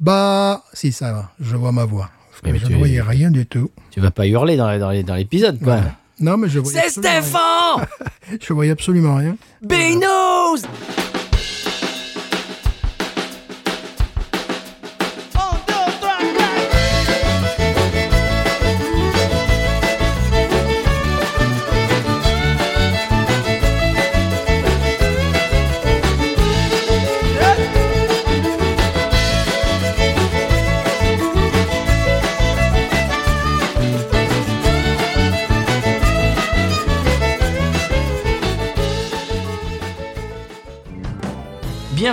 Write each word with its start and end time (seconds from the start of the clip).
Bah, 0.00 0.62
si, 0.72 0.92
ça 0.92 1.12
va. 1.12 1.30
Je 1.40 1.56
vois 1.56 1.72
ma 1.72 1.84
voix. 1.84 2.10
Mais 2.44 2.58
je 2.58 2.66
tu- 2.66 2.72
ne 2.72 2.78
voyais 2.78 3.02
rien 3.02 3.30
du 3.30 3.46
tout. 3.46 3.70
Tu 3.90 4.00
vas 4.00 4.10
pas 4.10 4.26
hurler 4.26 4.56
dans, 4.56 5.14
l'épisode, 5.16 5.60
quoi. 5.60 5.80
Non, 6.20 6.36
mais 6.36 6.48
je 6.48 6.60
voyais 6.60 6.80
C'est 6.82 6.90
Stéphane. 6.90 7.86
Je 8.40 8.52
voyais 8.52 8.72
absolument 8.72 9.16
rien. 9.16 9.36
Big 9.62 9.98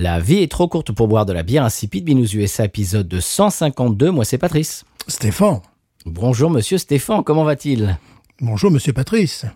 La 0.00 0.18
vie 0.18 0.38
est 0.38 0.50
trop 0.50 0.66
courte 0.66 0.92
pour 0.92 1.08
boire 1.08 1.26
de 1.26 1.34
la 1.34 1.42
bière 1.42 1.62
insipide. 1.62 2.06
Binous 2.06 2.34
USA 2.34 2.64
épisode 2.64 3.06
de 3.06 3.20
152. 3.20 4.10
Moi, 4.10 4.24
c'est 4.24 4.38
Patrice. 4.38 4.86
Stéphane. 5.06 5.60
Bonjour, 6.06 6.48
monsieur 6.48 6.78
Stéphane. 6.78 7.22
Comment 7.22 7.44
va-t-il? 7.44 7.98
Bonjour, 8.40 8.70
monsieur 8.70 8.94
Patrice. 8.94 9.44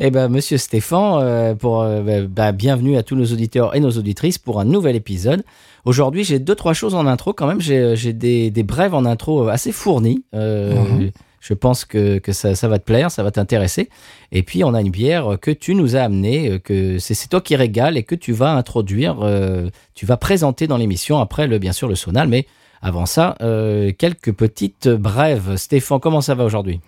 Eh 0.00 0.10
ben, 0.10 0.28
monsieur 0.28 0.58
Stéphane, 0.58 1.20
euh, 1.22 1.54
pour 1.54 1.82
euh, 1.82 2.02
bah, 2.02 2.22
bah, 2.22 2.52
bienvenue 2.52 2.96
à 2.96 3.04
tous 3.04 3.14
nos 3.14 3.24
auditeurs 3.26 3.74
et 3.76 3.80
nos 3.80 3.90
auditrices 3.90 4.38
pour 4.38 4.58
un 4.60 4.64
nouvel 4.64 4.96
épisode. 4.96 5.44
Aujourd'hui, 5.84 6.24
j'ai 6.24 6.38
deux 6.40 6.54
trois 6.56 6.72
choses 6.72 6.94
en 6.96 7.06
intro 7.06 7.32
quand 7.32 7.46
même. 7.46 7.60
J'ai 7.60 7.94
j'ai 7.96 8.12
des, 8.12 8.50
des 8.50 8.62
brèves 8.64 8.94
en 8.94 9.04
intro 9.04 9.48
assez 9.48 9.70
fournies. 9.72 10.24
Euh, 10.34 10.74
Mhm. 10.74 11.10
Je 11.40 11.54
pense 11.54 11.84
que, 11.84 12.18
que 12.18 12.32
ça, 12.32 12.68
va 12.68 12.78
te 12.78 12.84
plaire, 12.84 13.10
ça 13.10 13.22
va 13.22 13.30
t'intéresser. 13.30 13.88
Et 14.32 14.42
puis, 14.42 14.64
on 14.64 14.74
a 14.74 14.80
une 14.80 14.90
bière 14.90 15.38
que 15.40 15.50
tu 15.50 15.74
nous 15.74 15.96
as 15.96 16.00
amenée, 16.00 16.50
euh, 16.50 16.58
que 16.58 16.98
c'est 16.98 17.14
c'est 17.14 17.28
toi 17.28 17.40
qui 17.40 17.56
régale 17.56 17.96
et 17.96 18.02
que 18.02 18.14
tu 18.14 18.32
vas 18.32 18.52
introduire, 18.52 19.18
euh, 19.22 19.70
tu 19.94 20.06
vas 20.06 20.16
présenter 20.16 20.66
dans 20.66 20.76
l'émission 20.76 21.18
après, 21.18 21.46
le, 21.46 21.58
bien 21.58 21.72
sûr, 21.72 21.88
le 21.88 21.94
sonal. 21.94 22.28
Mais 22.28 22.46
avant 22.82 23.06
ça, 23.06 23.36
euh, 23.40 23.92
quelques 23.96 24.32
petites 24.32 24.88
brèves. 24.88 25.56
Stéphane, 25.56 26.00
comment 26.00 26.20
ça 26.20 26.34
va 26.34 26.44
aujourd'hui? 26.44 26.80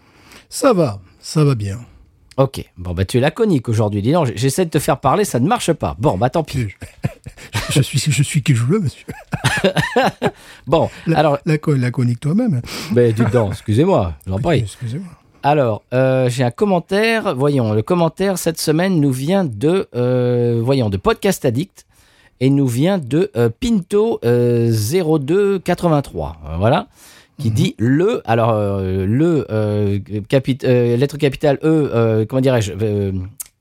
Ça 0.49 0.73
va, 0.73 1.01
ça 1.21 1.45
va 1.45 1.55
bien. 1.55 1.79
Ok, 2.43 2.65
bon 2.79 2.95
bah 2.95 3.05
tu 3.05 3.19
es 3.19 3.21
laconique 3.21 3.69
aujourd'hui. 3.69 4.01
Dis 4.01 4.13
donc, 4.13 4.33
j'essaie 4.35 4.65
de 4.65 4.71
te 4.71 4.79
faire 4.79 4.99
parler, 4.99 5.25
ça 5.27 5.39
ne 5.41 5.47
marche 5.47 5.73
pas. 5.75 5.95
Bon 5.99 6.17
bah 6.17 6.31
tant 6.31 6.43
pis. 6.43 6.69
Je, 6.69 6.75
je 7.75 7.83
suis, 7.83 7.99
je 8.11 8.23
suis 8.23 8.43
qui 8.43 8.55
je 8.55 8.65
veux, 8.65 8.79
monsieur. 8.81 9.05
Bon, 10.67 10.89
La, 11.07 11.19
alors, 11.19 11.39
la, 11.45 11.59
co- 11.59 11.75
la 11.75 11.91
conique 11.91 12.21
toi-même. 12.21 12.63
ben 12.93 13.13
dis 13.13 13.25
donc, 13.33 13.53
excusez-moi, 13.53 14.15
j'en 14.27 14.39
prie. 14.39 14.61
Excusez-moi. 14.61 15.09
Alors, 15.43 15.83
euh, 15.93 16.29
j'ai 16.31 16.45
un 16.45 16.51
commentaire. 16.51 17.35
Voyons, 17.35 17.73
le 17.73 17.83
commentaire 17.83 18.39
cette 18.39 18.59
semaine 18.61 19.01
nous 19.01 19.13
vient 19.13 19.45
de, 19.45 19.89
euh, 19.95 20.61
voyons, 20.65 20.89
de 20.91 20.97
Podcast 20.97 21.45
Addict 21.45 21.87
et 22.41 22.49
nous 22.51 22.67
vient 22.67 22.97
de 22.99 23.31
euh, 23.37 23.51
Pinto 23.61 24.19
euh, 24.25 24.71
0283. 24.71 26.37
Euh, 26.47 26.57
voilà. 26.59 26.87
Qui 27.41 27.51
dit 27.51 27.75
le, 27.79 28.23
alors 28.25 28.51
euh, 28.53 29.07
le 29.07 29.47
euh, 29.51 29.99
capi- 30.29 30.59
euh, 30.65 30.97
lettre 30.97 31.17
capitale 31.17 31.59
E, 31.65 32.25
comment 32.29 32.41
dirais-je, 32.41 32.73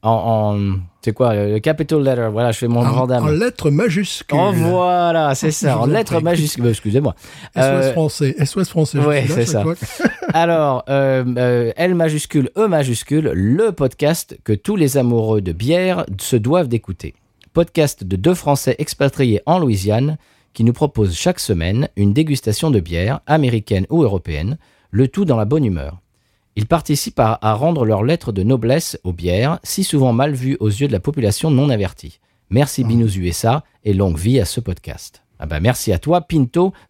en, 0.01 0.09
en 0.11 0.75
c'est 1.01 1.13
quoi, 1.13 1.33
le 1.33 1.59
capital 1.59 2.01
letter. 2.01 2.27
Voilà, 2.31 2.51
je 2.51 2.57
fais 2.59 2.67
mon 2.67 2.81
En, 2.81 2.89
grand 2.89 3.07
dame. 3.07 3.23
en 3.23 3.27
lettres 3.27 3.69
majuscuscules. 3.69 4.37
Oh 4.39 4.51
voilà, 4.53 5.33
c'est 5.35 5.47
Je 5.47 5.51
ça, 5.51 5.77
en 5.77 5.83
en 5.83 5.85
lettres 5.87 6.19
majuscules. 6.21 6.65
Euh, 6.65 6.69
Excusez-moi. 6.71 7.15
SOS 7.55 7.91
français. 7.93 8.35
SOS 8.45 8.69
français. 8.69 8.97
là 8.97 9.21
c'est 9.27 9.45
ça. 9.45 9.63
Alors, 10.33 10.83
L 10.87 11.95
majuscule, 11.95 12.49
E 12.57 12.67
majuscule, 12.67 13.31
le 13.33 13.71
podcast 13.71 14.37
que 14.43 14.53
tous 14.53 14.75
les 14.75 14.97
amoureux 14.97 15.41
de 15.41 15.51
bière 15.53 16.05
se 16.19 16.35
doivent 16.35 16.67
d'écouter. 16.67 17.13
Podcast 17.53 18.03
de 18.03 18.15
deux 18.15 18.35
Français 18.35 18.75
expatriés 18.77 19.41
en 19.45 19.57
Louisiane 19.59 20.17
qui 20.53 20.63
nous 20.63 20.73
proposent 20.73 21.15
chaque 21.15 21.39
semaine 21.39 21.89
une 21.95 22.13
dégustation 22.13 22.71
de 22.71 22.79
bière, 22.79 23.19
américaine 23.27 23.85
ou 23.89 24.03
européenne, 24.03 24.57
le 24.91 25.07
tout 25.07 25.25
dans 25.25 25.37
la 25.37 25.45
bonne 25.45 25.65
humeur. 25.65 25.99
Ils 26.55 26.65
participent 26.65 27.19
à, 27.19 27.37
à 27.41 27.53
rendre 27.53 27.85
leur 27.85 28.03
lettre 28.03 28.31
de 28.31 28.43
noblesse 28.43 28.99
aux 29.03 29.13
bières, 29.13 29.59
si 29.63 29.83
souvent 29.83 30.11
mal 30.13 30.33
vues 30.33 30.57
aux 30.59 30.67
yeux 30.67 30.87
de 30.87 30.91
la 30.93 30.99
population 30.99 31.51
non 31.51 31.69
avertie. 31.69 32.19
Merci 32.49 32.83
Binous 32.83 33.15
USA 33.17 33.63
et 33.85 33.93
longue 33.93 34.17
vie 34.17 34.39
à 34.39 34.45
ce 34.45 34.59
podcast. 34.59 35.21
Ah 35.39 35.45
bah 35.45 35.59
merci 35.61 35.93
à 35.93 35.99
toi, 35.99 36.25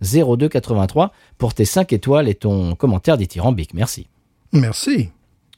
Pinto0283, 0.02 1.10
pour 1.38 1.54
tes 1.54 1.66
5 1.66 1.94
étoiles 1.94 2.28
et 2.28 2.36
ton 2.36 2.76
commentaire 2.76 3.18
dithyrambique. 3.18 3.74
Merci. 3.74 4.08
Merci. 4.54 5.10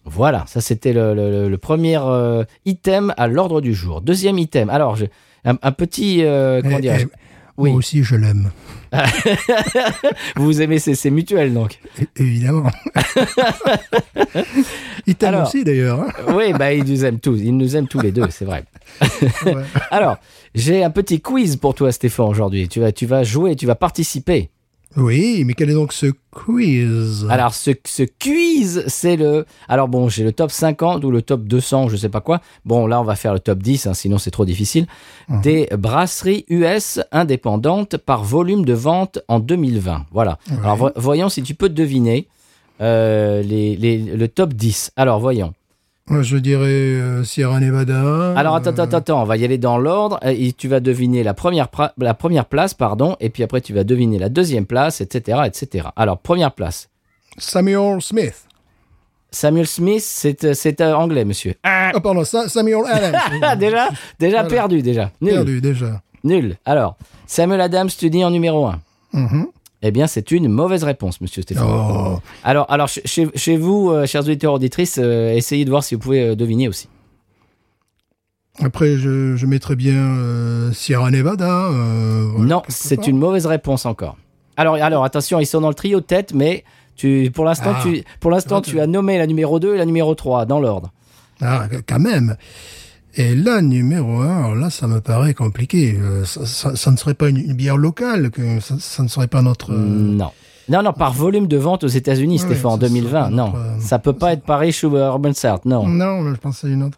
Voilà, 0.03 0.45
ça 0.47 0.61
c'était 0.61 0.93
le, 0.93 1.13
le- 1.13 1.47
le 1.49 1.57
premier 1.57 1.97
euh, 2.01 2.43
item 2.65 3.13
à 3.17 3.27
l'ordre 3.27 3.61
du 3.61 3.73
jour. 3.73 4.01
Deuxième 4.01 4.39
item, 4.39 4.69
alors 4.69 4.95
je- 4.95 5.05
un, 5.45 5.57
un 5.61 5.71
petit... 5.71 6.23
euh, 6.23 6.61
comment 6.61 6.79
Eh, 6.81 6.87
eh, 6.87 7.07
Oui, 7.57 7.69
Moi 7.69 7.79
aussi, 7.79 8.03
je 8.03 8.15
l'aime. 8.15 8.51
vous 10.35 10.61
aimez, 10.61 10.79
c'est 10.79 11.09
mutuel 11.09 11.53
donc. 11.53 11.79
É- 11.99 12.07
Évidemment. 12.21 12.69
Il 15.07 15.15
t'aime 15.15 15.41
aussi, 15.43 15.63
d'ailleurs. 15.63 16.01
hein. 16.01 16.07
Oui, 16.35 16.53
bah 16.53 16.73
ils 16.73 16.83
nous 16.83 17.05
aiment 17.05 17.19
tous, 17.19 17.37
ils 17.39 17.55
nous 17.55 17.75
aiment 17.75 17.87
tous 17.87 17.99
les 17.99 18.11
deux, 18.11 18.25
c'est 18.29 18.45
vrai. 18.45 18.63
Ouais. 19.45 19.63
Alors, 19.89 20.17
j'ai 20.55 20.83
un 20.83 20.89
petit 20.89 21.21
quiz 21.21 21.55
pour 21.57 21.75
toi 21.75 21.91
Stéphane 21.91 22.27
aujourd'hui. 22.27 22.67
Tu 22.67 22.79
vas, 22.79 22.91
tu 22.91 23.05
vas 23.05 23.23
jouer, 23.23 23.55
tu 23.55 23.65
vas 23.65 23.75
participer. 23.75 24.49
Oui, 24.97 25.43
mais 25.45 25.53
quel 25.53 25.69
est 25.69 25.73
donc 25.73 25.93
ce 25.93 26.07
quiz? 26.31 27.25
Alors, 27.29 27.53
ce, 27.53 27.71
ce 27.85 28.03
quiz, 28.03 28.83
c'est 28.87 29.15
le. 29.15 29.45
Alors, 29.69 29.87
bon, 29.87 30.09
j'ai 30.09 30.23
le 30.23 30.33
top 30.33 30.51
50 30.51 31.03
ou 31.05 31.11
le 31.11 31.21
top 31.21 31.43
200, 31.43 31.87
je 31.89 31.95
sais 31.95 32.09
pas 32.09 32.19
quoi. 32.21 32.41
Bon, 32.65 32.87
là, 32.87 32.99
on 32.99 33.03
va 33.03 33.15
faire 33.15 33.33
le 33.33 33.39
top 33.39 33.59
10, 33.59 33.87
hein, 33.87 33.93
sinon 33.93 34.17
c'est 34.17 34.31
trop 34.31 34.43
difficile. 34.45 34.87
Des 35.41 35.69
brasseries 35.77 36.45
US 36.49 36.99
indépendantes 37.13 37.95
par 37.97 38.23
volume 38.23 38.65
de 38.65 38.73
vente 38.73 39.19
en 39.29 39.39
2020. 39.39 40.05
Voilà. 40.11 40.37
Alors, 40.63 40.75
vo- 40.75 40.91
voyons 40.97 41.29
si 41.29 41.41
tu 41.41 41.55
peux 41.55 41.69
deviner 41.69 42.27
euh, 42.81 43.41
les, 43.43 43.75
les- 43.77 43.97
le 43.97 44.27
top 44.27 44.53
10. 44.53 44.91
Alors, 44.97 45.19
voyons. 45.21 45.53
Je 46.09 46.37
dirais 46.37 46.65
euh, 46.65 47.23
Sierra 47.23 47.59
Nevada. 47.59 48.33
Alors, 48.35 48.55
attends, 48.55 48.71
euh, 48.77 48.83
attends, 48.83 48.97
attends, 48.97 49.21
on 49.21 49.25
va 49.25 49.37
y 49.37 49.45
aller 49.45 49.57
dans 49.57 49.77
l'ordre. 49.77 50.19
euh, 50.25 50.33
Et 50.35 50.51
tu 50.51 50.67
vas 50.67 50.79
deviner 50.79 51.23
la 51.23 51.33
première, 51.33 51.67
la 51.97 52.13
première 52.13 52.45
place, 52.45 52.73
pardon, 52.73 53.15
et 53.19 53.29
puis 53.29 53.43
après, 53.43 53.61
tu 53.61 53.73
vas 53.73 53.83
deviner 53.83 54.19
la 54.19 54.29
deuxième 54.29 54.65
place, 54.65 54.99
etc., 54.99 55.39
etc. 55.45 55.87
Alors, 55.95 56.17
première 56.17 56.51
place. 56.51 56.89
Samuel 57.37 58.01
Smith. 58.01 58.45
Samuel 59.33 59.67
Smith, 59.67 60.01
c'est 60.03 60.81
euh, 60.81 60.93
anglais, 60.93 61.23
monsieur. 61.23 61.53
Ah, 61.63 61.91
pardon, 62.03 62.25
Sa- 62.25 62.49
Samuel 62.49 62.81
Adams. 62.91 63.15
Ah, 63.41 63.55
déjà, 63.55 63.87
déjà 64.19 64.41
Voilà. 64.41 64.49
perdu, 64.49 64.81
déjà. 64.81 65.11
Nul. 65.21 65.33
Perdu, 65.33 65.61
déjà. 65.61 66.01
Nul. 66.25 66.57
Alors, 66.65 66.97
Samuel 67.27 67.61
Adams, 67.61 67.89
tu 67.97 68.09
dis 68.09 68.25
en 68.25 68.31
numéro 68.31 68.65
1. 68.65 68.79
Mhm. 69.13 69.47
Eh 69.81 69.91
bien, 69.91 70.05
c'est 70.07 70.31
une 70.31 70.47
mauvaise 70.47 70.83
réponse, 70.83 71.21
monsieur 71.21 71.41
Stéphane. 71.41 71.65
Oh. 71.67 72.19
Alors, 72.43 72.65
alors 72.71 72.87
chez- 72.87 73.57
vous, 73.57 73.89
euh, 73.89 74.05
chers 74.05 74.21
auditeurs 74.21 74.53
auditrices, 74.53 74.99
euh, 75.01 75.33
essayez 75.33 75.65
de 75.65 75.69
voir 75.71 75.83
si 75.83 75.95
vous 75.95 76.01
pouvez 76.01 76.21
euh, 76.29 76.35
deviner 76.35 76.67
aussi. 76.67 76.87
Après, 78.59 78.97
je, 78.97 79.35
je 79.35 79.45
mettrais 79.45 79.75
bien 79.75 80.71
Sierra 80.73 81.09
Nevada. 81.09 81.69
non, 82.37 82.61
c'est 82.67 83.07
une 83.07 83.17
mauvaise 83.17 83.45
réponse 83.47 83.85
encore. 83.85 84.17
Alors, 84.57 84.75
alors 84.75 85.03
attention, 85.03 85.39
ils 85.39 85.45
sont 85.45 85.61
dans 85.61 85.69
le 85.69 85.73
trio 85.73 86.01
tête, 86.01 86.33
mais 86.35 86.63
tu, 86.95 87.31
pour 87.33 87.45
l'instant, 87.45 87.71
Ah. 87.75 87.79
tu, 87.81 88.03
pour 88.19 88.29
l'instant, 88.29 88.57
Ah, 88.57 88.61
tu 88.69 88.79
as 88.79 88.85
nommé 88.87 89.17
la 89.17 89.25
numéro 89.25 89.59
2 89.59 89.75
et 89.75 89.77
la 89.77 89.85
numéro 89.85 90.13
3 90.13 90.45
dans 90.45 90.59
l'ordre. 90.59 90.91
Ah, 91.41 91.67
quand 91.87 91.99
même. 91.99 92.35
Et 93.15 93.35
là, 93.35 93.61
numéro 93.61 94.21
un, 94.21 94.37
alors 94.37 94.55
là, 94.55 94.69
ça 94.69 94.87
me 94.87 95.01
paraît 95.01 95.33
compliqué. 95.33 95.97
Euh, 96.01 96.23
ça, 96.25 96.45
ça- 96.45 96.75
ça 96.75 96.91
ne 96.91 96.97
serait 96.97 97.13
pas 97.13 97.29
une, 97.29 97.37
une 97.37 97.53
bière 97.53 97.77
locale, 97.77 98.29
que 98.31 98.59
ça, 98.61 98.75
ça 98.79 99.03
ne 99.03 99.07
serait 99.09 99.27
pas 99.27 99.41
notre. 99.41 99.71
euh, 99.73 99.75
Non. 99.77 100.31
Non, 100.69 100.83
non, 100.83 100.93
par 100.93 101.11
volume 101.11 101.47
de 101.47 101.57
vente 101.57 101.83
aux 101.83 101.87
États-Unis, 101.87 102.35
Ouais, 102.39 102.45
Stéphane, 102.45 102.71
en 102.71 102.75
ça, 102.75 102.81
ça 102.81 102.87
2020. 102.87 103.21
va 103.23 103.29
Non, 103.29 103.45
notre, 103.47 103.57
euh, 103.57 103.79
ça 103.79 103.99
peut 103.99 104.13
pas 104.13 104.31
être 104.33 104.43
Paris 104.43 104.79
ou 104.83 104.95
Urban 104.95 105.33
South, 105.33 105.65
non. 105.65 105.85
Non, 105.87 106.31
je 106.33 106.39
pensais 106.39 106.67
à 106.67 106.69
une 106.69 106.83
autre. 106.83 106.97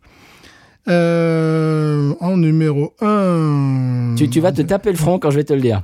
Euh, 0.89 2.13
en 2.19 2.37
numéro 2.37 2.93
un. 3.01 4.13
Tu, 4.17 4.29
tu 4.29 4.39
vas 4.41 4.51
te 4.51 4.61
taper 4.61 4.91
le 4.91 4.97
front 4.97 5.17
quand 5.17 5.31
je 5.31 5.37
vais 5.37 5.43
te 5.43 5.53
le 5.53 5.61
dire. 5.61 5.83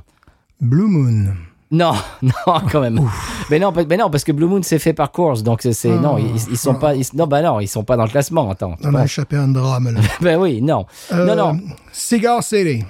Blue 0.60 0.86
Moon. 0.86 1.32
Non, 1.72 1.92
non, 2.22 2.32
quand 2.70 2.80
même. 2.80 3.00
Mais 3.48 3.58
non, 3.60 3.72
mais 3.72 3.96
non, 3.96 4.10
parce 4.10 4.24
que 4.24 4.32
Blue 4.32 4.46
Moon 4.46 4.60
c'est 4.62 4.78
fait 4.80 4.92
par 4.92 5.12
Coors, 5.12 5.42
donc 5.42 5.60
c'est, 5.70 5.88
non, 5.88 6.16
Ah. 6.16 6.20
ils, 6.20 6.50
ils 6.52 6.56
sont 6.56 6.74
pas, 6.74 6.94
ils- 6.96 7.06
non, 7.14 7.26
bah 7.28 7.42
non, 7.42 7.60
ils 7.60 7.68
sont 7.68 7.84
pas 7.84 7.96
dans 7.96 8.04
le 8.04 8.10
classement. 8.10 8.50
Attends. 8.50 8.74
On 8.82 8.94
a 8.94 9.04
échappé 9.04 9.36
à 9.36 9.42
un 9.42 9.48
drame, 9.48 9.90
là. 9.94 10.00
Ben 10.20 10.36
oui, 10.40 10.60
non, 10.62 10.86
non, 11.12 11.16
Euh, 11.18 11.34
non, 11.36 11.60
Cigar 11.92 12.42
City. 12.42 12.84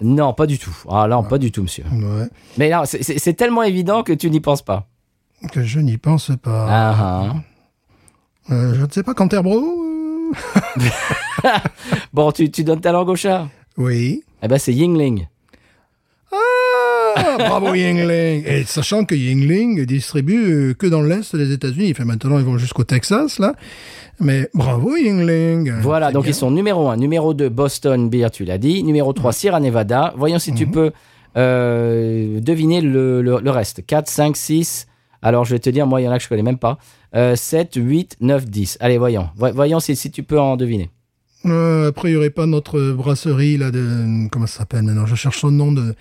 non, 0.00 0.32
pas 0.34 0.46
du 0.46 0.58
tout. 0.58 0.74
Ah 0.90 1.06
non, 1.08 1.22
pas 1.22 1.38
du 1.38 1.52
tout, 1.52 1.62
monsieur. 1.62 1.84
Ouais. 1.92 2.26
Mais 2.58 2.70
non, 2.70 2.82
c'est 2.86 3.34
tellement 3.34 3.62
évident 3.62 4.02
que 4.02 4.12
tu 4.12 4.28
n'y 4.30 4.40
penses 4.40 4.62
pas. 4.62 4.86
Que 5.52 5.62
je 5.62 5.78
n'y 5.78 5.96
pense 5.98 6.32
pas. 6.42 6.66
Ah, 6.68 6.94
ah. 6.98 8.52
Euh, 8.52 8.74
je 8.74 8.84
ne 8.84 8.90
sais 8.90 9.02
pas, 9.02 9.14
Canterbro 9.14 9.58
euh, 9.58 10.32
Bon, 12.12 12.32
tu, 12.32 12.50
tu 12.50 12.64
donnes 12.64 12.80
ta 12.80 12.92
langue 12.92 13.08
au 13.08 13.16
chat? 13.16 13.46
Oui. 13.76 14.22
Eh 14.42 14.48
ben 14.48 14.58
c'est 14.58 14.72
Yingling. 14.74 15.26
Ah, 17.16 17.36
bravo 17.38 17.74
Yingling. 17.74 18.44
Et 18.46 18.64
sachant 18.64 19.04
que 19.04 19.14
Yingling 19.14 19.84
distribue 19.86 20.52
euh, 20.70 20.74
que 20.74 20.86
dans 20.86 21.02
l'Est 21.02 21.34
des 21.36 21.52
États-Unis. 21.52 21.90
Enfin, 21.92 22.04
maintenant, 22.04 22.38
ils 22.38 22.44
vont 22.44 22.58
jusqu'au 22.58 22.84
Texas, 22.84 23.38
là. 23.38 23.54
Mais 24.20 24.48
bravo 24.54 24.96
Yingling. 24.96 25.72
Voilà, 25.80 26.12
donc 26.12 26.22
bien. 26.24 26.30
ils 26.32 26.34
sont 26.34 26.50
numéro 26.50 26.88
1, 26.88 26.96
numéro 26.96 27.34
2, 27.34 27.48
Boston 27.48 28.08
Beer, 28.08 28.28
tu 28.32 28.44
l'as 28.44 28.58
dit. 28.58 28.82
Numéro 28.84 29.12
3, 29.12 29.32
Sierra 29.32 29.60
Nevada. 29.60 30.14
Voyons 30.16 30.38
si 30.38 30.52
Mhm. 30.52 30.56
tu 30.56 30.66
peux 30.68 30.92
euh, 31.36 32.40
deviner 32.40 32.80
le, 32.80 33.22
le- 33.22 33.40
le 33.42 33.50
reste. 33.50 33.84
4, 33.86 34.08
5, 34.08 34.36
6. 34.36 34.86
Alors, 35.22 35.44
je 35.44 35.52
vais 35.52 35.58
te 35.58 35.70
dire, 35.70 35.86
moi, 35.86 36.00
il 36.00 36.04
y 36.04 36.08
en 36.08 36.12
a 36.12 36.18
que 36.18 36.22
je 36.24 36.28
connais 36.28 36.42
même 36.42 36.58
pas. 36.58 36.78
Euh, 37.16 37.34
7, 37.36 37.72
8, 37.76 38.16
9, 38.20 38.46
10. 38.46 38.76
Allez, 38.80 38.98
voyons. 38.98 39.28
Voy- 39.36 39.52
voyons 39.52 39.80
si, 39.80 39.96
si 39.96 40.10
tu 40.10 40.22
peux 40.22 40.38
en 40.38 40.56
deviner. 40.56 40.90
Euh, 41.46 41.88
après, 41.88 42.08
il 42.08 42.12
n'y 42.12 42.16
aurait 42.18 42.30
pas 42.30 42.46
notre 42.46 42.92
brasserie, 42.92 43.56
là, 43.58 43.70
de... 43.70 44.28
Comment 44.30 44.46
ça 44.46 44.58
s'appelle 44.60 44.82
Non, 44.82 45.06
je 45.06 45.14
cherche 45.14 45.38
son 45.40 45.50
nom 45.50 45.72
de... 45.72 45.94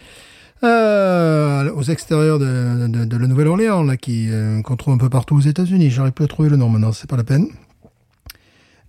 Euh, 0.64 1.70
aux 1.74 1.84
extérieurs 1.84 2.40
de, 2.40 2.88
de, 2.88 3.04
de 3.06 3.18
la 3.18 3.28
Nouvelle-Orléans, 3.28 3.84
là, 3.84 3.98
qui, 3.98 4.28
euh, 4.32 4.62
qu'on 4.62 4.76
trouve 4.78 4.94
un 4.94 4.98
peu 4.98 5.10
partout 5.10 5.36
aux 5.36 5.42
États-Unis. 5.42 5.94
Plus 6.16 6.26
à 6.26 6.28
trouver 6.28 6.50
le 6.50 6.56
nom 6.58 6.70
maintenant, 6.70 6.92
c'est 6.94 7.10
pas 7.10 7.18
la 7.18 7.24
peine. 7.26 7.48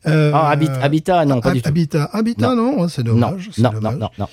Euh, 0.06 0.31
Ah, 0.35 0.50
Habit- 0.50 0.69
Habitat, 0.82 1.25
non, 1.25 1.41
pas 1.41 1.49
Hab- 1.49 1.55
du 1.56 1.62
tout. 1.62 1.69
Habitat, 1.69 2.11
Habitat, 2.12 2.55
non, 2.55 2.87
c'est 2.88 3.03
dommage. 3.03 3.50
non, 3.59 3.73
non, 3.73 3.81
dommage. 3.81 3.99
non, 3.99 4.11
non. 4.19 4.29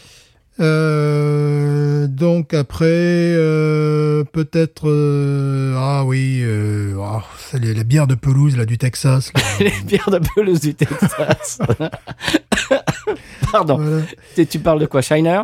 Donc 2.08 2.54
après, 2.54 3.34
peut-être, 4.34 5.74
ah 5.78 6.04
oui, 6.06 6.44
ah, 7.02 7.22
c'est 7.50 7.60
les, 7.60 7.74
les 7.74 7.84
bières 7.84 8.06
de 8.08 8.16
pelouse 8.16 8.56
là 8.58 8.66
du 8.66 8.78
Texas. 8.78 9.32
là. 9.34 9.42
Les 9.60 9.72
bières 9.86 10.10
de 10.12 10.20
pelouse 10.36 10.60
du 10.60 10.76
Texas. 10.76 11.60
Pardon. 13.52 13.78
Voilà. 13.78 14.46
Tu 14.50 14.60
parles 14.60 14.80
de 14.80 14.86
quoi, 14.86 15.02
Shiner? 15.02 15.42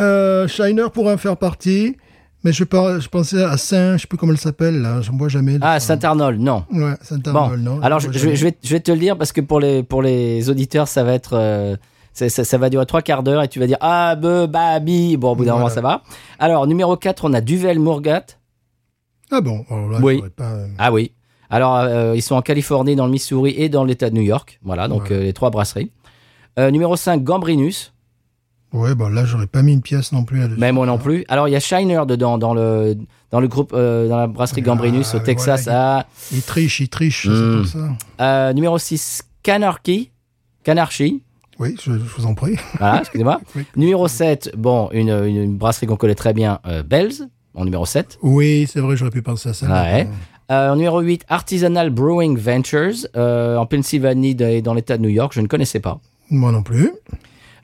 Euh, 0.00 0.48
Shiner 0.48 0.86
pourrait 0.92 1.14
en 1.14 1.18
faire 1.18 1.36
partie, 1.36 1.96
mais 2.44 2.52
je, 2.52 2.64
par- 2.64 3.00
je 3.00 3.08
pensais 3.08 3.42
à 3.42 3.56
Saint, 3.56 3.96
je 3.96 4.02
sais 4.02 4.06
plus 4.06 4.16
comment 4.18 4.32
elle 4.32 4.38
s'appelle 4.38 4.80
là, 4.80 5.00
j'en 5.02 5.12
bois 5.12 5.28
jamais. 5.28 5.58
Ah, 5.60 5.80
Saint-Arnold, 5.80 6.40
non. 6.40 6.64
Ouais, 6.72 6.94
Saint 7.02 7.18
Bon, 7.18 7.56
non. 7.58 7.80
alors 7.82 8.00
je, 8.00 8.08
vais, 8.08 8.34
je, 8.62 8.76
te 8.78 8.90
le 8.92 8.98
dire 8.98 9.16
parce 9.18 9.32
que 9.32 9.40
pour 9.40 9.60
les, 9.60 9.82
pour 9.82 10.02
les 10.02 10.48
auditeurs, 10.50 10.88
ça 10.88 11.04
va 11.04 11.12
être. 11.12 11.34
euh, 11.34 11.76
ça, 12.14 12.28
ça- 12.28 12.44
ça 12.44 12.58
va 12.58 12.68
durer 12.70 12.84
trois 12.86 13.00
quarts 13.02 13.22
d'heure 13.22 13.42
et 13.42 13.48
tu 13.48 13.58
vas 13.58 13.66
dire 13.66 13.78
Ah, 13.80 14.16
be, 14.16 14.46
bah, 14.46 14.80
bi. 14.80 15.16
Bon, 15.16 15.32
au 15.32 15.34
bout 15.34 15.44
d'un 15.44 15.52
Voilà. 15.52 15.64
moment, 15.64 15.74
ça 15.74 15.80
va. 15.80 16.02
Alors, 16.38 16.66
numéro 16.66 16.96
4, 16.96 17.24
on 17.26 17.32
a 17.34 17.40
Duvel 17.40 17.78
Mourgat. 17.78 18.24
Ah 19.30 19.40
bon, 19.40 19.64
alors 19.70 19.88
là, 19.90 19.98
Oui. 20.02 20.22
pas. 20.36 20.44
euh, 20.52 20.66
Ah 20.78 20.92
oui. 20.92 21.12
Alors, 21.48 21.76
euh, 21.76 22.12
ils 22.16 22.20
sont 22.22 22.34
en 22.34 22.42
Californie, 22.42 22.96
dans 22.96 23.06
le 23.06 23.12
Missouri 23.12 23.54
et 23.56 23.68
dans 23.70 23.84
l'État 23.84 24.10
de 24.10 24.14
New 24.14 24.22
York. 24.22 24.58
Voilà, 24.62 24.88
donc 24.88 25.04
Ouais. 25.04 25.12
euh, 25.12 25.20
les 25.22 25.32
trois 25.32 25.50
brasseries. 25.50 25.90
Numéro 26.58 26.96
5, 26.96 27.22
Gambrinus. 27.24 27.91
Ouais, 28.72 28.94
bon 28.94 29.08
là, 29.08 29.24
j'aurais 29.24 29.46
pas 29.46 29.62
mis 29.62 29.72
une 29.72 29.82
pièce 29.82 30.12
non 30.12 30.24
plus. 30.24 30.38
là-dessus. 30.40 30.58
Mais 30.60 30.72
moi 30.72 30.86
non 30.86 30.98
plus. 30.98 31.24
Alors, 31.28 31.46
il 31.48 31.50
y 31.52 31.56
a 31.56 31.60
Shiner 31.60 32.02
dedans, 32.06 32.38
dans 32.38 32.54
le, 32.54 32.96
dans 33.30 33.40
le 33.40 33.48
groupe, 33.48 33.72
euh, 33.74 34.08
dans 34.08 34.16
la 34.16 34.26
brasserie 34.26 34.62
Gambrinus 34.62 35.10
Ah, 35.12 35.16
au 35.16 35.20
Texas. 35.20 35.64
voilà, 35.64 36.06
Il 36.32 36.42
triche, 36.42 36.80
il 36.80 36.88
triche, 36.88 37.26
Hmm. 37.26 37.32
c'est 37.34 37.58
pour 37.58 37.66
ça. 37.66 37.88
Euh, 38.20 38.52
numéro 38.54 38.78
6, 38.78 39.22
Canarchy. 39.42 40.10
Canarchy. 40.64 41.22
Oui, 41.58 41.76
je, 41.82 41.92
je 41.92 41.98
vous 41.98 42.26
en 42.26 42.34
prie. 42.34 42.56
Voilà, 42.78 43.00
excusez-moi. 43.00 43.40
Oui. 43.56 43.64
Numéro 43.76 44.08
7, 44.08 44.52
bon, 44.56 44.88
une, 44.92 45.10
une, 45.10 45.36
une 45.36 45.56
brasserie 45.58 45.86
qu'on 45.86 45.96
connaît 45.96 46.14
très 46.14 46.32
bien, 46.32 46.58
euh, 46.66 46.82
Bells, 46.82 47.28
en 47.54 47.64
numéro 47.64 47.84
7. 47.84 48.18
Oui, 48.22 48.66
c'est 48.72 48.80
vrai, 48.80 48.96
j'aurais 48.96 49.10
pu 49.10 49.22
penser 49.22 49.50
à 49.50 49.52
ça. 49.52 49.66
Ouais. 49.66 50.08
Euh, 50.50 50.74
numéro 50.74 51.00
8, 51.00 51.24
Artisanal 51.28 51.90
Brewing 51.90 52.36
Ventures, 52.38 53.06
euh, 53.16 53.56
en 53.56 53.66
Pennsylvanie 53.66 54.36
et 54.40 54.62
dans 54.62 54.74
l'État 54.74 54.96
de 54.96 55.02
New 55.02 55.08
York, 55.08 55.32
je 55.34 55.40
ne 55.40 55.46
connaissais 55.46 55.80
pas. 55.80 56.00
Moi 56.30 56.52
non 56.52 56.62
plus. 56.62 56.90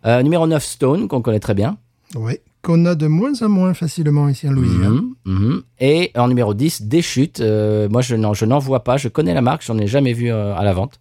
Euh, 0.06 0.22
numéro 0.22 0.46
9, 0.46 0.64
Stone, 0.64 1.08
qu'on 1.08 1.22
connaît 1.22 1.40
très 1.40 1.54
bien. 1.54 1.76
Oui. 2.14 2.34
Qu'on 2.62 2.84
a 2.86 2.94
de 2.94 3.06
moins 3.06 3.40
en 3.42 3.48
moins 3.48 3.74
facilement 3.74 4.28
ici 4.28 4.48
en 4.48 4.52
Louisiane. 4.52 5.12
Mhm, 5.24 5.34
mhm. 5.34 5.62
Et 5.80 6.10
en 6.16 6.28
numéro 6.28 6.54
10, 6.54 6.82
Deschutes. 6.82 7.40
Euh, 7.40 7.88
moi, 7.88 8.02
je 8.02 8.16
n'en, 8.16 8.58
vois 8.58 8.84
pas. 8.84 8.96
Je 8.96 9.08
connais 9.08 9.34
la 9.34 9.42
marque, 9.42 9.62
j'en 9.64 9.78
ai 9.78 9.86
jamais 9.86 10.12
vu 10.12 10.30
euh, 10.30 10.54
à 10.54 10.64
la 10.64 10.72
vente. 10.72 11.00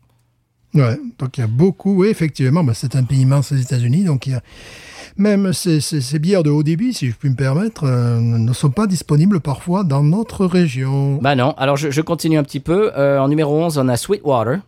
Ouais, 0.73 0.99
donc 1.17 1.37
il 1.37 1.41
y 1.41 1.43
a 1.43 1.47
beaucoup, 1.47 2.01
oui, 2.01 2.09
effectivement, 2.09 2.63
bah, 2.63 2.73
c'est 2.75 2.95
un 2.95 3.03
pays 3.03 3.21
immense 3.21 3.51
les 3.51 3.61
États-Unis, 3.61 4.03
donc 4.03 4.27
il 4.27 4.33
y 4.33 4.35
a 4.35 4.41
même 5.15 5.53
ces, 5.53 5.79
ces, 5.79 6.01
ces 6.01 6.19
bières 6.19 6.43
de 6.43 6.49
haut 6.49 6.61
débit, 6.61 6.93
si 6.93 7.09
je 7.09 7.15
puis 7.15 7.29
me 7.29 7.35
permettre, 7.35 7.85
euh, 7.85 8.19
ne 8.19 8.53
sont 8.53 8.69
pas 8.69 8.85
disponibles 8.85 9.39
parfois 9.39 9.85
dans 9.85 10.03
notre 10.03 10.45
région. 10.45 11.19
Bah 11.21 11.35
non, 11.35 11.53
alors 11.57 11.77
je, 11.77 11.89
je 11.89 12.01
continue 12.01 12.37
un 12.37 12.43
petit 12.43 12.59
peu. 12.59 12.91
En 12.93 13.29
numéro 13.29 13.57
11, 13.57 13.77
on 13.77 13.87
a 13.87 13.97
Sweetwater. 13.97 14.59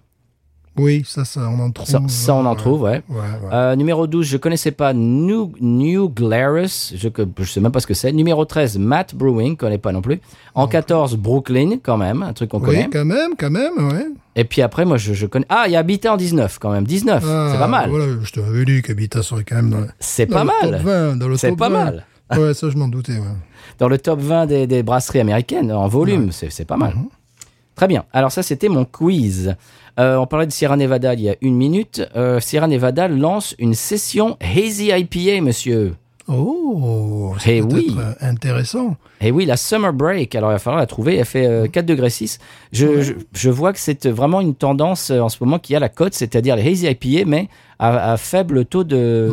Oui, 0.80 1.04
ça, 1.06 1.26
ça, 1.26 1.42
on 1.50 1.60
en 1.60 1.72
trouve. 1.72 1.88
Ça, 1.88 2.02
ça, 2.08 2.34
on 2.36 2.46
en 2.46 2.52
ouais. 2.52 2.56
trouve, 2.56 2.82
ouais. 2.82 3.02
Ouais, 3.10 3.16
ouais. 3.18 3.50
Euh, 3.54 3.76
numéro 3.76 4.08
12, 4.08 4.26
je 4.26 4.38
connaissais 4.38 4.72
pas 4.72 4.94
New, 4.94 5.52
New 5.60 6.10
Glarus, 6.10 6.94
je, 6.96 7.10
je 7.40 7.44
sais 7.46 7.60
même 7.62 7.72
pas 7.72 7.80
ce 7.80 7.88
que 7.88 7.94
c'est. 7.94 8.12
Numéro 8.12 8.46
13, 8.46 8.78
Matt 8.78 9.14
Brewing, 9.16 9.58
connais 9.58 9.78
pas 9.78 9.92
non 9.92 10.02
plus. 10.02 10.20
En 10.56 10.68
14, 10.68 11.16
Brooklyn, 11.18 11.78
quand 11.82 11.98
même, 11.98 12.24
un 12.24 12.34
truc 12.34 12.50
qu'on 12.52 12.60
oui, 12.60 12.66
connaît. 12.68 12.90
quand 12.92 13.06
même, 13.06 13.32
quand 13.38 13.50
même, 13.52 13.90
ouais. 13.92 14.08
Et 14.36 14.44
puis 14.46 14.62
après, 14.62 14.86
moi, 14.86 14.98
je, 14.98 15.14
je 15.14 15.26
connais. 15.26 15.46
Ah, 15.50 15.64
il 15.68 15.72
y 15.74 15.76
a 15.76 15.80
Habitat 15.80 16.14
en 16.14 16.18
19, 16.18 16.60
quand 16.60 16.72
même. 16.72 16.86
19, 16.86 17.24
Ah, 17.28 17.50
c'est 17.52 17.60
pas 17.60 17.68
mal. 17.68 17.90
Voilà, 17.90 18.06
je 18.24 18.32
te 18.32 18.40
l'avais 18.40 18.66
dit 18.66 18.82
qu'Habitat 18.82 19.22
serait 19.24 19.44
quand 19.44 19.56
même 19.56 19.70
dans, 19.70 19.80
le- 19.82 19.88
C'est 20.00 20.26
dans 20.28 20.38
pas 20.38 20.44
le 20.44 20.50
top 20.50 20.72
mal. 20.72 20.82
20. 20.84 21.16
dans 21.18 21.28
le 21.28 21.38
C'est 21.38 21.50
top 21.50 21.60
pas 21.60 21.70
20. 21.70 21.84
mal. 21.86 22.06
Ouais, 22.38 22.54
ça, 22.54 22.70
je 22.70 22.78
m'en 22.78 22.88
doutais, 22.88 23.14
ouais. 23.14 23.20
Dans 23.80 23.88
le 23.88 23.98
top 23.98 24.20
20 24.20 24.46
des, 24.46 24.68
des 24.68 24.84
brasseries 24.84 25.20
américaines, 25.22 25.72
en 25.72 25.88
volume, 25.88 26.32
c'est 26.32 26.50
c'est 26.52 26.66
pas 26.66 26.76
mal. 26.78 26.94
Mhm. 26.96 27.08
Très 27.76 27.88
bien. 27.88 28.04
Alors 28.12 28.32
ça, 28.32 28.44
c'était 28.44 28.68
mon 28.68 28.84
quiz. 28.86 29.56
Euh, 30.00 30.16
on 30.18 30.26
parlait 30.28 30.48
de 30.48 30.52
Sierra 30.52 30.78
Nevada 30.78 31.14
il 31.14 31.22
y 31.22 31.30
a 31.30 31.36
une 31.42 31.56
minute. 31.56 32.02
Euh, 32.16 32.40
Sierra 32.40 32.68
Nevada 32.68 33.08
lance 33.08 33.54
une 33.60 33.74
session 33.74 34.38
Hazy 34.42 34.92
IPA, 34.92 35.42
monsieur. 35.42 35.94
Oh, 36.32 37.34
Eh 37.38 37.40
c'est 37.40 37.68
peut-être 37.68 37.74
oui. 37.74 37.96
intéressant. 38.22 38.96
Et 39.20 39.32
oui, 39.32 39.46
la 39.46 39.58
Summer 39.58 39.92
Break, 39.92 40.36
alors 40.36 40.52
il 40.52 40.54
va 40.54 40.60
falloir 40.60 40.80
la 40.80 40.86
trouver, 40.86 41.16
elle 41.18 41.26
fait 41.26 41.48
euh, 41.48 41.68
4 41.68 41.86
degrés 41.88 42.12
6. 42.12 42.38
Je, 42.72 43.02
je, 43.02 43.14
je 43.34 43.50
vois 43.50 43.74
que 43.74 43.80
c'est 43.80 44.06
vraiment 44.08 44.40
une 44.40 44.54
tendance 44.54 45.10
euh, 45.10 45.20
en 45.22 45.30
ce 45.30 45.44
moment 45.44 45.58
qui 45.58 45.76
a 45.76 45.80
la 45.80 45.90
cote, 45.90 46.14
c'est-à-dire 46.14 46.56
les 46.56 46.68
Hazy 46.70 46.86
IPA, 46.88 47.26
mais 47.28 47.50
à, 47.80 48.12
à 48.14 48.18
faible 48.18 48.66
taux 48.66 48.84
de 48.84 49.32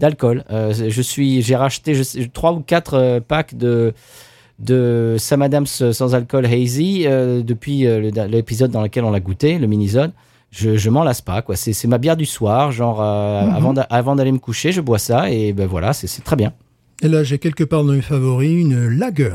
d'alcool. 0.00 0.44
Euh, 0.50 0.72
je 0.88 1.02
suis, 1.02 1.42
j'ai 1.42 1.54
racheté 1.54 1.94
je 1.94 2.02
sais, 2.02 2.28
3 2.32 2.52
ou 2.54 2.60
4 2.60 3.20
packs 3.20 3.56
de 3.56 3.94
de 4.62 5.16
Sam 5.18 5.42
Adams 5.42 5.66
sans 5.66 6.14
alcool 6.14 6.46
Hazy 6.46 7.02
euh, 7.06 7.42
depuis 7.42 7.86
euh, 7.86 8.10
l'épisode 8.28 8.70
dans 8.70 8.82
lequel 8.82 9.04
on 9.04 9.10
l'a 9.10 9.20
goûté, 9.20 9.58
le 9.58 9.66
mini-zone. 9.66 10.12
Je, 10.50 10.76
je 10.76 10.90
m'en 10.90 11.02
lasse 11.02 11.20
pas, 11.22 11.40
quoi. 11.42 11.56
C'est 11.56 11.86
ma 11.88 11.98
bière 11.98 12.16
du 12.16 12.26
soir, 12.26 12.72
genre 12.72 13.00
euh, 13.02 13.42
Mhm. 13.46 13.54
avant 13.54 13.72
d'a- 13.72 13.82
avant 13.90 14.16
d'aller 14.16 14.32
me 14.32 14.38
coucher, 14.38 14.70
je 14.72 14.80
bois 14.80 14.98
ça 14.98 15.30
et 15.30 15.52
ben 15.52 15.66
voilà, 15.66 15.92
c'est 15.92 16.22
très 16.22 16.36
bien. 16.36 16.52
Et 17.02 17.08
là, 17.08 17.24
j'ai 17.24 17.38
quelque 17.38 17.64
part 17.64 17.82
dans 17.84 17.92
mes 17.94 18.02
favoris 18.02 18.60
une 18.60 18.86
lager 18.88 19.34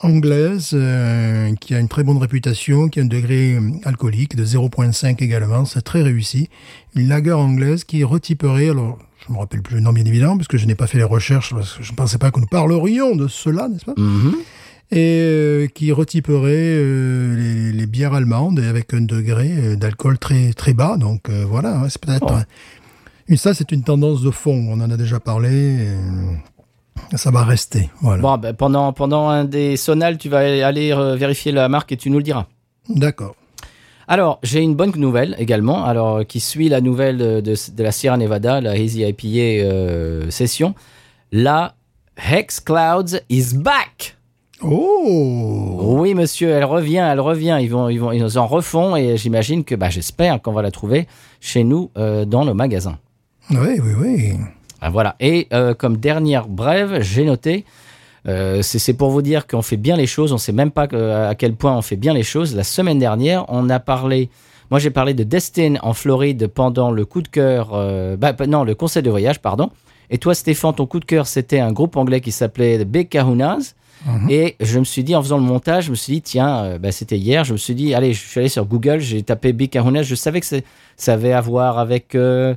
anglaise 0.00 0.70
euh, 0.74 1.54
qui 1.60 1.74
a 1.74 1.78
une 1.80 1.88
très 1.88 2.04
bonne 2.04 2.18
réputation, 2.18 2.88
qui 2.88 3.00
a 3.00 3.02
un 3.02 3.06
degré 3.06 3.54
euh, 3.54 3.60
alcoolique 3.84 4.36
de 4.36 4.44
0,5 4.44 5.22
également. 5.22 5.64
C'est 5.64 5.80
très 5.82 6.02
réussi. 6.02 6.48
Une 6.94 7.08
lager 7.08 7.32
anglaise 7.32 7.84
qui 7.84 8.04
retyperait, 8.04 8.68
alors 8.70 8.98
je 9.26 9.32
me 9.32 9.38
rappelle 9.38 9.62
plus 9.62 9.76
le 9.76 9.80
nom 9.82 9.92
bien 9.92 10.04
évidemment, 10.04 10.36
puisque 10.36 10.56
je 10.56 10.66
n'ai 10.66 10.74
pas 10.74 10.86
fait 10.86 10.98
les 10.98 11.04
recherches, 11.04 11.54
parce 11.54 11.74
que 11.74 11.82
je 11.82 11.92
ne 11.92 11.96
pensais 11.96 12.18
pas 12.18 12.30
que 12.30 12.40
nous 12.40 12.46
parlerions 12.46 13.16
de 13.16 13.26
cela, 13.28 13.68
n'est-ce 13.68 13.84
pas? 13.84 13.94
Mhm. 13.96 14.34
Et 14.90 15.20
euh, 15.20 15.66
qui 15.66 15.92
retyperait 15.92 16.52
euh, 16.54 17.36
les, 17.36 17.72
les 17.72 17.86
bières 17.86 18.14
allemandes 18.14 18.58
avec 18.58 18.94
un 18.94 19.02
degré 19.02 19.50
euh, 19.52 19.76
d'alcool 19.76 20.18
très 20.18 20.52
très 20.54 20.72
bas. 20.72 20.96
Donc 20.96 21.28
voilà, 21.28 21.76
hein, 21.80 21.88
c'est 21.90 22.00
peut-être... 22.00 22.26
Oh. 23.30 23.36
ça, 23.36 23.52
c'est 23.52 23.70
une 23.72 23.82
tendance 23.82 24.22
de 24.22 24.30
fond. 24.30 24.66
On 24.70 24.80
en 24.80 24.90
a 24.90 24.96
déjà 24.96 25.20
parlé. 25.20 25.88
ça 27.14 27.30
va 27.30 27.44
rester. 27.44 27.90
Voilà. 28.00 28.22
Bon, 28.22 28.38
ben, 28.38 28.54
pendant, 28.54 28.92
pendant 28.94 29.28
un 29.28 29.44
des 29.44 29.76
sonals, 29.76 30.16
tu 30.16 30.30
vas 30.30 30.38
aller 30.66 30.94
vérifier 31.16 31.52
la 31.52 31.68
marque 31.68 31.92
et 31.92 31.96
tu 31.98 32.08
nous 32.08 32.18
le 32.18 32.24
diras. 32.24 32.46
D'accord. 32.88 33.34
Alors, 34.10 34.38
j'ai 34.42 34.60
une 34.62 34.74
bonne 34.74 34.92
nouvelle 34.96 35.36
également, 35.38 35.84
alors 35.84 36.26
qui 36.26 36.40
suit 36.40 36.70
la 36.70 36.80
nouvelle 36.80 37.18
de, 37.18 37.40
de- 37.42 37.72
de 37.76 37.82
la 37.82 37.92
Sierra 37.92 38.16
Nevada, 38.16 38.62
la 38.62 38.70
Hazy 38.70 39.02
IPA 39.02 39.26
euh, 39.66 40.30
session. 40.30 40.74
La 41.30 41.74
Hex 42.16 42.60
Clouds 42.60 43.18
is 43.28 43.52
back. 43.54 44.16
Oh 44.62 45.96
Oui, 46.00 46.14
monsieur, 46.14 46.50
elle 46.50 46.64
revient, 46.64 47.06
elle 47.10 47.20
revient. 47.20 47.58
Ils 47.60 47.68
vont, 47.68 47.88
ils 47.88 47.98
vont, 47.98 48.12
ils 48.12 48.22
nous 48.22 48.38
en 48.38 48.46
refont 48.46 48.96
et 48.96 49.16
j'imagine 49.16 49.64
que, 49.64 49.74
bah, 49.74 49.88
j'espère 49.88 50.42
qu'on 50.42 50.52
va 50.52 50.62
la 50.62 50.70
trouver 50.70 51.06
chez 51.40 51.62
nous 51.64 51.90
euh, 51.96 52.24
dans 52.24 52.44
le 52.44 52.54
magasin. 52.54 52.98
Oui, 53.50 53.80
oui, 53.80 53.92
oui. 53.98 54.32
Ah, 54.80 54.90
voilà. 54.90 55.16
Et 55.20 55.46
euh, 55.52 55.74
comme 55.74 55.96
dernière 55.96 56.48
brève, 56.48 57.00
j'ai 57.02 57.24
noté 57.24 57.64
Euh, 58.26 58.60
c'est 58.62 58.92
pour 58.94 59.10
vous 59.10 59.22
dire 59.22 59.46
qu'on 59.46 59.62
fait 59.62 59.78
bien 59.78 59.96
les 59.96 60.08
choses. 60.08 60.32
On 60.32 60.38
sait 60.38 60.52
même 60.52 60.72
pas 60.72 60.86
à 61.30 61.34
quel 61.34 61.54
point 61.54 61.74
on 61.74 61.80
fait 61.82 61.96
bien 61.96 62.12
les 62.12 62.24
choses. 62.24 62.54
La 62.54 62.64
semaine 62.64 62.98
dernière, 62.98 63.46
on 63.48 63.70
a 63.70 63.78
parlé. 63.80 64.28
Moi, 64.70 64.80
j'ai 64.80 64.90
parlé 64.90 65.14
de 65.14 65.22
Destin 65.22 65.76
en 65.82 65.94
Floride 65.94 66.48
pendant 66.48 66.90
le 66.90 67.06
coup 67.06 67.22
de 67.22 67.28
cœur. 67.28 67.70
bah, 68.18 68.34
non, 68.46 68.64
le 68.64 68.74
conseil 68.74 69.02
de 69.02 69.08
voyage, 69.08 69.38
pardon. 69.38 69.70
Et 70.10 70.18
toi, 70.18 70.34
Stéphane, 70.34 70.74
ton 70.74 70.84
coup 70.84 71.00
de 71.00 71.06
cœur, 71.06 71.26
c'était 71.26 71.60
un 71.60 71.72
groupe 71.72 71.96
anglais 71.96 72.20
qui 72.20 72.32
s'appelait 72.32 72.78
The 72.78 72.86
Big 72.86 73.08
Kahunas. 73.08 73.74
Et 74.28 74.56
je 74.60 74.78
me 74.78 74.84
suis 74.84 75.04
dit, 75.04 75.14
en 75.14 75.22
faisant 75.22 75.38
le 75.38 75.44
montage, 75.44 75.84
je 75.84 75.90
me 75.90 75.96
suis 75.96 76.14
dit, 76.14 76.22
tiens, 76.22 76.64
euh, 76.64 76.78
bah, 76.78 76.92
c'était 76.92 77.18
hier, 77.18 77.44
je 77.44 77.52
me 77.52 77.58
suis 77.58 77.74
dit, 77.74 77.94
allez, 77.94 78.12
je 78.12 78.26
suis 78.26 78.40
allé 78.40 78.48
sur 78.48 78.64
Google, 78.64 79.00
j'ai 79.00 79.22
tapé 79.22 79.52
Big 79.52 79.70
Kahunas. 79.70 80.02
Je 80.02 80.14
savais 80.14 80.40
que 80.40 80.46
ça 80.96 81.12
avait 81.12 81.32
à 81.32 81.40
voir 81.40 81.78
avec 81.78 82.14
euh, 82.14 82.54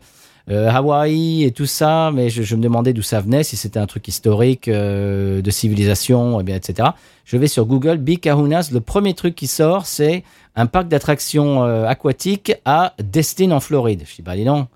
euh, 0.49 0.69
Hawaï 0.69 1.43
et 1.43 1.51
tout 1.51 1.65
ça, 1.65 2.11
mais 2.13 2.29
je, 2.29 2.55
me 2.55 2.61
demandais 2.61 2.93
d'où 2.93 3.01
ça 3.01 3.19
venait, 3.19 3.43
si 3.43 3.57
c'était 3.57 3.79
un 3.79 3.87
truc 3.87 4.07
historique, 4.07 4.69
de 4.69 5.49
civilisation, 5.49 6.39
et 6.39 6.43
bien, 6.43 6.55
etc. 6.55 6.89
Je 7.25 7.37
vais 7.37 7.47
sur 7.47 7.65
Google, 7.65 7.97
Big 7.97 8.19
Kahunas. 8.19 8.69
Le 8.71 8.81
premier 8.81 9.13
truc 9.13 9.35
qui 9.35 9.47
sort, 9.47 9.85
c'est 9.85 10.23
un 10.55 10.65
parc 10.65 10.87
d'attractions 10.87 11.63
aquatiques 11.85 12.53
à 12.65 12.93
Destin 13.01 13.51
en 13.51 13.59
Floride. 13.59 14.03
Je 14.05 14.15
dis, 14.15 14.21
bah 14.21 14.35
dis 14.35 14.45
donc, 14.45 14.67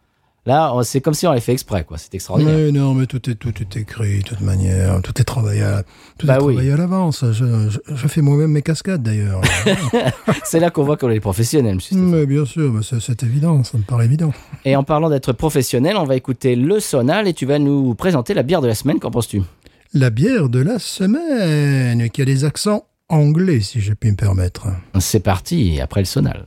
là, 0.46 0.74
c'est 0.84 1.02
comme 1.02 1.14
si 1.14 1.26
on 1.26 1.30
l'avait 1.30 1.42
fait 1.42 1.54
exprès, 1.54 1.84
quoi. 1.84 1.98
C'est 1.98 2.14
extraordinaire. 2.16 2.56
Mais 2.58 2.72
non, 2.72 2.94
mais 2.94 3.06
tout 3.06 3.30
est, 3.30 3.36
tout 3.36 3.54
est 3.62 3.78
écrit, 3.78 4.20
de 4.20 4.24
toute 4.24 4.42
manière. 4.42 5.02
Tout 5.02 5.20
est 5.20 5.24
travaillé 5.24 5.62
à, 5.64 5.84
tout 6.18 6.28
Bah 6.28 6.38
est 6.40 6.44
oui. 6.44 6.54
travaillé 6.54 6.72
à 6.74 6.78
l'avance. 6.78 7.24
Je, 7.32 7.70
je, 7.70 7.80
je 7.96 8.08
fais 8.08 8.22
moi-même 8.22 8.52
mes 8.52 8.62
cascades, 8.62 9.04
d'ailleurs. 9.04 9.42
C'est 10.44 10.60
là 10.60 10.70
qu'on 10.70 10.84
voit 10.84 10.98
qu'on 10.98 11.10
est 11.10 11.20
professionnel, 11.20 11.76
monsieur 11.76 11.96
mais 11.98 12.26
bien 12.26 12.46
sûr, 12.46 12.74
c'est 12.84 13.24
évident, 13.24 13.64
ça 13.64 13.78
me 13.78 13.84
paraît 13.84 14.06
évident. 14.06 14.32
Et 14.66 14.76
en 14.76 14.84
parlant 14.84 15.10
d'être 15.10 15.34
professionnel, 15.34 15.96
on 15.98 16.04
va 16.04 16.16
écouter 16.16 16.56
le 16.56 16.80
Sonal 16.80 17.28
et 17.28 17.34
tu 17.34 17.46
vas 17.46 17.60
nous 17.60 17.96
présenter 17.96 18.34
la 18.34 18.44
bière 18.44 18.62
de 18.62 18.68
la 18.68 18.76
semaine. 18.76 19.00
Qu'en 19.00 19.12
penses-tu? 19.12 19.42
La 19.94 20.10
bière 20.10 20.50
de 20.50 20.60
la 20.60 20.78
semaine, 20.80 22.10
qui 22.10 22.22
a 22.22 22.26
des 22.26 22.44
accents 22.46 22.86
anglais, 23.10 23.60
si 23.62 23.82
je 23.82 23.94
puis 23.94 24.12
me 24.12 24.16
permettre. 24.16 24.68
C'est 25.00 25.20
parti, 25.22 25.80
après 25.82 26.02
le 26.02 26.06
Sonal. 26.06 26.46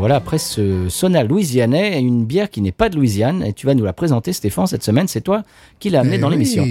Voilà, 0.00 0.16
après 0.16 0.38
ce 0.38 0.88
Sonal 0.88 1.28
louisianais, 1.28 2.00
une 2.00 2.24
bière 2.24 2.50
qui 2.50 2.60
n'est 2.60 2.72
pas 2.72 2.88
de 2.88 2.96
Louisiane, 2.96 3.42
et 3.44 3.52
tu 3.52 3.66
vas 3.66 3.74
nous 3.74 3.84
la 3.84 3.92
présenter, 3.92 4.32
Stéphane, 4.32 4.66
cette 4.66 4.82
semaine. 4.82 5.06
C'est 5.08 5.20
toi 5.20 5.42
qui 5.78 5.90
l'as 5.90 6.00
amenée 6.00 6.16
Eh 6.16 6.18
dans 6.18 6.28
oui, 6.28 6.32
l'émission. 6.34 6.66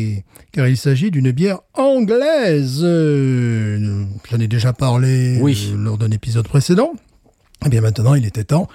Car 0.52 0.68
il 0.68 0.78
s'agit 0.78 1.12
d'une 1.12 1.32
bière 1.32 1.60
anglaise. 1.76 2.82
Euh, 2.84 4.04
J'en 4.30 4.40
ai 4.40 4.48
déjà 4.48 4.74
parlé 4.74 5.38
Oui. 5.42 5.70
euh, 5.74 5.78
lors 5.78 5.98
d'un 5.98 6.12
épisode 6.12 6.48
précédent. 6.48 6.92
Eh 7.66 7.70
bien 7.70 7.82
maintenant, 7.82 8.16
il 8.16 8.26
était 8.26 8.44
temps 8.46 8.68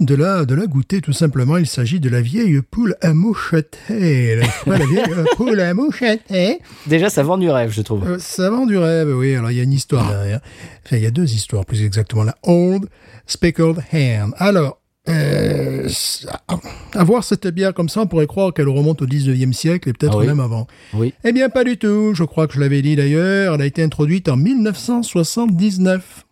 de 0.00 0.14
la, 0.14 0.44
de 0.44 0.54
la 0.54 0.66
goûter 0.66 1.00
tout 1.00 1.12
simplement. 1.12 1.56
Il 1.56 1.66
s'agit 1.66 2.00
de 2.00 2.08
la 2.08 2.20
vieille 2.20 2.60
poule 2.62 2.96
à 3.00 3.12
moucheté. 3.14 4.36
la 4.66 4.76
vieille 4.78 5.02
euh, 5.10 5.24
poule 5.36 5.60
à 5.60 5.72
moucheté. 5.74 6.58
Déjà, 6.86 7.08
ça 7.10 7.22
vend 7.22 7.38
du 7.38 7.50
rêve, 7.50 7.70
je 7.72 7.82
trouve. 7.82 8.06
Euh, 8.08 8.18
ça 8.18 8.50
vend 8.50 8.66
du 8.66 8.76
rêve, 8.78 9.08
oui. 9.16 9.34
Alors, 9.34 9.50
il 9.50 9.56
y 9.56 9.60
a 9.60 9.64
une 9.64 9.72
histoire 9.72 10.08
derrière. 10.08 10.40
Enfin, 10.84 10.96
il 10.96 11.02
y 11.02 11.06
a 11.06 11.10
deux 11.10 11.32
histoires, 11.32 11.64
plus 11.64 11.82
exactement. 11.82 12.24
La 12.24 12.36
Old 12.42 12.86
Speckled 13.26 13.76
Hen. 13.92 14.32
Alors, 14.36 14.80
euh, 15.08 15.88
à- 16.48 16.58
à 16.94 17.04
voir 17.04 17.22
cette 17.22 17.46
bière 17.46 17.72
comme 17.72 17.88
ça, 17.88 18.00
on 18.00 18.06
pourrait 18.08 18.26
croire 18.26 18.52
qu'elle 18.52 18.68
remonte 18.68 19.02
au 19.02 19.06
19e 19.06 19.52
siècle 19.52 19.88
et 19.88 19.92
peut-être 19.92 20.14
Ah 20.16 20.20
oui. 20.20 20.26
même 20.26 20.40
avant. 20.40 20.66
Oui. 20.94 21.14
Eh 21.24 21.32
bien, 21.32 21.48
pas 21.48 21.62
du 21.64 21.76
tout. 21.78 22.12
Je 22.14 22.24
crois 22.24 22.46
que 22.48 22.54
je 22.54 22.60
l'avais 22.60 22.82
dit 22.82 22.96
d'ailleurs. 22.96 23.54
Elle 23.54 23.62
a 23.62 23.66
été 23.66 23.82
introduite 23.84 24.28
en 24.28 24.36
1979. 24.36 26.25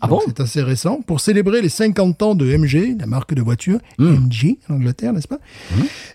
Ah 0.00 0.06
bon? 0.06 0.20
C'est 0.26 0.40
assez 0.40 0.62
récent. 0.62 1.00
Pour 1.06 1.20
célébrer 1.20 1.60
les 1.60 1.68
50 1.68 2.22
ans 2.22 2.34
de 2.34 2.46
MG, 2.56 2.96
la 3.00 3.06
marque 3.06 3.34
de 3.34 3.42
voiture, 3.42 3.78
Hmm. 3.98 4.26
MG 4.26 4.58
en 4.68 4.74
Angleterre, 4.74 5.12
n'est-ce 5.12 5.26
pas? 5.28 5.40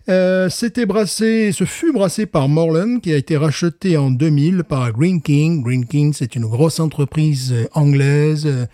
Euh, 0.09 0.49
C'était 0.49 0.85
brassé, 0.85 1.51
ce 1.51 1.65
fut 1.65 1.91
brassé 1.91 2.25
par 2.25 2.47
Morland, 2.49 2.99
qui 3.01 3.11
a 3.13 3.17
été 3.17 3.35
racheté 3.35 3.97
en 3.97 4.09
2000 4.11 4.63
par 4.63 4.91
Green 4.93 5.21
King. 5.21 5.61
Green 5.63 5.85
King, 5.85 6.13
c'est 6.13 6.35
une 6.35 6.45
grosse 6.45 6.79
entreprise 6.79 7.51
euh, 7.53 7.65
anglaise 7.73 8.43
euh, 8.45 8.65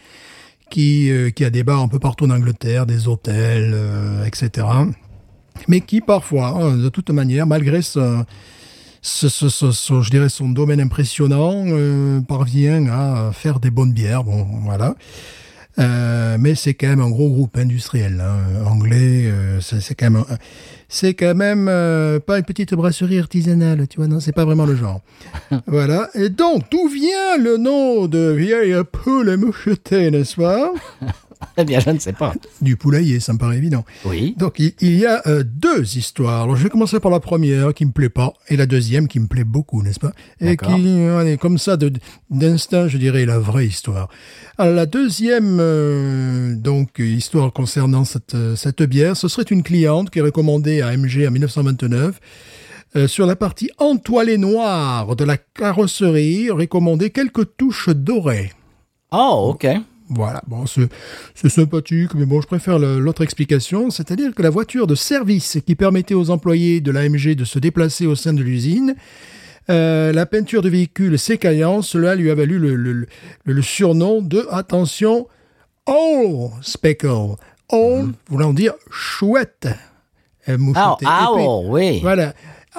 qui, 0.70 1.10
euh, 1.10 1.32
qui 1.32 1.44
a 1.44 1.50
des 1.50 1.64
bars 1.64 1.82
un 1.82 1.88
peu 1.88 2.00
partout 2.00 2.26
en 2.26 2.30
Angleterre, 2.30 2.86
des 2.86 3.08
hôtels, 3.08 3.76
etc. 4.28 4.68
Mais 5.68 5.82
qui 5.82 6.02
parfois, 6.02 6.64
euh, 6.64 6.84
de 6.84 6.90
toute 6.90 7.10
manière, 7.10 7.48
malgré 7.48 7.82
ce, 7.82 8.24
ce, 9.02 9.30
ce- 9.30 9.50
ce- 9.50 9.72
ce- 9.72 10.02
je 10.02 10.10
dirais 10.10 10.30
son 10.30 10.50
domaine 10.50 10.82
impressionnant, 10.82 11.64
euh, 11.68 12.22
parvient 12.22 12.86
à 12.88 13.32
faire 13.34 13.60
des 13.60 13.70
bonnes 13.72 13.94
bières. 13.94 14.24
Bon, 14.24 14.46
voilà. 14.64 14.96
Euh, 15.78 16.36
mais 16.40 16.56
c'est 16.56 16.74
quand 16.74 16.88
même 16.88 17.00
un 17.00 17.10
gros 17.10 17.30
groupe 17.30 17.56
industriel 17.58 18.20
hein, 18.22 18.66
anglais. 18.66 19.28
euh, 19.28 19.62
c'est 19.62 19.96
quand 19.96 20.10
même, 20.10 20.26
c'est 20.90 21.14
quand 21.14 21.36
même 21.36 21.68
euh, 21.70 22.20
pas 22.20 22.38
une 22.38 22.44
petite 22.44 22.74
brasserie 22.74 23.20
artisanale, 23.20 23.88
tu 23.88 23.98
vois. 23.98 24.08
Non, 24.08 24.20
c'est 24.20 24.34
pas 24.34 24.44
vraiment 24.44 24.66
le 24.66 24.76
genre. 24.76 25.00
voilà. 25.68 26.10
Et 26.16 26.28
donc, 26.30 26.64
d'où 26.70 26.90
vient 26.90 27.38
le 27.42 27.56
nom 27.58 28.08
de 28.08 28.32
vieille 28.38 28.76
poule 28.92 29.38
mouchetée, 29.38 30.12
n'est-ce 30.12 30.36
pas? 30.36 30.72
Eh 31.58 31.64
bien, 31.64 31.80
je 31.80 31.90
ne 31.90 32.00
sais 32.00 32.14
pas. 32.14 32.34
Du 32.62 32.76
poulailler, 32.76 33.20
ça 33.22 33.32
me 33.34 33.38
paraît 33.38 33.58
évident. 33.58 33.86
Oui. 34.06 34.36
Donc 34.38 34.60
il, 34.60 34.74
il 34.82 34.98
y 34.98 35.06
a 35.06 35.22
euh, 35.28 35.44
deux 35.46 35.98
histoires. 35.98 36.44
Alors 36.44 36.56
je 36.58 36.64
vais 36.64 36.70
commencer 36.70 37.00
par 37.00 37.12
la 37.12 37.20
première 37.22 37.74
qui 37.74 37.86
me 37.86 37.92
plaît 37.92 38.10
pas 38.10 38.34
et 38.50 38.58
la 38.58 38.66
deuxième 38.66 39.08
qui 39.08 39.20
me 39.20 39.28
plaît 39.28 39.46
beaucoup, 39.46 39.82
n'est-ce 39.82 40.00
pas? 40.00 40.12
Et 40.42 40.58
qui 40.58 40.66
euh, 41.00 41.20
allez, 41.20 41.38
comme 41.38 41.58
ça 41.58 41.78
de- 41.78 41.94
d'instinct, 42.30 42.88
je 42.90 42.98
dirais 42.98 43.26
la 43.26 43.40
vraie 43.40 43.68
histoire. 43.68 44.10
Alors 44.58 44.76
la 44.76 44.86
deuxième 44.86 45.58
euh, 45.62 46.56
donc 46.56 47.00
histoire 47.00 47.54
concernant 47.54 48.04
cette 48.04 48.36
euh, 48.36 48.56
cette 48.58 48.84
bière, 48.84 49.16
ce 49.16 49.28
serait 49.30 49.44
une 49.50 49.64
cliente 49.64 50.10
qui 50.10 50.20
est 50.20 50.24
recommandée 50.24 50.82
à 50.82 50.96
MG 50.98 51.26
en 51.28 51.32
1929. 51.32 52.20
euh, 52.96 53.08
sur 53.08 53.26
la 53.28 53.36
partie 53.36 53.70
entoilée 53.78 54.38
noire 54.38 55.16
de 55.16 55.24
la 55.24 55.38
carrosserie, 55.38 56.50
recommandait 56.50 57.12
quelques 57.12 57.56
touches 57.56 57.90
dorées. 57.90 58.52
Oh, 59.12 59.52
ok. 59.54 59.68
Voilà, 60.10 60.42
bon, 60.48 60.66
c'est 60.68 61.50
sympathique, 61.50 62.16
mais 62.16 62.26
bon, 62.26 62.42
je 62.42 62.48
préfère 62.48 62.80
l'autre 62.80 63.24
explication, 63.24 63.92
c'est-à-dire 63.92 64.34
que 64.34 64.42
la 64.42 64.50
voiture 64.50 64.88
de 64.88 64.96
service 64.96 65.60
qui 65.66 65.76
permettait 65.76 66.16
aux 66.16 66.32
employés 66.32 66.82
de 66.82 66.92
l'AMG 66.92 67.36
de 67.36 67.46
se 67.46 67.60
déplacer 67.60 68.08
au 68.08 68.16
sein 68.16 68.34
de 68.34 68.42
l'usine, 68.42 68.96
euh, 69.70 70.12
la 70.12 70.26
peinture 70.26 70.64
de 70.64 70.70
véhicule 70.70 71.20
s'écaillant, 71.20 71.84
cela 71.84 72.16
lui 72.16 72.32
a 72.32 72.36
valu 72.36 72.58
le, 72.58 72.76
le- 72.76 72.92
le- 72.94 73.08
le 73.46 73.62
surnom 73.62 74.24
de, 74.24 74.48
attention, 74.50 75.28
Owl 75.86 76.50
Speckle. 76.62 77.36
Owl, 77.72 78.14
voulant 78.30 78.52
dire 78.54 78.74
chouette. 78.90 79.68
Ah, 80.76 80.96
oh, 81.44 81.64
oui. 81.68 82.00
Voilà. 82.02 82.34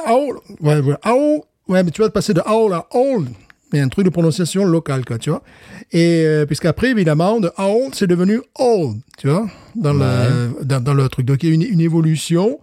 Owl, 0.09 0.41
ouais, 0.61 0.81
voilà. 0.81 0.99
Owl, 1.07 1.43
ouais, 1.69 1.85
mais 1.85 1.93
tu 1.93 2.03
vas 2.03 2.11
passer 2.11 2.35
de 2.35 2.41
owl 2.45 2.73
à 2.73 2.87
old. 2.91 3.29
Il 3.73 3.79
y 3.79 3.81
a 3.81 3.85
un 3.85 3.89
truc 3.89 4.05
de 4.05 4.11
prononciation 4.11 4.65
locale, 4.65 5.05
quoi, 5.05 5.19
tu 5.19 5.31
vois. 5.31 5.43
Et 5.93 6.25
euh, 6.25 6.45
puisqu'après, 6.45 6.91
évidemment, 6.91 7.39
de 7.39 7.51
old, 7.57 7.95
c'est 7.95 8.09
devenu 8.09 8.41
old, 8.59 8.99
tu 9.17 9.29
vois, 9.29 9.49
dans, 9.77 9.93
le, 9.93 10.65
dans, 10.65 10.83
dans 10.83 10.95
le 10.95 11.09
truc. 11.09 11.25
Donc, 11.27 11.43
il 11.43 11.49
y 11.49 11.53
a 11.53 11.55
une, 11.55 11.63
une 11.63 11.81
évolution. 11.81 12.59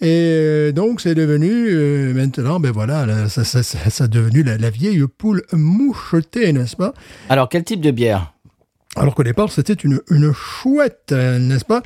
Et 0.00 0.08
euh, 0.08 0.72
donc, 0.72 1.00
c'est 1.00 1.14
devenu, 1.14 1.48
euh, 1.48 2.12
maintenant, 2.12 2.58
ben 2.58 2.72
voilà, 2.72 3.06
là, 3.06 3.28
ça, 3.28 3.44
ça, 3.44 3.62
ça, 3.62 3.88
ça 3.88 4.04
a 4.04 4.08
devenu 4.08 4.42
la, 4.42 4.58
la 4.58 4.70
vieille 4.70 5.04
poule 5.06 5.44
mouchetée, 5.52 6.52
n'est-ce 6.52 6.74
pas? 6.74 6.92
Alors, 7.28 7.48
quel 7.48 7.62
type 7.62 7.80
de 7.80 7.92
bière? 7.92 8.34
Alors 8.96 9.14
qu'au 9.14 9.22
départ, 9.22 9.52
c'était 9.52 9.74
une, 9.74 10.00
une 10.10 10.32
chouette, 10.32 11.12
n'est-ce 11.12 11.64
pas? 11.64 11.82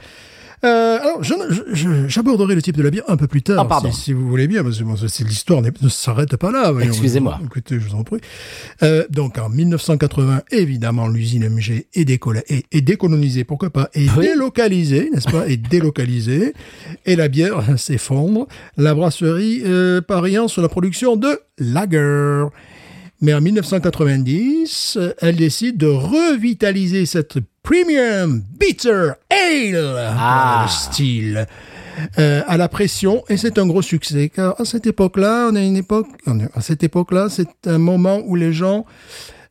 Euh, 0.64 0.98
alors, 1.00 1.22
j'aborderai 1.22 2.54
le 2.54 2.62
type 2.62 2.76
de 2.76 2.82
la 2.82 2.90
bière 2.90 3.04
un 3.08 3.16
peu 3.16 3.26
plus 3.26 3.42
tard, 3.42 3.58
Ah, 3.60 3.68
pardon. 3.68 3.92
si, 3.92 4.00
si 4.00 4.12
vous 4.12 4.26
voulez 4.28 4.46
bien, 4.48 4.62
parce 4.64 4.78
que 4.78 5.24
l'histoire 5.24 5.60
ne 5.62 5.88
s'arrête 5.88 6.36
pas 6.36 6.50
là. 6.50 6.72
Excusez-moi. 6.82 7.38
Écoutez, 7.44 7.78
je 7.78 7.88
vous 7.88 7.94
en 7.94 8.04
prie. 8.04 8.20
Euh, 8.82 9.04
donc, 9.10 9.38
en 9.38 9.48
1980, 9.48 10.42
évidemment, 10.50 11.08
l'usine 11.08 11.48
MG 11.48 11.86
est, 11.94 12.08
est, 12.10 12.64
est 12.72 12.80
décolonisée, 12.80 13.44
pourquoi 13.44 13.70
pas, 13.70 13.90
Oui. 13.94 14.08
délocalisée, 14.18 15.10
n'est-ce 15.12 15.28
pas, 15.30 15.46
et 15.48 15.56
délocalisée, 15.56 16.54
et 17.04 17.16
la 17.16 17.28
bière 17.28 17.62
s'effondre, 17.78 18.46
la 18.76 18.94
brasserie 18.94 19.62
euh, 19.64 20.00
pariant 20.00 20.48
sur 20.48 20.62
la 20.62 20.68
production 20.68 21.16
de 21.16 21.38
lager. 21.58 22.44
Mais 23.22 23.32
en 23.32 23.40
1990, 23.40 24.96
euh, 25.00 25.12
elle 25.20 25.36
décide 25.36 25.78
de 25.78 25.86
revitaliser 25.86 27.06
cette 27.06 27.38
premium 27.66 28.44
bitter 28.60 29.10
ale. 29.28 30.14
Ah. 30.16 30.66
style. 30.70 31.46
Euh, 32.18 32.42
à 32.46 32.58
la 32.58 32.68
pression 32.68 33.24
et 33.28 33.36
c'est 33.36 33.58
un 33.58 33.66
gros 33.66 33.82
succès. 33.82 34.28
Car 34.28 34.60
à 34.60 34.64
cette 34.64 34.86
époque-là, 34.86 35.48
on 35.50 35.56
a 35.56 35.62
une 35.62 35.76
époque, 35.76 36.06
à 36.54 36.60
cette 36.60 36.84
époque-là, 36.84 37.28
c'est 37.28 37.66
un 37.66 37.78
moment 37.78 38.20
où 38.26 38.36
les 38.36 38.52
gens 38.52 38.84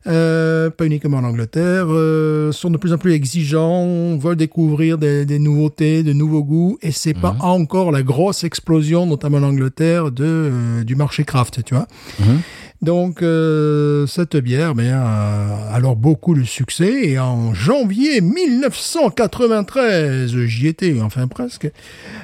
euh, 0.06 0.70
pas 0.70 0.86
uniquement 0.86 1.18
en 1.18 1.24
Angleterre, 1.24 1.86
euh, 1.88 2.52
sont 2.52 2.70
de 2.70 2.76
plus 2.76 2.92
en 2.92 2.98
plus 2.98 3.12
exigeants, 3.12 4.16
veulent 4.16 4.36
découvrir 4.36 4.98
des, 4.98 5.26
des 5.26 5.40
nouveautés, 5.40 6.04
de 6.04 6.12
nouveaux 6.12 6.44
goûts, 6.44 6.78
et 6.80 6.92
c'est 6.92 7.14
pas 7.14 7.36
encore 7.40 7.90
la 7.90 8.02
grosse 8.02 8.44
explosion, 8.44 9.06
notamment 9.06 9.38
en 9.38 9.42
Angleterre, 9.42 10.12
de 10.12 10.24
euh, 10.24 10.84
du 10.84 10.94
marché 10.94 11.24
craft, 11.24 11.64
tu 11.64 11.74
vois. 11.74 11.88
Donc 12.82 13.22
euh, 13.22 14.06
cette 14.06 14.36
bière 14.36 14.74
ben, 14.74 14.92
a 14.94 15.70
alors 15.72 15.96
beaucoup 15.96 16.34
de 16.34 16.44
succès 16.44 17.08
et 17.08 17.18
en 17.18 17.54
janvier 17.54 18.20
1993, 18.20 20.36
j'y 20.44 20.66
étais, 20.68 21.00
enfin 21.00 21.26
presque, 21.26 21.70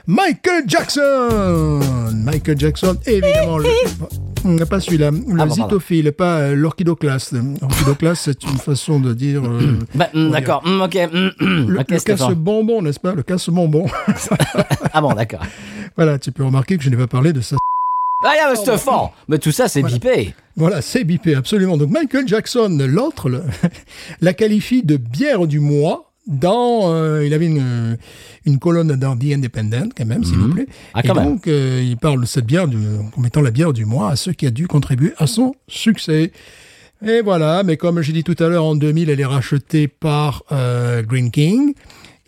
Michael 0.06 0.64
Jackson 0.66 1.80
Michael 2.14 2.58
Jackson, 2.58 2.96
évidemment, 3.06 3.56
le, 3.58 4.64
pas 4.64 4.80
celui-là, 4.80 5.10
le 5.10 5.18
Ah, 5.18 5.20
bon, 5.20 5.36
pardon. 5.36 5.54
zitophile, 5.54 6.12
pas 6.12 6.38
euh, 6.40 6.54
l'orchidoclaste. 6.54 7.34
L'orchidoclaste, 7.60 8.22
c'est 8.24 8.42
une 8.44 8.58
façon 8.58 9.00
de 9.00 9.12
dire... 9.14 9.42
euh, 9.44 9.78
Bah, 9.94 10.08
hum, 10.14 10.30
D'accord, 10.30 10.62
hum, 10.66 10.80
ok. 10.82 10.94
le, 11.12 11.32
le 11.66 11.82
casse-bonbon, 11.84 12.82
n'est-ce 12.82 13.00
pas? 13.00 13.14
Le 13.14 13.22
casse-bonbon. 13.22 13.86
Ah 14.94 15.00
bon, 15.00 15.14
d'accord. 15.14 15.40
voilà, 15.96 16.18
tu 16.18 16.32
peux 16.32 16.44
remarquer 16.44 16.76
que 16.76 16.84
je 16.84 16.90
n'ai 16.90 16.98
pas 16.98 17.06
parlé 17.06 17.32
de 17.32 17.40
ça. 17.40 17.56
Ah, 18.24 18.34
yeah, 18.34 18.50
mais 18.50 18.56
Stéphane 18.56 19.08
Mais 19.28 19.38
tout 19.38 19.52
ça, 19.52 19.68
c'est 19.68 19.82
bipé. 19.82 20.34
Voilà, 20.56 20.82
c'est 20.82 21.04
bipé, 21.04 21.34
absolument. 21.34 21.76
Donc 21.76 21.90
Michael 21.90 22.28
Jackson, 22.28 22.78
l'autre, 22.88 23.30
la 24.20 24.32
qualifie 24.34 24.82
de 24.82 24.96
bière 24.96 25.46
du 25.46 25.60
mois 25.60 26.12
dans... 26.26 26.92
euh, 26.92 27.26
il 27.26 27.34
avait 27.34 27.46
une, 27.46 27.98
une 28.44 28.58
colonne 28.58 28.94
dans 28.96 29.16
The 29.16 29.32
Independent, 29.32 29.90
quand 29.96 30.04
même, 30.06 30.22
s'il 30.24 30.36
vous 30.36 30.54
plaît. 30.54 30.66
Ah, 30.94 31.00
Et 31.02 31.08
quand 31.08 31.14
même. 31.14 31.24
donc, 31.24 31.48
euh, 31.48 31.82
il 31.82 31.96
parle 31.96 32.20
de 32.20 32.26
cette 32.26 32.46
bière 32.46 32.68
du, 32.68 32.78
comme 33.14 33.26
étant 33.26 33.40
la 33.40 33.50
bière 33.50 33.72
du 33.72 33.84
mois 33.84 34.10
à 34.10 34.16
ce 34.16 34.30
qui 34.30 34.46
a 34.46 34.50
dû 34.50 34.68
contribuer 34.68 35.12
à 35.18 35.26
son 35.26 35.54
succès. 35.66 36.30
Et 37.04 37.22
voilà, 37.22 37.64
mais 37.64 37.76
comme 37.76 38.00
j'ai 38.02 38.12
dit 38.12 38.22
tout 38.22 38.36
à 38.38 38.46
l'heure, 38.48 38.64
en 38.64 38.76
2000, 38.76 39.10
elle 39.10 39.18
est 39.18 39.24
rachetée 39.24 39.88
par 39.88 40.44
euh, 40.52 41.02
Green 41.02 41.32
King. 41.32 41.74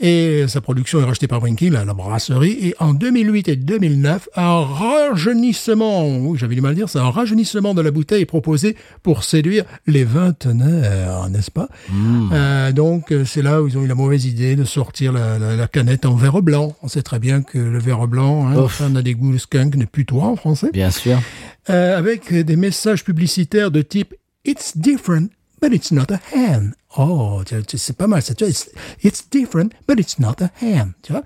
Et 0.01 0.47
sa 0.49 0.61
production 0.61 1.01
est 1.01 1.05
rachetée 1.05 1.29
par 1.29 1.41
King, 1.57 1.71
la, 1.73 1.85
la 1.85 1.95
brasserie. 1.95 2.59
Et 2.61 2.75
en 2.81 2.95
2008 2.95 3.49
et 3.49 3.57
2009, 3.57 4.29
un 4.35 4.61
rajeunissement, 4.65 6.35
j'avais 6.37 6.55
du 6.55 6.61
mal 6.61 6.73
à 6.73 6.75
dire, 6.75 6.89
c'est 6.89 6.99
un 6.99 7.11
rajeunissement 7.11 7.75
de 7.75 7.81
la 7.81 7.91
bouteille 7.91 8.23
est 8.23 8.27
proposé 8.27 8.77
pour 9.03 9.25
séduire 9.25 9.65
les 9.87 10.05
vingtenaires, 10.05 11.29
n'est-ce 11.31 11.51
pas? 11.51 11.69
Euh, 12.33 12.73
Donc, 12.73 13.13
euh, 13.13 13.25
c'est 13.25 13.43
là 13.43 13.63
où 13.63 13.69
ils 13.69 13.79
ont 13.79 13.83
eu 13.83 13.87
la 13.87 13.95
mauvaise 13.95 14.25
idée 14.25 14.57
de 14.57 14.65
sortir 14.65 15.13
la, 15.13 15.39
la- 15.39 15.57
la 15.57 15.67
canette 15.69 16.07
en 16.07 16.15
verre 16.15 16.43
blanc. 16.43 16.75
On 16.83 16.89
sait 16.89 17.03
très 17.03 17.19
bien 17.19 17.43
que 17.43 17.59
le 17.59 17.79
verre 17.79 18.07
blanc, 18.09 18.49
hein, 18.49 18.57
enfin, 18.59 18.89
on 18.93 18.97
a 18.97 19.03
des 19.03 19.15
goûts 19.15 19.33
de 19.33 19.39
skunk, 19.39 19.77
n'est 19.77 19.87
plus 19.87 20.05
toi 20.07 20.25
en 20.25 20.37
français 20.37 20.71
Bien 20.73 20.91
sûr. 20.91 21.19
euh, 21.71 21.97
avec 21.97 22.33
des 22.35 22.57
messages 22.57 23.05
publicitaires 23.05 23.71
de 23.71 23.83
type 23.83 24.15
It's 24.45 24.77
different, 24.77 25.31
but 25.63 25.73
it's 25.73 25.91
not 25.91 26.07
a 26.13 26.21
ham. 26.37 26.75
Oh, 26.97 27.43
c'est 27.75 27.97
pas 27.97 28.07
mal 28.07 28.23
ça. 28.23 28.35
Tu 28.35 28.45
vois, 28.45 28.51
it's, 28.51 28.71
it's 29.03 29.29
different, 29.31 29.71
but 29.89 29.99
it's 29.99 30.19
not 30.19 30.35
a 30.41 30.51
ham. 30.65 30.93
Tu 31.03 31.13
vois 31.13 31.23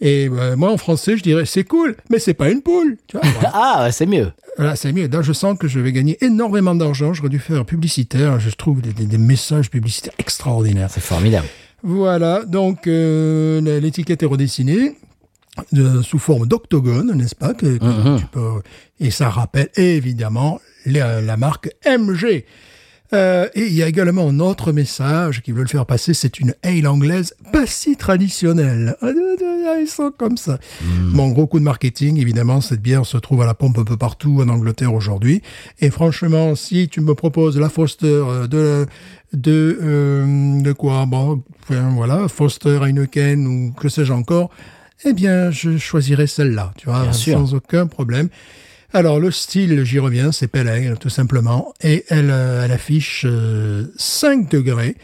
Et 0.00 0.28
euh, 0.30 0.56
moi, 0.56 0.70
en 0.70 0.76
français, 0.76 1.16
je 1.16 1.22
dirais 1.22 1.44
c'est 1.46 1.64
cool, 1.64 1.96
mais 2.10 2.18
c'est 2.18 2.34
pas 2.34 2.50
une 2.50 2.62
poule. 2.62 2.96
Tu 3.08 3.16
vois 3.16 3.26
voilà. 3.28 3.50
Ah, 3.54 3.88
c'est 3.92 4.06
mieux. 4.06 4.30
Voilà, 4.56 4.76
c'est 4.76 4.92
mieux. 4.92 5.08
Là, 5.08 5.22
je 5.22 5.32
sens 5.32 5.56
que 5.58 5.66
je 5.68 5.80
vais 5.80 5.92
gagner 5.92 6.16
énormément 6.24 6.74
d'argent. 6.74 7.12
J'aurais 7.14 7.28
dû 7.28 7.38
faire 7.38 7.64
publicitaire. 7.64 8.38
Je 8.40 8.50
trouve 8.50 8.80
des, 8.80 8.92
des- 8.92 9.06
des 9.06 9.18
messages 9.18 9.70
publicitaires 9.70 10.14
extraordinaires. 10.18 10.88
C'est 10.90 11.00
formidable. 11.02 11.46
Voilà, 11.82 12.44
donc 12.44 12.86
euh, 12.88 13.60
l'étiquette 13.80 14.22
est 14.24 14.26
redessinée 14.26 14.96
de- 15.72 16.02
sous 16.02 16.18
forme 16.18 16.46
d'octogone, 16.46 17.12
n'est-ce 17.14 17.34
pas 17.36 17.54
que, 17.54 17.78
que 17.78 17.84
Mhm. 17.84 18.18
tu 18.20 18.26
peux, 18.26 18.62
Et 19.00 19.10
ça 19.12 19.28
rappelle 19.30 19.68
évidemment 19.76 20.60
la, 20.86 21.20
la 21.20 21.36
marque 21.36 21.70
MG. 21.86 22.44
Euh, 23.14 23.48
et 23.54 23.66
il 23.66 23.72
y 23.72 23.82
a 23.82 23.88
également 23.88 24.28
un 24.28 24.38
autre 24.38 24.72
message 24.72 25.40
qui 25.42 25.52
veut 25.52 25.62
le 25.62 25.68
faire 25.68 25.86
passer, 25.86 26.12
c'est 26.12 26.40
une 26.40 26.54
ale 26.62 26.86
anglaise 26.86 27.34
pas 27.52 27.66
si 27.66 27.96
traditionnelle. 27.96 28.96
Ah, 29.00 29.08
Ils 29.80 29.86
sont 29.88 30.10
comme 30.16 30.36
ça. 30.36 30.58
Bon, 31.14 31.28
gros 31.30 31.46
coup 31.46 31.58
de 31.58 31.64
marketing, 31.64 32.18
évidemment, 32.20 32.60
cette 32.60 32.82
bière 32.82 33.06
se 33.06 33.16
trouve 33.16 33.40
à 33.42 33.46
la 33.46 33.54
pompe 33.54 33.78
un 33.78 33.84
peu 33.84 33.96
partout 33.96 34.40
en 34.42 34.48
Angleterre 34.48 34.92
aujourd'hui. 34.92 35.40
Et 35.80 35.90
franchement, 35.90 36.54
si 36.54 36.88
tu 36.88 37.00
me 37.00 37.14
proposes 37.14 37.58
la 37.58 37.68
Foster 37.70 38.06
euh, 38.06 38.46
de 38.46 38.86
de 39.32 39.78
euh, 39.82 40.60
de 40.62 40.72
quoi? 40.72 41.06
Bon 41.06 41.42
voilà 41.68 42.28
Foster 42.28 42.78
Heineken 42.82 43.46
ou 43.46 43.72
que 43.72 43.88
sais-je 43.90 44.12
encore 44.14 44.50
eh 45.04 45.12
bien 45.12 45.50
je 45.50 45.76
choisirais 45.76 46.26
celle-là 46.26 46.72
tu 46.78 46.86
vois 46.86 47.02
Bien 47.02 47.12
sûr. 47.12 47.38
sans 47.38 47.52
aucun 47.54 47.86
problème 47.86 48.30
alors 48.92 49.20
le 49.20 49.30
style 49.30 49.84
j'y 49.84 49.98
reviens 49.98 50.32
c'est 50.32 50.54
Ale, 50.56 50.98
tout 50.98 51.08
simplement. 51.10 51.72
Et 51.82 52.04
elle 52.08 52.30
euh, 52.30 52.64
elle 52.64 52.72
affiche 52.72 53.24
euh, 53.26 53.92
5 53.96 54.50
degrés. 54.50 54.96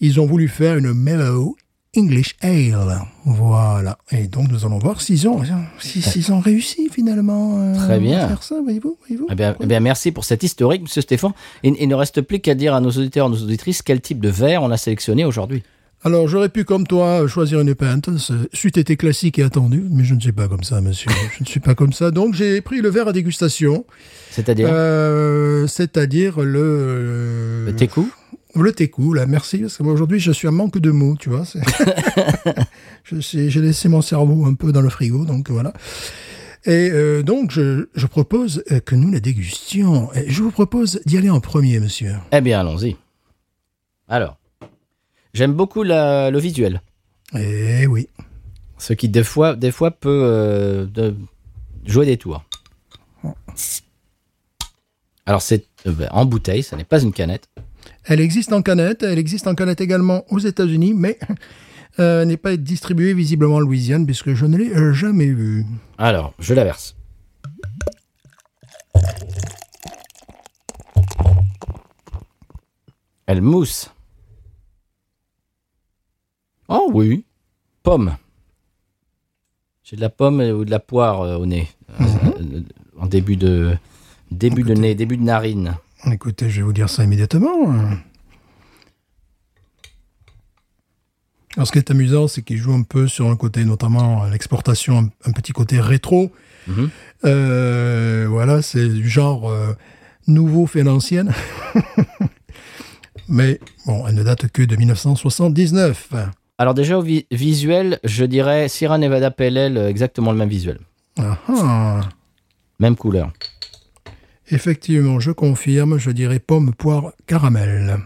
Ils 0.00 0.20
ont 0.20 0.26
voulu 0.26 0.48
faire 0.48 0.76
une 0.76 0.92
mellow 0.92 1.56
English 1.96 2.36
Ale. 2.42 3.00
Voilà. 3.24 3.98
Et 4.12 4.28
donc 4.28 4.50
nous 4.50 4.64
allons 4.66 4.78
voir 4.78 5.00
s'ils 5.00 5.26
ont 5.28 5.42
s'ils 5.80 6.32
ont 6.32 6.40
réussi 6.40 6.88
finalement 6.92 7.58
euh, 7.58 7.74
Très 7.74 7.98
bien. 7.98 8.20
à 8.20 8.28
faire 8.28 8.42
ça. 8.42 8.56
Voyez-vous 8.62 8.98
voyez-vous. 9.00 9.26
Eh 9.30 9.34
bien, 9.34 9.56
eh 9.60 9.66
bien, 9.66 9.80
merci 9.80 10.12
pour 10.12 10.24
cet 10.24 10.42
historique, 10.42 10.82
monsieur 10.82 11.02
Stéphane. 11.02 11.32
Il, 11.62 11.74
il 11.80 11.88
ne 11.88 11.94
reste 11.94 12.20
plus 12.20 12.40
qu'à 12.40 12.54
dire 12.54 12.74
à 12.74 12.80
nos 12.80 12.90
auditeurs, 12.90 13.30
nos 13.30 13.42
auditrices, 13.42 13.82
quel 13.82 14.00
type 14.00 14.20
de 14.20 14.28
verre 14.28 14.62
on 14.62 14.70
a 14.70 14.76
sélectionné 14.76 15.24
aujourd'hui. 15.24 15.62
Alors, 16.06 16.28
j'aurais 16.28 16.50
pu, 16.50 16.62
comme 16.62 16.86
toi, 16.86 17.26
choisir 17.26 17.58
une 17.58 17.74
pinte. 17.74 18.16
Ça 18.18 18.34
c'eût 18.52 18.68
été 18.68 18.96
classique 18.96 19.40
et 19.40 19.42
attendu, 19.42 19.82
mais 19.90 20.04
je 20.04 20.14
ne 20.14 20.20
suis 20.20 20.30
pas 20.30 20.46
comme 20.46 20.62
ça, 20.62 20.80
monsieur. 20.80 21.10
je 21.36 21.42
ne 21.42 21.48
suis 21.48 21.58
pas 21.58 21.74
comme 21.74 21.92
ça. 21.92 22.12
Donc, 22.12 22.32
j'ai 22.32 22.60
pris 22.60 22.80
le 22.80 22.88
verre 22.90 23.08
à 23.08 23.12
dégustation, 23.12 23.84
C'est-à-dire 24.30 24.68
euh, 24.70 25.66
c'est-à-dire 25.66 26.38
le... 26.38 27.64
le 27.66 27.72
Técou 27.74 28.08
Le 28.54 28.70
Técou, 28.70 29.14
là, 29.14 29.26
merci, 29.26 29.58
parce 29.58 29.78
que 29.78 29.82
moi, 29.82 29.92
aujourd'hui, 29.92 30.20
je 30.20 30.30
suis 30.30 30.46
en 30.46 30.52
manque 30.52 30.78
de 30.78 30.92
mots, 30.92 31.16
tu 31.18 31.28
vois. 31.28 31.42
J'ai 33.10 33.60
laissé 33.60 33.88
mon 33.88 34.00
cerveau 34.00 34.46
un 34.46 34.54
peu 34.54 34.70
dans 34.70 34.82
le 34.82 34.90
frigo, 34.90 35.24
donc 35.24 35.50
voilà. 35.50 35.72
Et 36.66 36.88
euh, 36.92 37.24
donc, 37.24 37.50
je, 37.50 37.88
je 37.96 38.06
propose 38.06 38.62
euh, 38.70 38.78
que 38.78 38.94
nous 38.94 39.10
la 39.10 39.18
dégustions. 39.18 40.14
Et 40.14 40.30
je 40.30 40.40
vous 40.44 40.52
propose 40.52 41.00
d'y 41.04 41.18
aller 41.18 41.30
en 41.30 41.40
premier, 41.40 41.80
monsieur. 41.80 42.12
Eh 42.30 42.40
bien, 42.40 42.60
allons-y. 42.60 42.94
Alors, 44.06 44.38
j'aime 45.36 45.52
beaucoup 45.52 45.82
la- 45.82 46.30
le 46.30 46.38
visuel. 46.38 46.80
Eh 47.34 47.86
oui. 47.86 48.08
Ce 48.78 48.92
qui, 48.92 49.08
des 49.08 49.24
fois, 49.24 49.54
des 49.56 49.70
fois 49.70 49.90
peut 49.90 50.20
euh, 50.24 50.86
de- 50.86 51.16
jouer 51.84 52.06
des 52.06 52.16
tours. 52.16 52.44
Alors, 55.26 55.42
c'est 55.42 55.66
euh, 55.86 55.92
ben, 55.92 56.08
en 56.12 56.24
bouteille, 56.24 56.62
ça 56.62 56.76
n'est 56.76 56.84
pas 56.84 57.00
une 57.02 57.12
canette. 57.12 57.48
Elle 58.04 58.20
existe 58.20 58.52
en 58.52 58.62
canette, 58.62 59.02
elle 59.02 59.18
existe 59.18 59.46
en 59.46 59.54
canette 59.54 59.80
également 59.80 60.24
aux 60.30 60.38
États-Unis, 60.38 60.94
mais 60.94 61.18
euh, 61.98 62.24
n'est 62.24 62.36
pas 62.36 62.56
distribuée 62.56 63.14
visiblement 63.14 63.56
en 63.56 63.60
Louisiane 63.60 64.06
puisque 64.06 64.34
je 64.34 64.46
ne 64.46 64.56
l'ai 64.56 64.70
jamais 64.94 65.26
vue. 65.26 65.64
Alors, 65.98 66.32
je 66.38 66.54
la 66.54 66.64
verse. 66.64 66.94
Elle 73.26 73.42
mousse. 73.42 73.90
Oh 76.68 76.90
oui, 76.92 77.24
pomme. 77.82 78.16
J'ai 79.82 79.96
de 79.96 80.00
la 80.00 80.10
pomme 80.10 80.40
ou 80.40 80.64
de 80.64 80.70
la 80.70 80.80
poire 80.80 81.22
euh, 81.22 81.36
au 81.36 81.46
nez. 81.46 81.68
Euh, 82.00 82.04
euh, 82.40 82.60
en 82.98 83.06
début 83.06 83.36
de 83.36 83.76
début 84.30 84.62
de 84.62 84.74
nez, 84.74 84.94
début 84.94 85.16
de 85.16 85.22
narine. 85.22 85.76
Écoutez, 86.10 86.50
je 86.50 86.56
vais 86.56 86.62
vous 86.62 86.72
dire 86.72 86.88
ça 86.88 87.04
immédiatement. 87.04 87.72
Alors, 91.56 91.66
ce 91.66 91.72
qui 91.72 91.78
est 91.78 91.90
amusant, 91.90 92.28
c'est 92.28 92.42
qu'il 92.42 92.58
joue 92.58 92.74
un 92.74 92.82
peu 92.82 93.08
sur 93.08 93.30
un 93.30 93.36
côté, 93.36 93.64
notamment 93.64 94.22
à 94.22 94.30
l'exportation, 94.30 95.10
un, 95.24 95.32
petit 95.32 95.52
côté 95.52 95.80
rétro. 95.80 96.30
Mhm. 96.66 96.90
Euh, 97.24 98.26
voilà, 98.28 98.60
c'est 98.60 98.86
du 98.86 99.08
genre 99.08 99.48
euh, 99.48 99.72
nouveau 100.26 100.66
fait 100.66 100.82
l'ancienne. 100.82 101.32
Mais 103.28 103.58
bon, 103.86 104.06
elle 104.06 104.16
ne 104.16 104.22
date 104.22 104.48
que 104.48 104.62
de 104.62 104.76
1979. 104.76 106.12
Alors 106.58 106.74
déjà 106.74 106.98
au 106.98 107.02
vi- 107.02 107.26
visuel, 107.30 107.98
je 108.04 108.24
dirais 108.24 108.68
Sierra 108.68 108.98
Nevada 108.98 109.30
PLL, 109.30 109.76
euh, 109.76 109.88
exactement 109.88 110.32
le 110.32 110.38
même 110.38 110.48
visuel, 110.48 110.78
Ah, 111.18 111.38
ah. 111.48 112.00
même 112.78 112.96
couleur. 112.96 113.32
Effectivement, 114.48 115.20
je 115.20 115.32
confirme, 115.32 115.98
je 115.98 116.10
dirais 116.10 116.38
pomme, 116.38 116.72
poire, 116.72 117.12
caramel. 117.26 117.98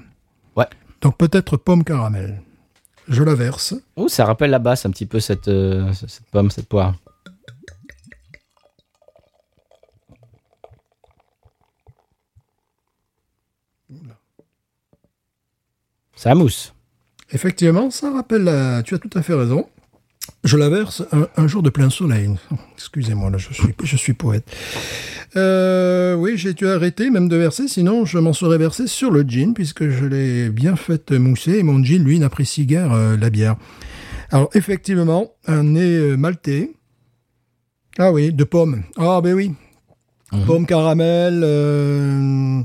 Ouais. 0.57 0.67
Donc 1.01 1.17
peut-être 1.17 1.57
pomme, 1.59 1.85
caramel. 1.85 2.43
Je 3.09 3.23
la 3.23 3.35
verse. 3.35 3.75
Oh, 3.97 4.09
ça 4.09 4.25
rappelle 4.25 4.51
la 4.51 4.59
basse 4.59 4.87
un 4.87 4.91
petit 4.91 5.07
peu 5.07 5.21
cette, 5.21 5.49
euh, 5.49 5.93
cette 5.93 6.27
pomme, 6.31 6.51
cette 6.51 6.69
poire. 6.69 6.95
Ça 16.17 16.35
mousse. 16.35 16.75
Effectivement, 17.33 17.91
ça 17.91 18.11
rappelle 18.11 18.45
la... 18.45 18.83
Tu 18.83 18.95
as 18.95 18.99
tout 18.99 19.11
à 19.15 19.23
fait 19.23 19.35
raison. 19.35 19.67
Je 20.45 20.57
la 20.57 20.69
verse 20.69 21.03
un, 21.13 21.29
un 21.37 21.47
jour 21.47 21.63
de 21.63 21.71
plein 21.71 21.91
soleil. 21.91 22.31
Excusez-moi, 22.75 23.31
là, 23.31 23.39
je 23.39 23.53
suis, 23.53 23.75
je 23.83 23.97
suis 23.97 24.13
poète. 24.13 24.45
Euh, 25.37 26.15
oui, 26.15 26.37
j'ai 26.37 26.55
dû 26.55 26.67
arrêter 26.67 27.11
même 27.11 27.29
de 27.29 27.37
verser, 27.37 27.69
sinon 27.69 28.05
je 28.05 28.19
m'en 28.19 28.33
serais 28.33 28.59
versé 28.59 28.87
sur 28.87 29.11
le 29.11 29.23
gin, 29.23 29.55
puisque 29.55 29.89
je 29.89 30.05
l'ai 30.05 30.51
bien 30.51 30.77
fait 30.77 31.11
mousser, 31.13 31.59
et 31.59 31.63
mon 31.63 31.83
gin, 31.83 32.03
lui, 32.03 32.19
n'apprécie 32.19 32.67
guère 32.67 32.93
euh, 32.93 33.17
la 33.17 33.31
bière. 33.31 33.57
Alors, 34.31 34.51
effectivement, 34.55 35.33
un 35.47 35.65
nez 35.65 35.97
euh, 35.97 36.17
maltais. 36.17 36.73
Ah 37.99 38.13
oui, 38.13 38.33
de 38.33 38.45
pommes. 38.45 38.83
Ah 38.97 39.21
ben 39.23 39.35
oui. 39.35 39.53
Pommes 40.47 40.67
caramel. 40.67 41.43
Euh... 41.45 42.63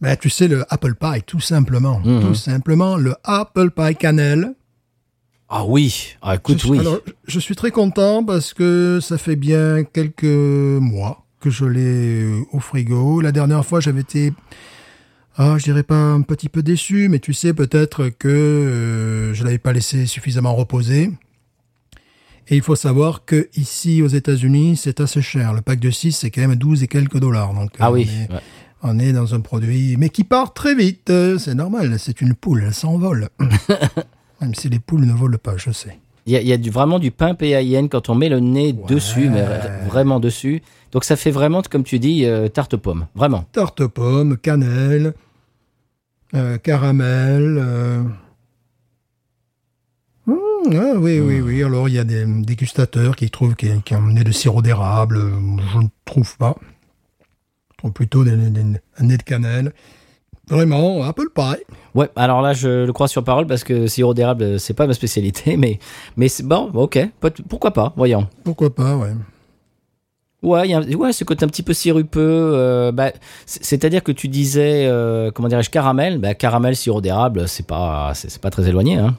Ben, 0.00 0.16
tu 0.16 0.30
sais, 0.30 0.48
le 0.48 0.64
apple 0.72 0.94
pie, 0.94 1.22
tout 1.26 1.40
simplement. 1.40 2.00
Mhm. 2.00 2.20
Tout 2.20 2.34
simplement, 2.34 2.96
le 2.96 3.14
apple 3.24 3.70
pie 3.70 3.94
cannelle. 3.96 4.54
Ah 5.48 5.64
oui, 5.64 6.14
ah, 6.22 6.36
écoute, 6.36 6.60
Je 6.60 6.68
oui. 6.68 6.78
Alors, 6.78 7.00
je 7.26 7.40
suis 7.40 7.56
très 7.56 7.72
content 7.72 8.24
parce 8.24 8.54
que 8.54 9.00
ça 9.02 9.18
fait 9.18 9.34
bien 9.34 9.82
quelques 9.82 10.24
mois 10.24 11.26
que 11.40 11.50
je 11.50 11.64
l'ai 11.64 12.22
euh, 12.22 12.42
au 12.52 12.60
frigo. 12.60 13.20
La 13.20 13.32
dernière 13.32 13.66
fois, 13.66 13.80
j'avais 13.80 14.02
été, 14.02 14.32
ah, 15.36 15.56
je 15.58 15.64
dirais 15.64 15.82
pas 15.82 15.96
un 15.96 16.22
petit 16.22 16.48
peu 16.48 16.62
déçu, 16.62 17.08
mais 17.08 17.18
tu 17.18 17.32
sais 17.32 17.52
peut-être 17.52 18.10
que 18.10 18.28
euh, 18.28 19.34
je 19.34 19.42
l'avais 19.42 19.58
pas 19.58 19.72
laissé 19.72 20.06
suffisamment 20.06 20.54
reposer. 20.54 21.10
Et 22.48 22.56
il 22.56 22.62
faut 22.62 22.76
savoir 22.76 23.24
que 23.24 23.48
ici 23.56 24.02
aux 24.02 24.08
États-Unis, 24.08 24.76
c'est 24.76 25.00
assez 25.00 25.22
cher. 25.22 25.52
Le 25.52 25.62
pack 25.62 25.80
de 25.80 25.90
6, 25.90 26.12
c'est 26.12 26.30
quand 26.30 26.40
même 26.40 26.56
12 26.56 26.82
et 26.82 26.88
quelques 26.88 27.18
dollars. 27.18 27.54
Donc, 27.54 27.70
ah 27.78 27.88
euh, 27.88 27.92
oui, 27.92 28.08
ouais. 28.30 28.38
On 28.82 28.98
est 28.98 29.12
dans 29.12 29.34
un 29.34 29.40
produit, 29.40 29.96
mais 29.98 30.08
qui 30.08 30.24
part 30.24 30.52
très 30.54 30.74
vite. 30.74 31.10
Euh, 31.10 31.38
C'est 31.38 31.54
normal, 31.54 31.98
c'est 31.98 32.20
une 32.20 32.34
poule, 32.34 32.64
elle 32.66 32.74
s'envole. 32.74 33.28
Même 34.40 34.54
si 34.54 34.68
les 34.68 34.78
poules 34.78 35.04
ne 35.04 35.12
volent 35.12 35.38
pas, 35.42 35.56
je 35.56 35.70
sais. 35.70 35.98
Il 36.26 36.32
y 36.32 36.36
a, 36.36 36.40
il 36.40 36.48
y 36.48 36.52
a 36.52 36.56
du, 36.58 36.70
vraiment 36.70 36.98
du 36.98 37.10
pain 37.10 37.34
PAIN 37.34 37.88
quand 37.88 38.08
on 38.08 38.14
met 38.14 38.28
le 38.28 38.40
nez 38.40 38.72
dessus, 38.72 39.28
mais 39.30 39.44
vraiment 39.88 40.20
dessus. 40.20 40.62
Donc 40.92 41.04
ça 41.04 41.16
fait 41.16 41.30
vraiment, 41.30 41.62
comme 41.62 41.82
tu 41.84 41.98
dis, 41.98 42.24
euh, 42.24 42.48
tarte 42.48 42.74
aux 42.74 42.78
pommes. 42.78 43.06
Vraiment. 43.14 43.44
tarte 43.52 43.80
aux 43.80 43.88
pommes, 43.88 44.36
cannelle, 44.36 45.14
euh, 46.34 46.58
caramel. 46.58 47.56
euh. 47.58 48.02
Mmh, 50.26 50.34
ah 50.74 50.92
oui, 50.98 51.20
oui, 51.20 51.40
oui. 51.40 51.62
Alors, 51.62 51.88
il 51.88 51.94
y 51.94 51.98
a 51.98 52.04
des 52.04 52.24
dégustateurs 52.26 53.16
qui 53.16 53.30
trouvent 53.30 53.56
qu'il 53.56 53.68
y 53.70 53.72
a 53.72 53.76
qu'il 53.78 53.96
y 53.96 54.00
a 54.00 54.02
un 54.02 54.12
nez 54.12 54.24
de 54.24 54.32
sirop 54.32 54.62
d'érable. 54.62 55.18
Je 55.72 55.78
ne 55.78 55.88
trouve 56.04 56.36
pas. 56.36 56.56
Trouve 57.80 57.92
plutôt 57.92 58.24
des- 58.24 58.36
des- 58.36 58.50
des- 58.50 58.78
un 58.98 59.04
nez 59.04 59.16
de 59.16 59.22
cannelle. 59.22 59.72
Vraiment, 60.48 61.02
apple 61.02 61.28
pie. 61.34 61.62
Ouais, 61.94 62.08
alors 62.16 62.42
là, 62.42 62.52
je 62.52 62.84
le 62.84 62.92
crois 62.92 63.08
sur 63.08 63.24
parole 63.24 63.46
parce 63.46 63.64
que 63.64 63.86
sirop 63.86 64.14
d'érable, 64.14 64.42
euh, 64.42 64.58
c'est 64.58 64.74
pas 64.74 64.86
ma 64.86 64.92
spécialité, 64.94 65.56
mais, 65.56 65.78
mais 66.16 66.28
c'est 66.28 66.42
bon, 66.42 66.70
ok, 66.74 66.98
pourquoi 67.48 67.70
pas, 67.72 67.92
voyons. 67.96 68.26
Pourquoi 68.44 68.74
pas, 68.74 68.96
ouais. 68.96 69.10
Ouais, 70.42 70.68
y 70.68 70.74
a 70.74 70.78
un- 70.78 70.92
ouais, 70.94 71.12
ce 71.12 71.22
côté 71.24 71.44
un 71.44 71.48
petit 71.48 71.62
peu 71.62 71.72
sirupeux. 71.72 72.20
euh, 72.20 72.92
bah, 72.92 73.12
c'est- 73.46 73.62
C'est-à-dire 73.64 74.02
que 74.02 74.10
tu 74.12 74.26
disais, 74.28 74.86
euh, 74.86 75.30
comment 75.30 75.48
dirais-je, 75.48 75.70
caramel. 75.70 76.18
Bah, 76.18 76.34
caramel, 76.34 76.74
sirop 76.76 77.00
d'érable, 77.00 77.46
c'est 77.46 77.66
pas, 77.66 78.12
c'est 78.14 78.40
pas 78.40 78.50
très 78.50 78.68
éloigné. 78.68 78.96
Hein. 78.96 79.16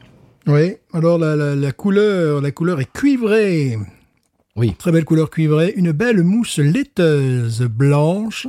Oui, 0.48 0.76
alors 0.94 1.18
la, 1.20 1.36
la- 1.36 1.56
la 1.56 1.72
couleur, 1.72 2.42
la 2.42 2.52
couleur 2.52 2.80
est 2.82 2.92
cuivrée. 2.92 3.78
Oui. 4.56 4.76
Très 4.78 4.92
belle 4.92 5.06
couleur 5.06 5.30
cuivrée. 5.30 5.74
Une 5.76 5.92
belle 5.92 6.24
mousse 6.24 6.58
laiteuse 6.60 7.62
blanche 7.62 8.48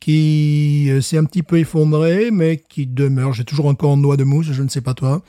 qui 0.00 0.86
euh, 0.90 1.00
s'est 1.00 1.18
un 1.18 1.24
petit 1.24 1.42
peu 1.42 1.58
effondrée, 1.58 2.30
mais 2.30 2.58
qui 2.68 2.86
demeure. 2.86 3.32
J'ai 3.32 3.44
toujours 3.44 3.66
encore 3.66 3.92
un 3.92 3.96
doigt 3.98 4.16
de 4.16 4.24
mousse, 4.24 4.46
je 4.52 4.62
ne 4.62 4.68
sais 4.68 4.80
pas 4.80 4.94
toi. 4.94 5.22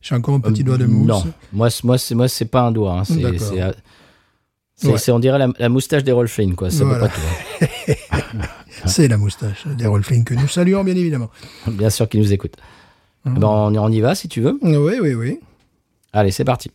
J'ai 0.00 0.14
encore 0.14 0.34
un 0.34 0.40
petit 0.40 0.64
doigt 0.64 0.78
de 0.78 0.86
mousse. 0.86 1.10
Euh, 1.10 1.26
Non, 1.26 1.32
moi, 1.52 1.68
moi, 1.82 1.98
c'est 1.98 2.14
moi, 2.14 2.28
c'est 2.28 2.44
pas 2.46 2.62
un 2.62 2.72
doigt. 2.72 3.00
hein, 3.00 3.04
C'est, 3.04 3.22
euh, 3.24 3.72
Ouais. 4.82 5.10
on 5.10 5.18
dirait 5.20 5.38
la, 5.38 5.48
la 5.58 5.68
moustache 5.68 6.02
des 6.04 6.12
Rolfing, 6.12 6.54
quoi. 6.54 6.68
Ça 6.70 6.84
Voilà. 6.84 7.08
pas 7.08 7.14
tout. 7.14 7.92
C'est 8.86 9.08
la 9.08 9.16
moustache 9.16 9.66
des 9.68 9.86
Rolfing 9.86 10.24
que 10.24 10.34
nous 10.34 10.48
saluons, 10.48 10.82
bien 10.84 10.96
évidemment. 10.96 11.30
hein. 11.66 11.70
Bien 11.70 11.90
sûr 11.90 12.08
qu'ils 12.08 12.20
nous 12.20 12.32
écoutent. 12.32 12.56
Mhm. 13.24 13.38
Ben, 13.38 13.46
on, 13.46 13.74
on 13.76 13.88
y 13.92 14.00
va 14.00 14.14
si 14.14 14.28
tu 14.28 14.40
veux. 14.40 14.58
Oui, 14.62 14.96
oui, 15.00 15.14
oui. 15.14 15.38
Allez, 16.12 16.32
c'est 16.32 16.44
parti. 16.44 16.70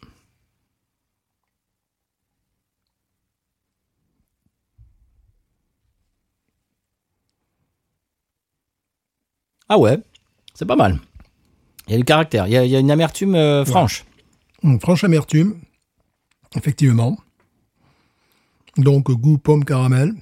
Ah 9.70 9.78
ouais, 9.78 10.00
c'est 10.54 10.66
pas 10.66 10.76
mal. 10.76 11.00
Il 11.88 11.92
y 11.94 11.96
a 11.96 11.98
du 11.98 12.04
caractère, 12.04 12.48
il 12.48 12.54
y 12.54 12.58
a, 12.58 12.66
il 12.66 12.72
y 12.72 12.76
a 12.76 12.80
une 12.80 12.92
amertume 12.92 13.36
euh, 13.36 13.64
franche. 13.66 14.06
Une 14.64 14.80
franche 14.80 15.04
amertume, 15.04 15.60
effectivement. 16.56 17.18
Donc, 18.78 19.12
goût 19.12 19.38
pomme 19.38 19.64
caramel. 19.64 20.14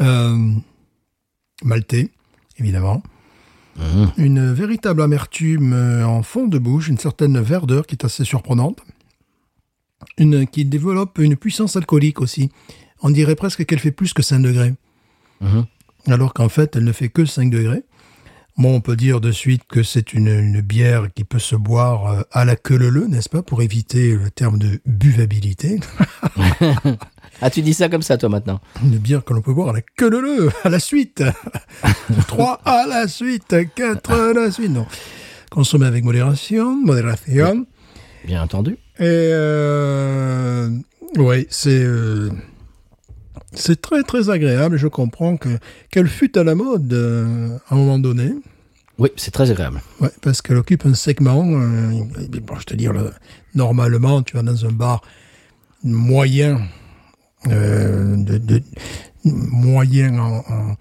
Euh, 0.00 0.52
maltais, 1.62 2.10
évidemment. 2.58 3.02
Mhm. 3.76 4.12
Une 4.16 4.52
véritable 4.52 5.02
amertume 5.02 5.72
euh, 5.72 6.06
en 6.06 6.22
fond 6.22 6.46
de 6.46 6.58
bouche, 6.58 6.88
une 6.88 6.98
certaine 6.98 7.40
verdeur 7.40 7.86
qui 7.86 7.94
est 7.94 8.04
assez 8.04 8.24
surprenante. 8.24 8.80
Une, 10.18 10.46
qui 10.46 10.64
développe 10.64 11.18
une 11.18 11.36
puissance 11.36 11.76
alcoolique 11.76 12.20
aussi. 12.20 12.50
On 13.02 13.10
dirait 13.10 13.34
presque 13.34 13.64
qu'elle 13.64 13.78
fait 13.78 13.90
plus 13.90 14.12
que 14.12 14.22
5 14.22 14.40
degrés. 14.40 14.74
Mhm. 15.40 15.66
alors 16.06 16.32
qu'en 16.32 16.48
fait, 16.48 16.76
elle 16.76 16.84
ne 16.84 16.92
fait 16.92 17.10
que 17.10 17.26
5 17.26 17.50
degrés. 17.50 17.84
Bon, 18.58 18.76
on 18.76 18.80
peut 18.80 18.96
dire 18.96 19.20
de 19.20 19.32
suite 19.32 19.64
que 19.68 19.82
c'est 19.82 20.14
une, 20.14 20.28
une 20.28 20.62
bière 20.62 21.08
qui 21.14 21.24
peut 21.24 21.38
se 21.38 21.56
boire 21.56 22.06
euh, 22.06 22.22
à 22.32 22.46
la 22.46 22.56
queue 22.56 22.78
leu, 22.78 23.06
n'est-ce 23.06 23.28
pas, 23.28 23.42
pour 23.42 23.60
éviter 23.60 24.14
le 24.16 24.30
terme 24.30 24.58
de 24.58 24.80
buvabilité. 24.86 25.80
Ah, 27.42 27.50
tu 27.50 27.60
dis 27.60 27.74
ça 27.74 27.90
comme 27.90 28.00
ça, 28.00 28.16
toi, 28.16 28.30
maintenant 28.30 28.60
Une 28.82 28.96
bière 28.96 29.22
que 29.22 29.34
l'on 29.34 29.42
peut 29.42 29.52
boire 29.52 29.68
à 29.68 29.72
la 29.74 29.82
queue 29.82 30.08
leu, 30.08 30.48
à 30.64 30.70
la 30.70 30.80
suite. 30.80 31.22
3 32.28 32.60
à 32.64 32.86
la 32.86 33.08
suite, 33.08 33.54
4 33.74 34.10
à 34.10 34.32
la 34.32 34.50
suite. 34.50 34.70
Non. 34.70 34.86
Consommer 35.50 35.84
avec 35.84 36.02
modération, 36.02 36.80
modération. 36.82 37.66
Bien 38.24 38.42
entendu. 38.42 38.78
Et 38.98 39.02
euh, 39.02 40.70
oui, 41.18 41.46
c'est 41.50 41.82
euh, 41.82 42.30
c'est 43.56 43.80
très 43.80 44.02
très 44.02 44.30
agréable. 44.30 44.76
Je 44.76 44.86
comprends 44.88 45.36
que 45.36 45.48
qu'elle 45.90 46.08
fut 46.08 46.38
à 46.38 46.44
la 46.44 46.54
mode 46.54 46.92
euh, 46.92 47.56
à 47.68 47.74
un 47.74 47.78
moment 47.78 47.98
donné. 47.98 48.32
Oui, 48.98 49.10
c'est 49.16 49.30
très 49.30 49.50
agréable. 49.50 49.80
Ouais, 50.00 50.08
parce 50.22 50.40
qu'elle 50.40 50.56
occupe 50.56 50.86
un 50.86 50.94
segment. 50.94 51.44
euh, 51.46 51.90
bon, 52.42 52.54
je 52.58 52.64
te 52.64 52.74
dire, 52.74 52.92
le- 52.94 53.10
normalement, 53.54 54.22
tu 54.22 54.36
vas 54.36 54.42
dans 54.42 54.64
un 54.64 54.72
bar 54.72 55.02
moyen, 55.84 56.60
euh, 57.48 58.16
de, 58.16 58.38
de- 58.38 58.62
moyen 59.24 60.18
en, 60.18 60.36
en- 60.38 60.76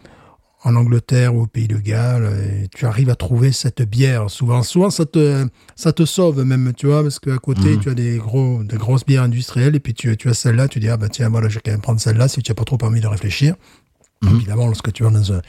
en 0.65 0.75
Angleterre 0.75 1.33
ou 1.35 1.43
au 1.43 1.47
Pays 1.47 1.69
de 1.69 1.77
Galles, 1.77 2.27
et 2.63 2.67
tu 2.75 2.85
arrives 2.85 3.11
à 3.11 3.15
trouver 3.15 3.53
cette 3.53 3.83
bière. 3.83 4.29
Souvent, 4.29 4.63
souvent 4.63 4.89
ça 4.89 5.05
te, 5.05 5.47
ça 5.75 5.93
te 5.93 6.05
sauve 6.05 6.43
même, 6.43 6.73
tu 6.75 6.87
vois, 6.87 7.03
parce 7.03 7.19
qu'à 7.19 7.37
côté, 7.37 7.77
tu 7.79 7.89
as 7.89 7.93
des 7.93 8.17
gros, 8.17 8.63
des 8.63 8.77
grosses 8.77 9.05
bières 9.05 9.23
industrielles, 9.23 9.75
et 9.75 9.79
puis 9.79 9.93
tu, 9.93 10.17
tu 10.17 10.27
as 10.27 10.33
celle-là, 10.33 10.67
tu 10.67 10.79
dis, 10.79 10.89
ah 10.89 10.97
ben 10.97 11.07
tiens, 11.07 11.29
voilà, 11.29 11.47
je 11.49 11.55
vais 11.55 11.61
quand 11.63 11.71
même 11.71 11.81
prendre 11.81 12.01
celle-là 12.01 12.27
si 12.27 12.41
tu 12.41 12.51
n'as 12.51 12.55
pas 12.55 12.65
trop 12.65 12.79
envie 12.81 12.99
de 12.99 13.07
réfléchir. 13.07 13.55
Évidemment, 14.27 14.65
lorsque 14.65 14.91
tu 14.91 15.03
vas 15.03 15.11
dans 15.11 15.33
un, 15.33 15.41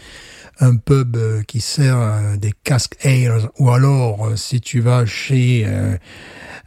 un 0.61 0.76
pub 0.76 1.16
euh, 1.16 1.42
qui 1.44 1.62
sert 1.62 1.96
euh, 1.96 2.37
des 2.37 2.52
casques 2.62 2.98
ales, 3.02 3.48
ou 3.59 3.70
alors 3.70 4.26
euh, 4.26 4.37
si 4.37 4.61
tu 4.61 4.81
vas 4.81 5.07
chez 5.07 5.64
euh, 5.66 5.96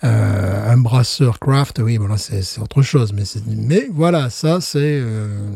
euh, 0.03 0.73
un 0.73 0.77
brasseur 0.77 1.37
craft, 1.37 1.79
oui, 1.83 1.97
voilà, 1.97 2.17
c'est 2.17 2.41
c'est 2.41 2.61
autre 2.61 2.81
chose. 2.81 3.13
Mais, 3.13 3.25
mais 3.45 3.87
voilà, 3.91 4.31
ça, 4.31 4.59
c'est 4.59 4.79
euh, 4.81 5.51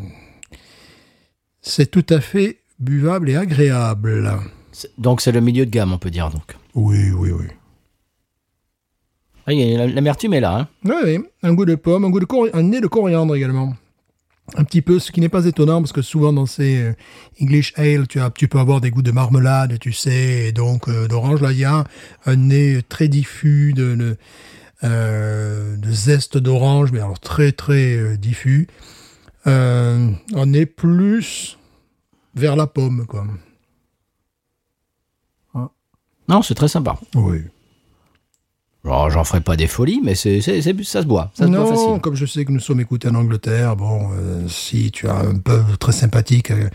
c'est 1.61 1.89
tout 1.89 2.05
à 2.09 2.19
fait 2.19 2.59
buvable 2.83 3.29
et 3.29 3.35
agréable. 3.35 4.31
Donc, 4.97 5.21
c'est 5.21 5.31
le 5.31 5.41
milieu 5.41 5.65
de 5.65 5.71
gamme, 5.71 5.93
on 5.93 5.97
peut 5.97 6.11
dire. 6.11 6.29
Donc, 6.29 6.55
Oui, 6.75 7.11
oui, 7.11 7.31
oui. 7.31 7.45
Ah, 9.45 9.51
l'amertume 9.51 10.33
est 10.33 10.39
là. 10.39 10.57
Hein. 10.57 10.67
Oui, 10.85 10.95
oui. 11.03 11.19
Un 11.43 11.53
goût 11.53 11.65
de 11.65 11.75
pomme, 11.75 12.05
un 12.05 12.09
goût 12.09 12.19
de 12.19 12.55
un 12.55 12.63
nez 12.63 12.79
de 12.79 12.87
coriandre 12.87 13.35
également. 13.35 13.73
Un 14.57 14.63
petit 14.65 14.81
peu, 14.81 14.99
ce 14.99 15.11
qui 15.11 15.21
n'est 15.21 15.29
pas 15.29 15.45
étonnant 15.45 15.81
parce 15.81 15.93
que 15.93 16.01
souvent 16.01 16.33
dans 16.33 16.45
ces 16.45 16.81
euh, 16.81 16.93
English 17.41 17.73
ale, 17.77 18.07
tu 18.07 18.19
as, 18.19 18.29
tu 18.29 18.47
peux 18.49 18.59
avoir 18.59 18.81
des 18.81 18.91
goûts 18.91 19.01
de 19.01 19.11
marmelade, 19.11 19.79
tu 19.79 19.93
sais, 19.93 20.47
et 20.47 20.51
donc 20.51 20.89
euh, 20.89 21.07
d'orange. 21.07 21.41
Là, 21.41 21.51
il 21.53 21.59
y 21.59 21.63
a 21.65 21.85
un 22.25 22.35
nez 22.35 22.81
très 22.87 23.07
diffus 23.07 23.73
de, 23.73 23.95
de, 23.95 24.17
euh, 24.83 25.77
de 25.77 25.91
zeste 25.91 26.37
d'orange, 26.37 26.91
mais 26.91 26.99
alors 26.99 27.19
très 27.19 27.53
très 27.53 27.95
euh, 27.95 28.17
diffus. 28.17 28.67
Un 29.45 30.15
nez 30.45 30.65
plus 30.65 31.57
vers 32.35 32.55
la 32.55 32.67
pomme, 32.67 33.05
quoi. 33.05 33.25
Non, 36.29 36.41
c'est 36.41 36.55
très 36.55 36.69
sympa. 36.69 36.97
Oui. 37.15 37.39
Alors, 38.85 39.09
j'en 39.09 39.23
ferai 39.25 39.41
pas 39.41 39.57
des 39.57 39.67
folies, 39.67 39.99
mais 40.03 40.15
c'est, 40.15 40.39
c'est- 40.41 40.61
c'est- 40.61 40.83
ça 40.83 41.01
se 41.01 41.07
boit. 41.07 41.31
Ça 41.35 41.45
se 41.45 41.49
boit 41.49 41.59
non, 41.59 41.67
facile. 41.67 42.01
comme 42.01 42.15
je 42.15 42.25
sais 42.25 42.45
que 42.45 42.51
nous 42.51 42.61
sommes 42.61 42.79
écoutés 42.79 43.09
en 43.09 43.15
Angleterre, 43.15 43.75
bon, 43.75 44.09
euh, 44.13 44.47
si 44.47 44.89
tu 44.91 45.07
as 45.09 45.15
un 45.15 45.37
pub 45.37 45.77
très 45.79 45.91
sympathique, 45.91 46.51
euh, 46.51 46.69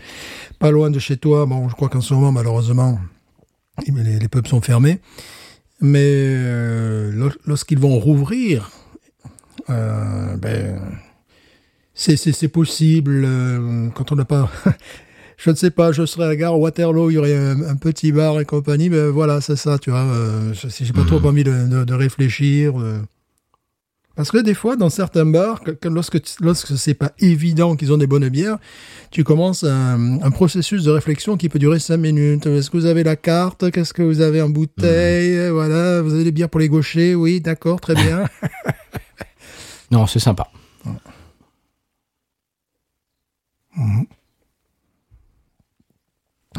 pas 0.59 0.69
loin 0.69 0.91
de 0.91 0.99
chez 0.99 1.17
toi, 1.17 1.45
bon, 1.47 1.67
je 1.67 1.73
crois 1.75 1.89
qu'en 1.89 2.01
ce 2.01 2.13
moment, 2.13 2.31
malheureusement, 2.31 2.99
les, 3.87 4.19
les 4.19 4.27
pubs 4.27 4.45
sont 4.47 4.61
fermés. 4.61 5.01
Mais 5.81 5.99
euh, 6.03 7.11
lor- 7.11 7.37
lorsqu'ils 7.45 7.79
vont 7.79 7.97
rouvrir, 7.99 8.69
ben, 9.67 10.79
c'est- 11.95 12.17
c'est 12.17 12.31
c'est 12.33 12.47
possible 12.49 13.27
quand 13.95 14.11
on 14.11 14.15
n'a 14.15 14.25
pas. 14.25 14.49
je 15.41 15.49
ne 15.49 15.55
sais 15.55 15.71
pas, 15.71 15.91
je 15.93 16.05
serais 16.05 16.25
à 16.25 16.27
la 16.27 16.35
gare 16.35 16.59
Waterloo, 16.59 17.09
il 17.09 17.13
y 17.13 17.17
aurait 17.17 17.35
un, 17.35 17.61
un 17.63 17.75
petit 17.77 18.11
bar 18.11 18.39
et 18.41 18.45
compagnie. 18.45 18.89
Ben 18.89 19.09
voilà, 19.09 19.39
c'est 19.41 19.55
ça, 19.55 19.79
tu 19.79 19.89
vois. 19.89 20.01
Euh, 20.01 20.53
j'ai 20.53 20.91
pas 20.93 21.05
trop 21.05 21.25
envie 21.25 21.43
de, 21.45 21.67
de- 21.67 21.83
de 21.85 21.93
réfléchir. 21.93 22.79
euh. 22.79 22.99
Parce 24.15 24.31
que 24.31 24.37
des 24.39 24.53
fois, 24.53 24.75
dans 24.75 24.89
certains 24.89 25.25
bars, 25.25 25.61
que- 25.61 25.71
que 25.71 25.87
lorsque, 25.87 26.19
lorsque 26.41 26.77
c'est 26.77 26.93
pas 26.93 27.13
évident 27.19 27.77
qu'ils 27.77 27.93
ont 27.93 27.97
des 27.97 28.05
bonnes 28.07 28.27
bières, 28.27 28.57
tu 29.11 29.23
commences 29.23 29.63
un, 29.63 30.21
un 30.21 30.29
processus 30.31 30.83
de 30.83 30.91
réflexion 30.91 31.37
qui 31.37 31.47
peut 31.47 31.57
durer 31.59 31.79
cinq 31.79 31.97
minutes. 31.97 32.45
Est-ce 32.45 32.69
que 32.69 32.75
vous 32.75 32.85
avez 32.85 33.03
la 33.05 33.15
carte? 33.15 33.71
Qu'est-ce 33.71 33.93
que 33.93 34.01
vous 34.03 34.19
avez 34.19 34.41
en 34.41 34.49
bouteille? 34.49 35.49
Voilà, 35.51 36.01
vous 36.01 36.13
avez 36.15 36.25
des 36.25 36.33
bières 36.33 36.49
pour 36.49 36.59
les 36.59 36.67
gauchers? 36.67 37.15
Oui, 37.15 37.39
d'accord, 37.39 37.79
très 37.79 37.95
bien. 37.95 38.25
Non, 39.91 40.05
c'est 40.05 40.19
sympa. 40.19 40.47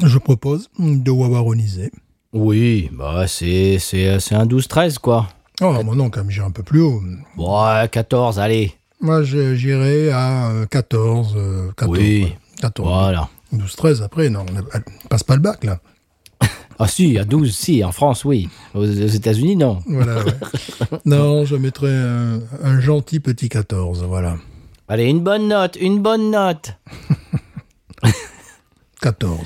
Je 0.03 0.19
propose 0.19 0.69
de 0.79 1.11
wawaroniser. 1.11 1.91
Oui, 2.33 2.91
bah 2.93 3.27
c'est 3.27 3.79
c'est 3.79 4.21
c'est 4.21 4.35
un 4.35 4.47
12-13 4.47 4.99
quoi. 4.99 5.29
Oh, 5.63 5.83
nom, 5.83 6.09
quand 6.09 6.21
même, 6.21 6.31
j'irai 6.31 6.47
un 6.47 6.51
peu 6.51 6.63
plus 6.63 6.81
haut. 6.81 7.03
Ouais, 7.37 7.89
14, 7.91 8.39
allez. 8.39 8.73
Moi, 9.03 9.23
j'irai 9.23 10.11
à 10.11 10.49
euh, 10.51 10.67
14. 10.67 11.35
euh, 11.37 11.71
14 11.77 11.99
Oui. 11.99 12.23
ouais. 12.25 12.39
14. 12.63 12.89
Voilà. 12.89 13.29
12, 13.53 13.77
13 13.77 14.03
après, 14.03 14.31
non, 14.31 14.47
on 14.49 15.09
passe 15.09 15.23
pas 15.23 15.35
le 15.35 15.43
bac, 15.43 15.65
là. 15.65 15.81
Ah 16.83 16.89
si, 16.89 17.19
à 17.19 17.25
12, 17.27 17.55
si, 17.55 17.85
en 17.85 17.93
France, 17.93 18.25
oui. 18.25 18.49
Aux, 18.75 18.87
États-Unis, 18.87 19.57
non. 19.57 19.81
Voilà, 19.87 20.25
ouais. 20.25 20.33
non, 21.05 21.45
je 21.45 21.57
mettrai 21.57 21.91
un, 21.95 22.41
un 22.63 22.81
gentil 22.81 23.21
petit 23.21 23.51
14, 23.51 24.03
voilà. 24.05 24.37
Allez, 24.89 25.05
une 25.05 25.21
bonne 25.21 25.49
note, 25.49 25.77
une 25.79 26.01
bonne 26.01 26.31
note. 26.31 26.75
14. 29.03 29.41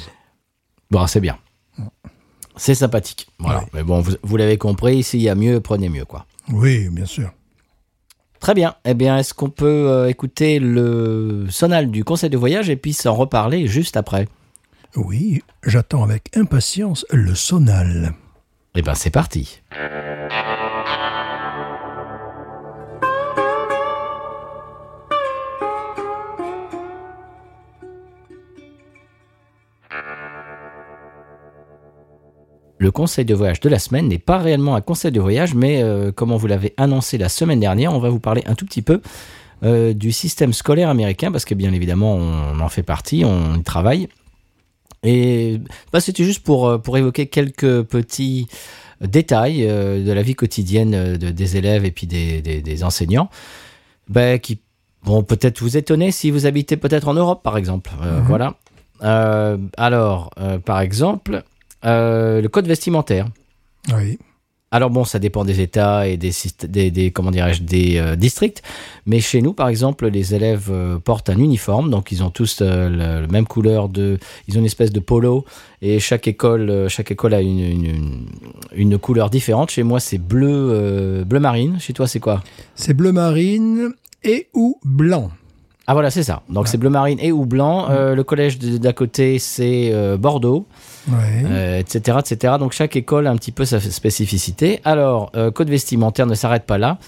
Bon, 0.95 1.09
c'est 1.09 1.19
bien. 1.19 1.37
C'est 2.55 2.77
sympathique. 2.77 3.27
Voilà. 3.41 3.59
Ouais. 3.59 3.67
Mais 3.75 3.83
bon, 3.83 3.99
vous, 3.99 4.13
vous 4.23 4.37
l'avez 4.37 4.59
compris, 4.59 5.03
s'il 5.03 5.23
y 5.23 5.29
a 5.29 5.35
mieux, 5.35 5.59
prenez 5.59 5.89
mieux, 5.89 6.05
quoi. 6.05 6.25
Oui, 6.53 6.89
bien 6.89 7.05
sûr. 7.05 7.33
Très 8.39 8.55
bien. 8.55 8.77
Eh 8.85 8.95
bien, 8.95 9.19
est-ce 9.19 9.35
qu'on 9.35 9.51
peut 9.51 9.89
euh, 9.89 10.09
écouter 10.09 10.61
le 10.61 11.47
sonal 11.51 11.91
du 11.91 12.05
conseil 12.05 12.31
de 12.31 12.37
voyage 12.37 12.71
et 12.71 12.77
puis 12.77 12.93
s'en 12.93 13.13
reparler 13.13 13.67
juste 13.67 13.97
après? 13.97 14.29
Oui, 14.95 15.43
j'attends 15.65 16.05
avec 16.05 16.31
impatience 16.37 17.05
le 17.11 17.35
sonal. 17.35 18.15
Eh 18.77 18.83
bien, 18.83 18.95
c'est 18.95 19.11
parti. 19.11 19.63
Le 32.85 32.91
conseil 32.91 33.25
de 33.25 33.35
voyage 33.35 33.61
de 33.61 33.71
la 33.71 33.79
semaine 33.79 34.09
n'est 34.09 34.19
pas 34.19 34.37
réellement 34.37 34.75
un 34.75 34.83
conseil 34.83 35.11
de 35.11 35.19
voyage, 35.19 35.55
mais 35.55 35.83
euh, 35.83 36.13
comme 36.13 36.33
on 36.33 36.37
vous 36.37 36.47
l'avait 36.47 36.75
annoncé 36.77 37.17
la 37.17 37.31
semaine 37.31 37.59
dernière, 37.59 37.95
on 37.95 37.99
va 37.99 38.11
vous 38.11 38.21
parler 38.21 38.43
un 38.45 38.55
tout 38.55 38.67
petit 38.67 38.83
peu 38.83 39.01
euh, 39.63 39.95
du 39.95 40.13
système 40.13 40.53
scolaire 40.53 40.91
américain, 40.91 41.33
parce 41.33 41.47
que 41.47 41.55
bien 41.55 41.73
évidemment, 41.73 42.15
on 42.15 42.61
en 42.61 42.69
fait 42.69 42.83
partie, 42.83 43.25
on 43.25 43.55
y 43.55 43.63
travaille. 43.63 44.09
Et 45.03 45.63
bah, 45.95 46.01
c'était 46.01 46.25
juste 46.25 46.43
pour, 46.45 46.69
euh, 46.69 46.77
pour 46.77 46.99
évoquer 46.99 47.27
quelques 47.27 47.85
petits 47.85 48.49
détails 49.01 49.67
euh, 49.67 50.05
de 50.05 50.13
la 50.13 50.21
vie 50.21 50.35
quotidienne 50.35 51.17
de- 51.17 51.31
des 51.31 51.57
élèves 51.57 51.87
et 51.87 51.91
puis 51.91 52.07
des, 52.07 52.43
des- 52.43 52.61
des 52.61 52.85
enseignants, 52.85 53.31
bah, 54.11 54.39
qui 54.39 54.61
vont 55.05 55.23
peut-être 55.23 55.61
vous 55.63 55.79
étonner 55.79 56.11
si 56.11 56.31
vous 56.31 56.45
habitez 56.45 56.77
peut-être 56.77 57.09
en 57.09 57.15
Europe, 57.15 57.43
par 57.43 57.57
exemple. 57.57 57.93
Euh, 58.03 58.21
Voilà. 58.27 58.57
Euh, 59.03 59.57
alors, 59.79 60.31
par 60.67 60.81
exemple, 60.81 61.45
euh, 61.85 62.41
le 62.41 62.49
code 62.49 62.67
vestimentaire. 62.67 63.27
Oui. 63.95 64.19
Alors 64.75 64.91
bon, 64.91 65.05
ça 65.05 65.21
dépend 65.21 65.45
des 65.45 65.61
États 65.61 66.09
et 66.09 66.17
des, 66.17 66.33
des, 66.65 66.91
des 66.91 67.13
comment 67.13 67.31
dirais-je 67.31 67.63
des 67.63 67.97
euh, 67.97 68.17
districts, 68.17 68.61
mais 69.07 69.21
chez 69.21 69.41
nous, 69.41 69.53
par 69.53 69.69
exemple, 69.69 70.09
les 70.09 70.35
élèves 70.35 70.69
euh, 70.69 70.99
portent 70.99 71.31
un 71.31 71.39
uniforme, 71.39 71.91
donc 71.91 72.11
ils 72.11 72.25
ont 72.25 72.31
tous 72.31 72.59
euh, 72.61 73.21
le 73.21 73.29
même 73.29 73.47
couleur 73.47 73.89
de, 73.89 74.19
ils 74.49 74.57
ont 74.57 74.59
une 74.59 74.67
espèce 74.67 74.91
de 74.91 74.99
polo 74.99 75.45
et 75.81 76.01
chaque 76.01 76.27
école, 76.27 76.89
chaque 76.89 77.13
école 77.13 77.35
a 77.35 77.41
une, 77.41 78.27
une, 78.73 78.99
couleur 78.99 79.31
différente. 79.31 79.71
Chez 79.71 79.85
moi, 79.85 80.01
c'est 80.01 80.19
bleu, 80.19 81.23
bleu 81.25 81.39
marine. 81.39 81.79
Chez 81.79 81.93
toi, 81.93 82.09
c'est 82.09 82.19
quoi? 82.19 82.43
C'est 82.75 82.95
bleu 82.95 83.13
marine 83.13 83.93
et 84.25 84.49
ou 84.55 84.81
blanc. 84.83 85.31
Ah 85.87 85.93
voilà, 85.93 86.11
c'est 86.11 86.25
ça. 86.25 86.43
Donc 86.49 86.67
c'est 86.67 86.79
bleu 86.79 86.91
marine 86.91 87.21
et 87.21 87.31
ou 87.31 87.47
blanc. 87.47 87.87
Le 87.91 88.23
collège 88.23 88.59
d'à 88.59 88.93
côté, 88.93 89.39
c'est 89.39 89.93
Bordeaux. 90.19 90.67
Oui. 91.09 91.15
euh, 91.45 91.79
etc., 91.79 92.19
etc. 92.21 92.55
Donc 92.59 92.73
chaque 92.73 92.97
école 92.97 93.27
a 93.27 93.31
un 93.31 93.37
petit 93.37 93.53
peu 93.53 93.65
sa 93.65 93.81
spécificité. 93.81 94.81
Alors, 94.85 95.31
euh, 95.37 95.51
code 95.51 95.69
vestimentaire 95.71 96.27
ne 96.27 96.35
s'arrête 96.35 96.65
pas 96.65 96.79
là. 96.79 96.99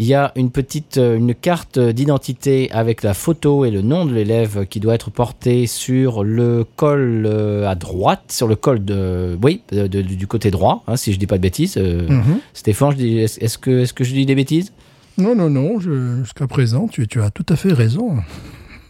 Il 0.00 0.06
y 0.06 0.14
a 0.14 0.30
une 0.36 0.50
petite 0.52 0.98
euh, 0.98 1.16
une 1.16 1.34
carte 1.34 1.78
d'identité 1.78 2.70
avec 2.70 3.02
la 3.02 3.14
photo 3.14 3.64
et 3.64 3.70
le 3.72 3.82
nom 3.82 4.04
de 4.06 4.14
l'élève 4.14 4.64
qui 4.66 4.78
doit 4.78 4.94
être 4.94 5.10
porté 5.10 5.66
sur 5.66 6.22
le 6.22 6.64
col 6.76 7.26
à 7.66 7.74
droite, 7.74 8.22
sur 8.28 8.46
le 8.46 8.54
col 8.54 8.84
de 8.84 9.36
oui 9.42 9.62
de- 9.72 9.88
de- 9.88 10.02
du 10.02 10.26
côté 10.28 10.50
droit, 10.52 10.84
hein, 10.86 10.96
si 10.96 11.12
je 11.12 11.18
dis 11.18 11.26
pas 11.26 11.36
de 11.38 11.42
bêtises. 11.42 11.76
Mhm. 11.78 12.38
Stéphane, 12.54 12.94
est-ce 13.00 13.58
que 13.58 13.80
est-ce 13.80 13.92
que 13.92 14.04
je 14.04 14.12
dis 14.12 14.24
des 14.24 14.36
bêtises? 14.36 14.72
Non, 15.16 15.34
non, 15.34 15.50
non, 15.50 15.80
jusqu'à 15.80 16.46
présent, 16.46 16.86
tu, 16.86 17.08
tu 17.08 17.20
as 17.20 17.30
tout 17.30 17.46
à 17.48 17.56
fait 17.56 17.72
raison. 17.72 18.18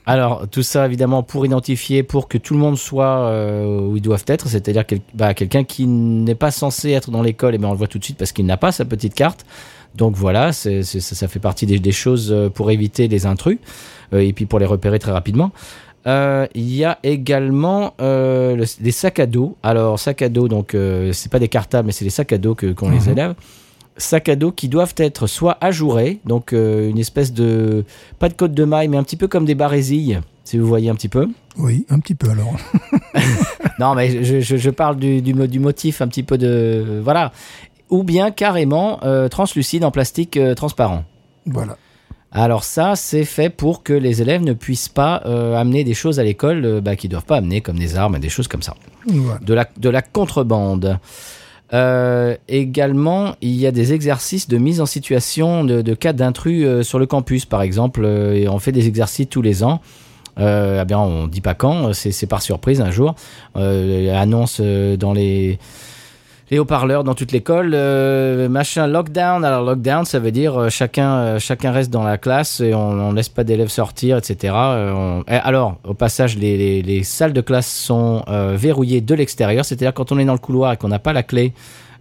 Alors, 0.09 0.49
tout 0.49 0.63
ça, 0.63 0.87
évidemment, 0.87 1.23
pour 1.23 1.45
identifier, 1.45 2.03
pour 2.03 2.29
que 2.29 2.39
tout 2.39 2.55
le 2.55 2.61
monde 2.61 2.79
soit 2.79 3.19
euh, 3.29 3.89
où 3.89 3.97
ils 3.97 4.01
doivent 4.03 4.25
être, 4.27 4.49
c'est-à-dire 4.49 4.87
quel- 4.87 5.01
bah, 5.13 5.35
quelqu'un 5.35 5.65
qui 5.65 5.87
n'est 5.87 6.35
pas 6.35 6.51
censé 6.51 6.91
être 6.93 7.11
dans 7.11 7.21
l'école, 7.23 7.55
et 7.55 7.59
ben 7.59 7.69
on 7.69 7.73
le 7.73 7.77
voit 7.77 7.89
tout 7.89 7.99
de 7.99 8.05
suite 8.05 8.17
parce 8.17 8.33
qu'il 8.33 8.47
n'a 8.47 8.57
pas 8.57 8.73
sa 8.73 8.85
petite 8.87 9.13
carte. 9.15 9.45
Donc 9.95 10.15
voilà, 10.17 10.53
c'est 10.53 10.83
c'est- 10.83 11.01
ça, 11.01 11.15
ça 11.15 11.29
fait 11.29 11.41
partie 11.41 11.67
des, 11.67 11.79
des 11.79 11.93
choses 11.93 12.33
euh, 12.33 12.49
pour 12.49 12.71
éviter 12.71 13.07
les 13.09 13.27
intrus 13.27 13.59
euh, 14.15 14.21
et 14.21 14.33
puis 14.33 14.47
pour 14.47 14.59
les 14.59 14.67
repérer 14.67 14.99
très 14.99 15.13
rapidement. 15.13 15.51
Euh, 16.07 16.47
Il 16.55 16.75
y 16.75 16.85
a 16.87 16.99
également 17.03 17.93
le- 17.99 18.65
des 18.81 18.93
sacs 18.93 19.19
à 19.21 19.27
dos. 19.27 19.57
Alors, 19.63 19.99
sacs 19.99 20.23
à 20.23 20.31
dos, 20.31 20.49
donc, 20.49 20.75
c'est 21.13 21.31
pas 21.31 21.39
des 21.39 21.49
cartables, 21.49 21.85
mais 21.87 21.93
c'est 21.93 22.05
des 22.07 22.11
sacs 22.11 22.33
à 22.33 22.39
dos 22.39 22.55
que- 22.55 22.73
qu'ont 22.73 22.89
les 22.91 23.11
élèves. 23.11 23.35
Sacs 23.99 24.29
à 24.31 24.37
dos 24.37 24.53
qui 24.53 24.69
doivent 24.69 24.95
être 24.97 25.27
soit 25.27 25.59
ajourés, 25.61 26.21
donc 26.25 26.53
euh, 26.53 26.89
une 26.89 26.99
espèce 26.99 27.33
de. 27.33 27.85
pas 28.19 28.29
de 28.29 28.35
côte 28.35 28.53
de 28.55 28.65
maille, 28.65 28.89
mais 28.89 28.97
un 28.97 29.03
petit 29.03 29.17
peu 29.17 29.29
comme 29.29 29.45
des 29.45 29.55
barésilles, 29.57 30.21
si 30.45 30.57
vous 30.57 30.67
voyez 30.67 30.89
un 30.89 30.95
petit 30.95 31.09
peu. 31.09 31.29
Oui, 31.57 31.85
un 31.91 31.99
petit 31.99 32.15
peu 32.15 32.31
alors. 32.31 32.55
Non, 33.79 33.95
mais 33.95 34.25
je, 34.25 34.41
je- 34.41 34.57
je 34.57 34.71
parle 34.71 34.97
du, 34.97 35.23
du, 35.23 35.35
mo- 35.35 35.47
du 35.47 35.61
motif 35.61 36.01
un 36.03 36.09
petit 36.09 36.23
peu 36.25 36.37
de. 36.39 37.01
Voilà. 37.03 37.33
Ou 37.91 38.03
bien 38.03 38.31
carrément 38.31 38.99
euh, 39.05 39.29
translucide 39.29 39.85
en 39.85 39.91
plastique 39.91 40.37
euh, 40.37 40.55
transparent. 40.55 41.05
Voilà. 41.47 41.77
Alors 42.33 42.65
ça, 42.65 42.95
c'est 42.97 43.25
fait 43.25 43.49
pour 43.51 43.83
que 43.83 43.93
les 43.93 44.21
élèves 44.21 44.43
ne 44.43 44.53
puissent 44.53 44.89
pas 44.91 45.23
euh, 45.27 45.55
amener 45.57 45.85
des 45.85 45.95
choses 45.95 46.21
à 46.21 46.25
l'école 46.25 46.65
euh, 46.65 46.81
bah, 46.81 46.97
qu'ils 46.97 47.09
doivent 47.11 47.25
pas 47.25 47.37
amener, 47.37 47.61
comme 47.61 47.79
des 47.79 47.97
armes 47.97 48.17
et 48.17 48.19
des 48.19 48.29
choses 48.29 48.49
comme 48.49 48.63
ça. 48.63 48.75
voilà. 49.07 49.39
De 49.41 49.55
la, 49.55 49.67
de 49.79 49.89
la 49.89 50.03
contrebande. 50.03 50.99
Euh, 51.75 52.37
également, 52.49 53.35
il 53.41 53.57
y 53.57 53.67
a 53.67 53.71
des 53.71 53.93
exercices 53.93 54.49
de 54.49 54.57
mise 54.59 54.81
en 54.81 54.87
situation 54.87 55.65
de, 55.65 55.95
cas 55.95 56.13
d'intrus 56.13 56.65
euh, 56.65 56.83
sur 56.83 56.99
le 56.99 57.07
campus, 57.07 57.45
par 57.45 57.63
exemple. 57.63 58.03
euh, 58.05 58.35
et 58.35 58.49
on 58.49 58.59
fait 58.59 58.73
des 58.73 58.87
exercices 58.87 59.29
tous 59.29 59.43
les 59.43 59.63
ans. 59.63 59.81
Euh, 60.39 60.81
eh 60.83 60.85
bien, 60.85 60.99
on 60.99 61.27
dit 61.27 61.41
pas 61.41 61.55
quand, 61.55 61.93
c'est 61.93 62.27
par 62.27 62.43
surprise 62.43 62.81
un 62.81 62.91
jour. 62.93 63.17
Annonce 63.55 64.61
dans 64.61 65.13
les 65.13 65.59
les 66.51 66.59
haut-parleurs 66.59 67.05
dans 67.05 67.15
toute 67.15 67.33
l'école, 67.33 67.73
euh, 67.75 68.49
machin 68.49 68.87
lockdown. 68.87 69.45
Alors 69.45 69.63
lockdown, 69.65 70.05
ça 70.05 70.19
veut 70.19 70.31
dire 70.31 70.57
euh, 70.59 70.69
chacun 70.71 71.17
euh, 71.17 71.39
chacun 71.39 71.73
reste 71.73 71.91
dans 71.91 72.03
la 72.05 72.17
classe 72.19 72.61
et 72.61 72.75
on, 72.75 72.91
on 72.91 73.13
laisse 73.13 73.29
pas 73.29 73.45
d'élèves 73.45 73.69
sortir, 73.69 74.17
etc. 74.17 74.55
Euh, 74.57 74.93
on- 74.95 75.23
et 75.31 75.37
alors, 75.37 75.77
au 75.85 75.95
passage, 75.95 76.37
les, 76.39 76.57
les, 76.57 76.83
les 76.83 77.03
salles 77.05 77.33
de 77.33 77.41
classe 77.43 77.71
sont 77.71 78.23
euh, 78.29 78.55
verrouillées 78.57 79.01
de 79.01 79.15
l'extérieur, 79.15 79.65
c'est-à-dire 79.65 79.93
quand 79.93 80.11
on 80.13 80.19
est 80.19 80.25
dans 80.25 80.33
le 80.33 80.39
couloir 80.39 80.73
et 80.73 80.77
qu'on 80.77 80.89
n'a 80.89 80.99
pas 80.99 81.13
la 81.13 81.23
clé. 81.23 81.53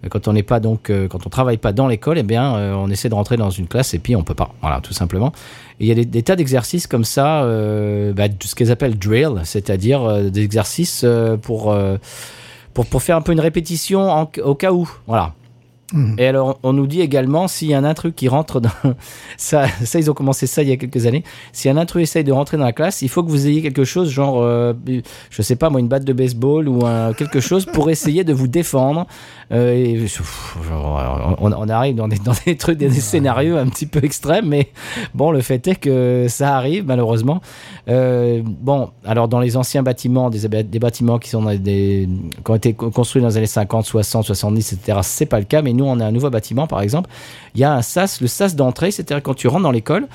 euh, 0.05 0.07
Quand 0.09 0.27
on 0.27 0.33
n'est 0.33 0.43
pas 0.43 0.59
donc, 0.61 0.91
quand 1.09 1.25
on 1.25 1.29
travaille 1.29 1.57
pas 1.57 1.73
dans 1.73 1.87
l'école, 1.87 2.17
eh 2.19 2.23
bien, 2.23 2.53
on 2.77 2.89
essaie 2.89 3.09
de 3.09 3.15
rentrer 3.15 3.35
dans 3.35 3.49
une 3.49 3.67
classe 3.67 3.93
et 3.95 3.99
puis 3.99 4.15
on 4.15 4.23
peut 4.23 4.35
pas. 4.35 4.51
Voilà, 4.61 4.79
tout 4.79 4.93
simplement. 4.93 5.31
Il 5.79 5.87
y 5.87 5.91
a 5.91 5.95
des, 5.95 6.23
tas 6.23 6.35
d'exercices 6.35 6.87
comme 6.87 7.03
ça, 7.03 7.41
bah, 8.15 8.25
ce 8.43 8.55
qu'ils 8.55 8.71
appellent 8.71 8.97
drill, 8.97 9.41
c'est-à-dire 9.43 10.31
des 10.31 10.41
exercices 10.43 11.03
pour, 11.41 11.75
pour 12.77 12.85
pour 12.85 13.01
faire 13.01 13.17
un 13.17 13.21
peu 13.23 13.31
une 13.31 13.39
répétition 13.39 14.29
au 14.43 14.53
cas 14.53 14.71
où. 14.71 14.87
Voilà. 15.07 15.33
Et 16.17 16.27
alors, 16.27 16.59
on 16.63 16.73
nous 16.73 16.85
dit 16.85 16.99
également 16.99 17.47
s'il 17.47 17.69
y 17.69 17.73
a 17.73 17.77
un 17.77 17.85
intrus 17.85 18.11
qui 18.13 18.27
rentre 18.27 18.59
dans 18.59 18.69
ça, 19.37 19.67
ça 19.83 19.99
ils 19.99 20.11
ont 20.11 20.13
commencé 20.13 20.45
ça 20.45 20.61
il 20.61 20.67
y 20.67 20.71
a 20.73 20.77
quelques 20.77 21.05
années. 21.05 21.23
Si 21.53 21.69
un 21.69 21.77
intrus 21.77 22.03
essaye 22.03 22.25
de 22.25 22.33
rentrer 22.33 22.57
dans 22.57 22.65
la 22.65 22.73
classe, 22.73 23.01
il 23.01 23.09
faut 23.09 23.23
que 23.23 23.29
vous 23.29 23.47
ayez 23.47 23.61
quelque 23.61 23.85
chose, 23.85 24.09
genre, 24.09 24.41
euh, 24.41 24.73
je 25.29 25.41
sais 25.41 25.55
pas 25.55 25.69
moi, 25.69 25.79
une 25.79 25.87
batte 25.87 26.03
de 26.03 26.11
baseball 26.11 26.67
ou 26.67 26.85
un, 26.85 27.13
quelque 27.13 27.39
chose 27.39 27.65
pour 27.65 27.89
essayer 27.89 28.25
de 28.25 28.33
vous 28.33 28.47
défendre. 28.47 29.07
Euh, 29.53 29.73
et, 29.73 29.93
pff, 29.93 30.57
genre, 30.67 31.37
on, 31.39 31.53
on 31.53 31.69
arrive 31.69 31.95
dans 31.95 32.09
des, 32.09 32.17
dans 32.17 32.33
des 32.45 32.57
trucs, 32.57 32.77
des, 32.77 32.89
des 32.89 32.99
scénarios 32.99 33.55
un 33.55 33.67
petit 33.67 33.85
peu 33.85 34.03
extrêmes, 34.03 34.47
mais 34.47 34.71
bon, 35.13 35.31
le 35.31 35.39
fait 35.39 35.65
est 35.67 35.75
que 35.75 36.25
ça 36.27 36.57
arrive 36.57 36.85
malheureusement. 36.85 37.41
Euh, 37.87 38.41
bon, 38.43 38.89
alors 39.05 39.29
dans 39.29 39.39
les 39.39 39.55
anciens 39.55 39.83
bâtiments, 39.83 40.29
des, 40.29 40.47
des 40.63 40.79
bâtiments 40.79 41.17
qui 41.17 41.29
sont 41.29 41.41
dans 41.41 41.55
des, 41.55 42.09
qui 42.43 42.51
ont 42.51 42.55
été 42.55 42.73
construits 42.73 43.21
dans 43.21 43.29
les 43.29 43.37
années 43.37 43.47
50, 43.47 43.85
60, 43.85 44.25
70, 44.25 44.73
etc. 44.73 44.99
C'est 45.03 45.25
pas 45.25 45.39
le 45.39 45.45
cas, 45.45 45.61
mais 45.61 45.73
nous 45.77 45.85
on 45.85 45.99
a 46.01 46.05
un 46.05 46.11
nouveau 46.11 46.29
bâtiment 46.29 46.67
par 46.67 46.81
exemple. 46.81 47.09
Il 47.55 47.61
y 47.61 47.63
a 47.63 47.71
un 47.73 47.81
sas, 47.81 48.19
le 48.21 48.27
sas 48.27 48.55
d'entrée, 48.55 48.91
c'est-à-dire 48.91 49.23
quand 49.23 49.33
tu 49.35 49.47
rentres 49.47 49.63
dans 49.63 49.71
l'école. 49.71 50.07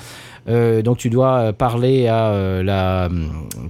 Euh, 0.49 0.81
donc 0.81 0.97
tu 0.97 1.09
dois 1.09 1.53
parler 1.53 2.07
à 2.09 2.27
euh, 2.31 2.61
la 2.63 3.07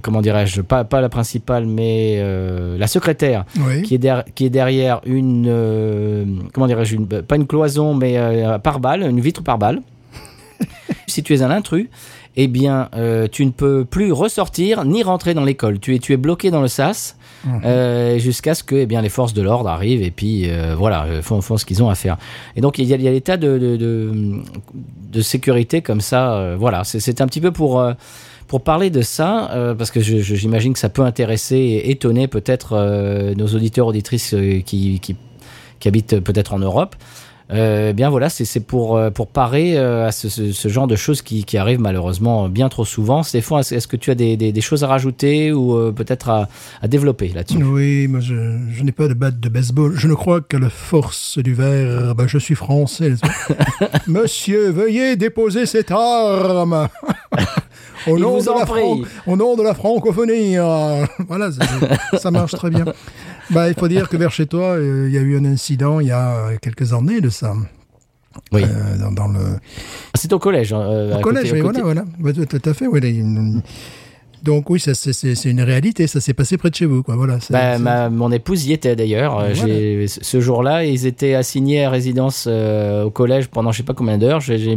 comment 0.02 0.20
dirais-je 0.20 0.60
pas 0.60 0.82
pas 0.82 1.00
la 1.00 1.08
principale 1.08 1.66
mais 1.66 2.16
euh, 2.18 2.76
la 2.76 2.88
secrétaire 2.88 3.44
Oui. 3.64 3.82
qui 3.82 3.94
est 3.94 3.98
der- 3.98 4.24
qui 4.34 4.44
est 4.44 4.50
derrière 4.50 5.00
une 5.06 6.48
comment 6.52 6.66
dirais-je 6.66 6.96
une 6.96 7.06
pas 7.06 7.36
une 7.36 7.46
cloison 7.46 7.94
mais 7.94 8.18
par 8.64 8.80
balle 8.80 9.02
une 9.02 9.20
vitre 9.20 9.40
par 9.44 9.56
balle 9.56 9.82
si 11.06 11.22
tu 11.22 11.32
es 11.34 11.42
un 11.42 11.50
intrus 11.52 11.86
eh 12.34 12.48
bien 12.48 12.88
tu 13.30 13.46
ne 13.46 13.50
peux 13.52 13.84
plus 13.84 14.10
ressortir 14.10 14.84
ni 14.84 15.04
rentrer 15.04 15.34
dans 15.34 15.44
l'école 15.44 15.78
tu 15.78 15.94
es 15.94 16.00
tu 16.00 16.12
es 16.12 16.16
bloqué 16.16 16.50
dans 16.50 16.60
le 16.62 16.66
sas 16.68 17.16
euh, 17.64 18.18
jusqu'à 18.18 18.54
ce 18.54 18.62
que 18.62 18.76
eh 18.76 18.86
bien 18.86 19.02
les 19.02 19.08
forces 19.08 19.34
de 19.34 19.42
l'ordre 19.42 19.68
arrivent 19.68 20.02
et 20.02 20.10
puis 20.10 20.48
euh, 20.48 20.74
voilà 20.76 21.04
euh, 21.04 21.22
font, 21.22 21.40
font 21.40 21.56
ce 21.56 21.64
qu'ils 21.64 21.82
ont 21.82 21.90
à 21.90 21.94
faire. 21.94 22.16
Et 22.56 22.60
donc 22.60 22.78
il 22.78 22.86
y 22.86 22.92
a, 22.92 22.96
il 22.96 23.02
y 23.02 23.08
a 23.08 23.12
des 23.12 23.36
de, 23.36 23.76
de, 23.76 25.20
sécurité 25.20 25.82
comme 25.82 26.00
ça 26.00 26.54
voilà. 26.58 26.84
C'est 26.84 27.20
un 27.20 27.26
petit 27.26 27.40
peu 27.40 27.50
pour 27.50 27.84
pour 28.46 28.60
parler 28.62 28.90
de 28.90 29.00
ça, 29.00 29.50
parce 29.78 29.90
que 29.90 30.00
j'imagine 30.00 30.74
que 30.74 30.78
ça 30.78 30.88
peut 30.88 31.02
intéresser 31.02 31.56
et 31.56 31.90
étonner 31.90 32.28
peut-être 32.28 33.34
nos 33.36 33.46
auditeurs 33.46 33.86
auditrices 33.86 34.34
qui, 34.66 35.00
qui 35.00 35.88
habitent 35.88 36.20
peut-être 36.20 36.52
en 36.52 36.58
Europe. 36.58 36.94
Euh, 37.54 37.92
bien 37.92 38.10
voilà, 38.10 38.28
c'est 38.28 38.60
pour 38.60 38.96
euh, 38.96 39.10
pour 39.10 39.28
parer 39.28 39.78
euh, 39.78 40.06
à 40.08 40.12
ce, 40.12 40.28
ce, 40.28 40.50
ce 40.52 40.68
genre 40.68 40.86
de 40.88 40.96
choses 40.96 41.22
qui, 41.22 41.44
qui 41.44 41.56
arrivent 41.56 41.80
malheureusement 41.80 42.48
bien 42.48 42.68
trop 42.68 42.84
souvent. 42.84 43.22
Stéphane, 43.22 43.60
est-ce 43.60 43.74
est-ce 43.74 43.86
que 43.88 43.96
tu 43.96 44.10
as 44.10 44.14
des, 44.16 44.36
des, 44.36 44.50
des 44.50 44.60
choses 44.60 44.82
à 44.82 44.88
rajouter 44.88 45.52
ou 45.52 45.74
euh, 45.76 45.92
peut-être 45.92 46.28
à, 46.30 46.48
à 46.82 46.88
développer 46.88 47.28
là-dessus? 47.28 47.62
Oui, 47.62 48.08
moi 48.08 48.18
je, 48.20 48.34
je 48.72 48.82
n'ai 48.82 48.92
pas 48.92 49.06
de 49.08 49.14
batte 49.14 49.38
de 49.38 49.48
baseball. 49.48 49.94
Je 49.96 50.08
ne 50.08 50.14
crois 50.14 50.40
qu'à 50.40 50.58
la 50.58 50.68
force 50.70 51.38
du 51.38 51.54
verbe. 51.54 52.24
Je 52.26 52.38
suis 52.38 52.56
français. 52.56 53.14
Monsieur, 54.08 54.70
veuillez 54.70 55.16
déposer 55.16 55.66
cette 55.66 55.90
arme. 55.92 56.88
Au 58.06 58.18
nom, 58.18 58.36
de 58.38 58.44
la 58.44 59.32
au 59.32 59.34
nom 59.36 59.56
de 59.56 59.62
la 59.62 59.72
francophonie. 59.72 60.58
euh, 60.58 61.06
Voilà, 61.26 61.48
ça 62.18 62.30
marche 62.30 62.52
très 62.52 62.68
bien. 62.68 62.84
Bah, 63.50 63.68
il 63.68 63.74
faut 63.74 63.88
dire 63.88 64.08
que 64.08 64.16
vers 64.16 64.30
chez 64.32 64.46
toi, 64.46 64.76
euh, 64.76 65.06
il 65.08 65.14
y 65.14 65.18
a 65.18 65.20
eu 65.20 65.36
un 65.36 65.44
incident 65.44 66.00
il 66.00 66.08
y 66.08 66.12
a 66.12 66.50
quelques 66.62 66.92
années 66.92 67.20
de 67.20 67.28
ça. 67.30 67.54
Oui, 68.52 68.64
Euh, 68.64 68.96
dans, 68.98 69.12
dans 69.12 69.28
le, 69.28 69.38
c'est 70.14 70.32
au 70.32 70.38
collège. 70.40 70.72
hein, 70.72 70.80
euh, 70.80 71.18
au 71.18 71.20
collège, 71.20 71.50
côté- 71.50 71.54
oui, 71.54 71.60
côté- 71.60 71.82
voilà, 71.82 72.04
voilà. 72.18 72.36
Ouais, 72.38 72.46
tout 72.46 72.68
à 72.68 72.74
fait, 72.74 72.86
oui. 72.88 73.00
une- 73.00 73.62
Donc 74.42 74.68
oui, 74.68 74.78
c'est- 74.78 75.44
une 75.44 75.62
réalité. 75.62 76.06
Ça 76.06 76.20
s'est 76.20 76.34
passé 76.34 76.58
près 76.58 76.68
de 76.68 76.74
chez 76.74 76.84
vous, 76.84 77.02
quoi. 77.02 77.16
Voilà. 77.16 77.38
Bah, 77.48 77.78
ma- 77.78 78.10
mon 78.10 78.30
épouse 78.30 78.66
y 78.66 78.72
était 78.74 78.94
d'ailleurs. 78.94 79.38
Euh, 79.38 79.52
Voilà. 79.54 80.06
Ce 80.06 80.40
jour-là, 80.40 80.84
ils 80.84 81.06
étaient 81.06 81.34
assignés 81.34 81.84
à 81.84 81.90
résidence 81.90 82.44
euh, 82.46 83.04
au 83.04 83.10
collège 83.10 83.48
pendant 83.48 83.72
je 83.72 83.78
sais 83.78 83.82
pas 83.84 83.94
combien 83.94 84.18
d'heures. 84.18 84.40
Je 84.40 84.76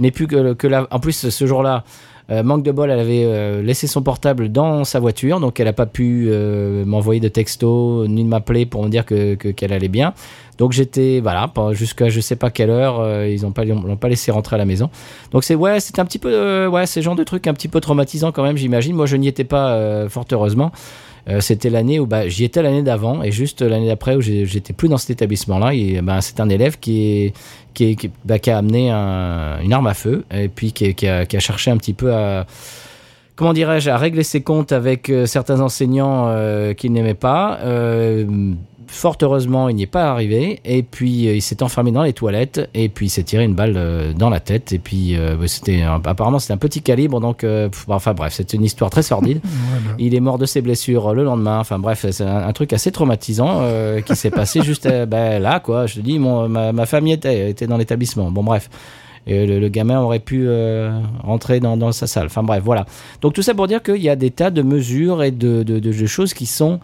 n'ai 0.00 0.10
plus 0.10 0.26
que, 0.26 0.54
que 0.54 0.66
la. 0.66 0.88
En 0.90 0.98
plus, 0.98 1.28
ce 1.28 1.46
jour-là, 1.46 1.84
euh, 2.30 2.42
manque 2.42 2.64
de 2.64 2.72
bol, 2.72 2.90
elle 2.90 2.98
avait 2.98 3.24
euh, 3.24 3.62
laissé 3.62 3.86
son 3.86 4.02
portable 4.02 4.50
dans 4.50 4.82
sa 4.84 4.98
voiture, 4.98 5.38
donc 5.38 5.60
elle 5.60 5.66
n'a 5.66 5.72
pas 5.72 5.86
pu 5.86 6.26
euh, 6.28 6.84
m'envoyer 6.84 7.20
de 7.20 7.28
texto 7.28 8.06
ni 8.08 8.24
de 8.24 8.28
m'appeler 8.28 8.66
pour 8.66 8.82
me 8.82 8.88
dire 8.88 9.04
que 9.04 9.36
que- 9.36 9.48
qu'elle 9.48 9.72
allait 9.72 9.88
bien. 9.88 10.12
Donc 10.58 10.72
j'étais 10.72 11.20
voilà 11.20 11.52
jusqu'à 11.72 12.08
je 12.08 12.20
sais 12.20 12.34
pas 12.36 12.50
quelle 12.50 12.70
heure, 12.70 13.26
ils 13.26 13.42
n'ont 13.42 13.52
pas 13.52 13.64
l'ont 13.64 13.96
pas 13.96 14.08
laissé 14.08 14.30
rentrer 14.32 14.56
à 14.56 14.58
la 14.58 14.64
maison. 14.64 14.90
Donc 15.30 15.44
c'est 15.44 15.54
ouais, 15.54 15.80
c'est 15.80 15.98
un 15.98 16.04
petit 16.04 16.18
peu 16.18 16.66
ouais, 16.66 16.86
ce 16.86 17.00
genre 17.00 17.14
de 17.14 17.24
truc 17.24 17.46
un 17.46 17.54
petit 17.54 17.68
peu 17.68 17.80
traumatisant 17.80 18.32
quand 18.32 18.42
même, 18.42 18.56
j'imagine. 18.56 18.96
Moi, 18.96 19.06
je 19.06 19.16
n'y 19.16 19.28
étais 19.28 19.44
pas 19.44 20.08
fort 20.08 20.24
heureusement. 20.32 20.72
C'était 21.40 21.70
l'année 21.70 21.98
où 21.98 22.06
bah, 22.06 22.28
j'y 22.28 22.44
étais 22.44 22.62
l'année 22.62 22.84
d'avant 22.84 23.22
et 23.22 23.32
juste 23.32 23.60
l'année 23.60 23.88
d'après 23.88 24.14
où 24.14 24.20
j'étais 24.20 24.72
plus 24.72 24.88
dans 24.88 24.96
cet 24.96 25.10
établissement-là. 25.10 25.74
Et 25.74 26.00
bah, 26.00 26.20
c'est 26.20 26.38
un 26.40 26.48
élève 26.48 26.78
qui 26.78 27.02
est 27.02 27.32
bah, 28.24 28.38
qui 28.38 28.50
a 28.50 28.58
amené 28.58 28.90
un- 28.90 29.58
une 29.62 29.72
arme 29.72 29.86
à 29.86 29.94
feu 29.94 30.24
et 30.32 30.48
puis 30.48 30.72
qui, 30.72 31.06
a, 31.08 31.20
a 31.20 31.38
cherché 31.38 31.70
un 31.70 31.76
petit 31.76 31.94
peu 31.94 32.12
à 32.14 32.46
comment 33.34 33.52
dirais-je 33.52 33.90
à 33.90 33.98
régler 33.98 34.22
ses 34.22 34.42
comptes 34.42 34.72
avec 34.72 35.10
euh, 35.10 35.26
certains 35.26 35.60
enseignants 35.60 36.26
euh, 36.28 36.72
qu'il 36.74 36.92
n'aimait 36.92 37.14
pas. 37.14 37.58
Fort 38.88 39.16
heureusement, 39.22 39.68
il 39.68 39.76
n'y 39.76 39.82
est 39.82 39.86
pas 39.86 40.10
arrivé. 40.10 40.60
Et 40.64 40.82
puis, 40.82 41.26
euh, 41.28 41.34
il 41.34 41.42
s'est 41.42 41.62
enfermé 41.62 41.90
dans 41.92 42.02
les 42.02 42.12
toilettes. 42.12 42.68
Et 42.74 42.88
puis, 42.88 43.06
il 43.06 43.10
s'est 43.10 43.22
tiré 43.24 43.44
une 43.44 43.54
balle 43.54 43.74
euh, 43.76 44.12
dans 44.12 44.30
la 44.30 44.40
tête. 44.40 44.72
Et 44.72 44.78
puis, 44.78 45.16
euh, 45.16 45.36
bah, 45.36 45.48
c'était 45.48 45.82
apparemment, 45.82 46.38
c'était 46.38 46.52
un 46.54 46.58
petit 46.58 46.82
calibre. 46.82 47.20
Donc, 47.20 47.42
euh, 47.44 47.68
pff, 47.68 47.84
enfin 47.88 48.14
bref, 48.14 48.34
c'était 48.34 48.56
une 48.56 48.64
histoire 48.64 48.90
très 48.90 49.02
sordide. 49.02 49.40
Voilà. 49.44 49.96
Il 49.98 50.14
est 50.14 50.20
mort 50.20 50.38
de 50.38 50.46
ses 50.46 50.60
blessures 50.62 51.14
le 51.14 51.24
lendemain. 51.24 51.58
Enfin 51.58 51.78
bref, 51.78 52.06
c'est 52.10 52.24
un, 52.24 52.46
un 52.48 52.52
truc 52.52 52.72
assez 52.72 52.92
traumatisant 52.92 53.58
euh, 53.62 54.00
qui 54.00 54.14
s'est 54.16 54.30
passé 54.30 54.62
juste 54.64 54.88
ben, 55.06 55.40
là, 55.42 55.60
quoi. 55.60 55.86
Je 55.86 55.96
te 55.96 56.00
dis, 56.00 56.18
mon, 56.18 56.48
ma, 56.48 56.72
ma 56.72 56.86
famille 56.86 57.12
était, 57.12 57.50
était 57.50 57.66
dans 57.66 57.76
l'établissement. 57.76 58.30
Bon, 58.30 58.42
bref. 58.44 58.68
Et 59.28 59.44
le, 59.44 59.58
le 59.58 59.68
gamin 59.68 60.00
aurait 60.00 60.20
pu 60.20 60.44
euh, 60.46 61.00
rentrer 61.24 61.58
dans, 61.58 61.76
dans 61.76 61.90
sa 61.90 62.06
salle. 62.06 62.26
Enfin 62.26 62.44
bref, 62.44 62.62
voilà. 62.64 62.86
Donc 63.22 63.32
tout 63.32 63.42
ça 63.42 63.54
pour 63.54 63.66
dire 63.66 63.82
qu'il 63.82 64.00
y 64.00 64.08
a 64.08 64.14
des 64.14 64.30
tas 64.30 64.50
de 64.52 64.62
mesures 64.62 65.24
et 65.24 65.32
de, 65.32 65.64
de, 65.64 65.80
de- 65.80 65.92
de 65.92 66.06
choses 66.06 66.32
qui 66.32 66.46
sont 66.46 66.78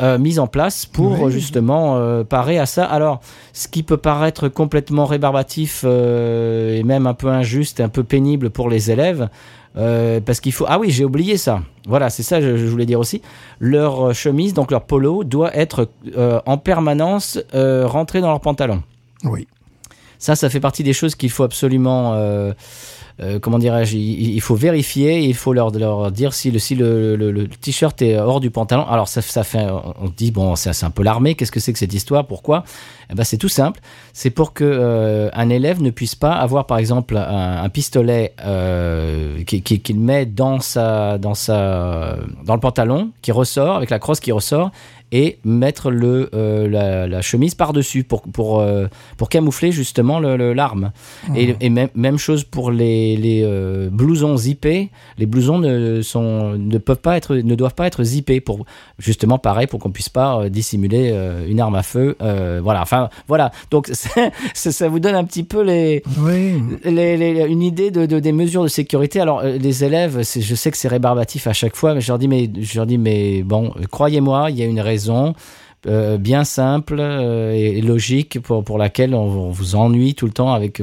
euh, 0.00 0.18
mises 0.18 0.38
en 0.38 0.46
place 0.46 0.86
pour 0.86 1.20
Oui. 1.22 1.32
justement 1.32 1.96
euh, 1.96 2.24
parer 2.24 2.58
à 2.58 2.66
ça. 2.66 2.84
Alors, 2.84 3.20
ce 3.52 3.68
qui 3.68 3.82
peut 3.82 3.96
paraître 3.98 4.48
complètement 4.48 5.04
rébarbatif 5.04 5.82
euh, 5.84 6.76
et 6.78 6.82
même 6.82 7.06
un 7.06 7.14
peu 7.14 7.28
injuste, 7.28 7.80
un 7.80 7.88
peu 7.88 8.02
pénible 8.02 8.50
pour 8.50 8.68
les 8.70 8.90
élèves, 8.90 9.28
parce 9.74 10.40
qu'il 10.40 10.52
faut. 10.52 10.66
Ah 10.68 10.78
oui, 10.78 10.90
j'ai 10.90 11.04
oublié 11.04 11.36
ça. 11.36 11.62
Voilà, 11.86 12.10
c'est 12.10 12.22
ça 12.22 12.40
je, 12.40 12.56
je 12.56 12.66
voulais 12.66 12.84
dire 12.86 13.00
aussi. 13.00 13.22
Leur 13.58 14.14
chemise, 14.14 14.52
donc 14.54 14.70
leur 14.70 14.84
polo, 14.84 15.24
doit 15.24 15.56
être 15.56 15.88
en 16.46 16.58
permanence 16.58 17.38
euh, 17.54 17.86
rentré 17.86 18.20
dans 18.20 18.28
leur 18.28 18.40
pantalon. 18.40 18.82
Oui. 19.24 19.46
Ça, 20.18 20.36
ça 20.36 20.48
fait 20.50 20.60
partie 20.60 20.84
des 20.84 20.92
choses 20.92 21.14
qu'il 21.14 21.30
faut 21.30 21.42
absolument, 21.42 22.14
euh, 23.20 23.38
comment 23.38 23.58
dirais-je, 23.58 23.96
il, 23.96 24.40
faut 24.40 24.54
vérifier, 24.54 25.20
il 25.20 25.34
faut 25.34 25.52
leur, 25.52 25.70
dire 26.10 26.32
si 26.32 26.50
le, 26.50 27.46
t-shirt 27.60 28.00
est 28.02 28.18
hors 28.18 28.40
du 28.40 28.50
pantalon. 28.50 28.86
Alors 28.86 29.08
ça, 29.08 29.22
ça 29.22 29.44
fait, 29.44 29.66
on 30.00 30.08
dit 30.16 30.30
bon, 30.30 30.56
c'est 30.56 30.84
un 30.84 30.90
peu 30.90 31.02
l'armée. 31.02 31.34
Qu'est-ce 31.34 31.52
que 31.52 31.60
c'est 31.60 31.72
que 31.72 31.78
cette 31.78 31.94
histoire 31.94 32.26
Pourquoi? 32.26 32.64
Eh 33.10 33.14
ben, 33.14 33.24
c'est 33.24 33.36
tout 33.36 33.48
simple. 33.48 33.80
C'est 34.12 34.30
pour 34.30 34.52
que 34.54 34.64
euh, 34.64 35.28
un 35.34 35.50
élève 35.50 35.82
ne 35.82 35.90
puisse 35.90 36.14
pas 36.14 36.32
avoir, 36.32 36.66
par 36.66 36.78
exemple, 36.78 37.16
un, 37.16 37.68
pistolet 37.68 38.34
euh, 38.44 39.42
qui- 39.44 39.62
qui- 39.62 39.80
qu'il 39.80 40.00
met 40.00 40.26
dans 40.26 40.56
le 40.56 42.56
pantalon, 42.60 43.10
qui 43.20 43.32
ressort 43.32 43.76
avec 43.76 43.90
la 43.90 43.98
crosse 43.98 44.20
qui 44.20 44.32
ressort 44.32 44.70
et 45.12 45.38
mettre 45.44 45.90
le, 45.90 46.30
euh, 46.34 46.68
la, 46.68 47.06
la 47.06 47.20
chemise 47.22 47.54
par-dessus 47.54 48.02
pour, 48.02 48.22
pour, 48.22 48.60
euh, 48.60 48.86
pour 49.18 49.28
camoufler 49.28 49.70
justement 49.70 50.18
le- 50.18 50.36
le- 50.36 50.54
l'arme. 50.54 50.90
Et, 51.36 51.54
et 51.60 51.68
même, 51.70 51.90
même 51.94 52.16
chose 52.18 52.44
pour 52.44 52.70
les, 52.70 53.16
les 53.16 53.42
euh, 53.44 53.90
blousons 53.90 54.36
zippés. 54.38 54.88
Les 55.18 55.26
blousons 55.26 55.58
ne, 55.58 56.00
sont, 56.00 56.54
ne, 56.58 56.78
peuvent 56.78 57.00
pas 57.00 57.16
être, 57.18 57.36
ne 57.36 57.54
doivent 57.54 57.74
pas 57.74 57.86
être 57.86 58.02
zippés 58.02 58.40
pour 58.40 58.64
justement 58.98 59.38
pareil 59.38 59.66
pour 59.66 59.78
qu'on 59.80 59.90
puisse 59.90 60.08
pas 60.08 60.48
dissimuler 60.48 61.14
une 61.46 61.60
arme 61.60 61.74
à 61.74 61.82
feu. 61.82 62.16
Voilà. 62.18 62.80
Enfin 62.80 63.10
voilà. 63.28 63.52
Donc 63.70 63.90
ça 64.54 64.88
vous 64.88 64.98
donne 65.00 65.14
un 65.14 65.24
petit 65.24 65.44
peu 65.44 65.62
les, 65.62 66.02
Oui. 66.18 66.54
les- 66.84 67.16
les- 67.18 67.44
une 67.52 67.62
idée 67.62 67.90
de, 67.90 68.06
de- 68.06 68.18
des 68.20 68.32
mesures 68.32 68.62
de 68.62 68.68
sécurité. 68.68 69.20
Alors, 69.20 69.42
les 69.42 69.84
élèves, 69.84 70.20
je 70.22 70.54
sais 70.54 70.70
que 70.70 70.76
c'est 70.78 70.88
rébarbatif 70.88 71.46
à 71.46 71.52
chaque 71.52 71.76
fois, 71.76 71.92
mais 71.94 72.00
je 72.00 72.08
leur 72.08 72.18
dis, 72.18 72.28
mais, 72.28 72.48
je 72.60 72.76
leur 72.78 72.86
dis, 72.86 72.96
mais 72.98 73.42
bon, 73.42 73.72
croyez-moi, 73.90 74.50
il 74.50 74.58
y 74.58 74.62
a 74.62 74.66
une 74.66 74.80
raison 74.80 75.01
euh, 75.10 76.16
bien 76.18 76.44
simple 76.44 76.96
euh, 77.00 77.52
et, 77.52 77.80
logique 77.80 78.40
pour, 78.40 78.62
pour 78.62 78.78
laquelle 78.78 79.14
on, 79.14 79.50
vous 79.50 79.74
ennuie 79.74 80.14
tout 80.14 80.26
le 80.26 80.32
temps 80.32 80.52
avec 80.52 80.80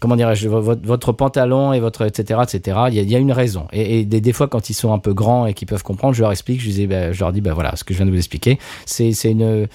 comment 0.00 0.16
dirais-je, 0.16 0.48
vo- 0.48 0.76
votre, 0.82 1.12
pantalon 1.12 1.72
et 1.72 1.80
votre 1.80 2.02
etc 2.02 2.40
etc. 2.42 2.78
Il 2.90 3.10
y 3.10 3.14
a, 3.14 3.18
une 3.18 3.32
raison. 3.32 3.66
Et, 3.72 4.04
des, 4.04 4.20
des 4.20 4.32
fois, 4.32 4.48
quand 4.48 4.70
ils 4.70 4.74
sont 4.74 4.92
un 4.92 4.98
peu 4.98 5.14
grands 5.14 5.46
et 5.46 5.54
qu'ils 5.54 5.68
peuvent 5.68 5.82
comprendre, 5.82 6.14
je 6.14 6.22
leur 6.22 6.32
explique, 6.32 6.60
je, 6.60 6.66
disais, 6.66 6.86
ben, 6.86 7.12
je 7.12 7.20
leur 7.20 7.32
dis, 7.32 7.40
ben 7.40 7.54
voilà, 7.54 7.76
ce 7.76 7.84
que 7.84 7.94
je 7.94 7.98
viens 7.98 8.06
de 8.06 8.10
vous 8.10 8.18
expliquer, 8.18 8.58
c'est 8.86 9.12
une 9.24 9.66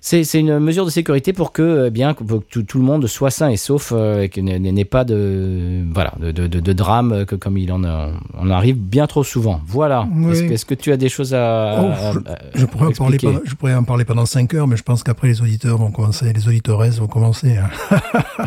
C'est 0.00 0.24
c'est 0.24 0.40
une 0.40 0.58
mesure 0.58 0.84
de 0.84 0.90
sécurité 0.90 1.32
pour 1.32 1.52
que 1.52 1.86
eh 1.86 1.90
bien 1.90 2.14
que 2.14 2.22
tout, 2.50 2.62
tout 2.62 2.78
le 2.78 2.84
monde 2.84 3.06
soit 3.06 3.30
sain 3.30 3.48
et 3.50 3.56
sauf 3.56 3.92
euh, 3.94 4.22
et 4.22 4.28
qu'il 4.28 4.44
n'ait 4.44 4.84
pas 4.84 5.04
de 5.04 5.82
voilà 5.92 6.12
de, 6.20 6.30
de, 6.32 6.46
de, 6.46 6.60
de 6.60 6.72
drame 6.72 7.12
euh, 7.12 7.24
que 7.24 7.34
comme 7.36 7.58
il 7.58 7.72
en 7.72 7.82
a, 7.84 8.10
on 8.38 8.50
arrive 8.50 8.76
bien 8.76 9.06
trop 9.06 9.24
souvent. 9.24 9.60
Voilà. 9.66 10.06
Oui. 10.14 10.38
Est-ce 10.52 10.64
que, 10.64 10.74
tu 10.74 10.92
as 10.92 10.96
des 10.96 11.08
choses 11.08 11.34
à, 11.34 11.80
Oh, 11.82 11.86
à- 11.90 12.12
je, 12.12 12.18
à- 12.30 12.38
je 12.54 12.64
pourrais 12.66 12.86
en 12.86 12.92
parler 12.92 13.18
pendant, 13.18 13.40
je 13.44 13.54
pourrais 13.54 13.74
en 13.74 13.84
parler 13.84 14.04
pendant 14.04 14.26
5 14.26 14.54
heures, 14.54 14.66
mais 14.66 14.76
je 14.76 14.82
pense 14.82 15.02
qu'après 15.02 15.28
les 15.28 15.40
auditeurs 15.42 15.78
vont 15.78 15.90
commencer, 15.90 16.32
les 16.32 16.46
auditeuresses 16.48 16.98
vont 16.98 17.06
commencer 17.08 17.56
à, 17.56 17.68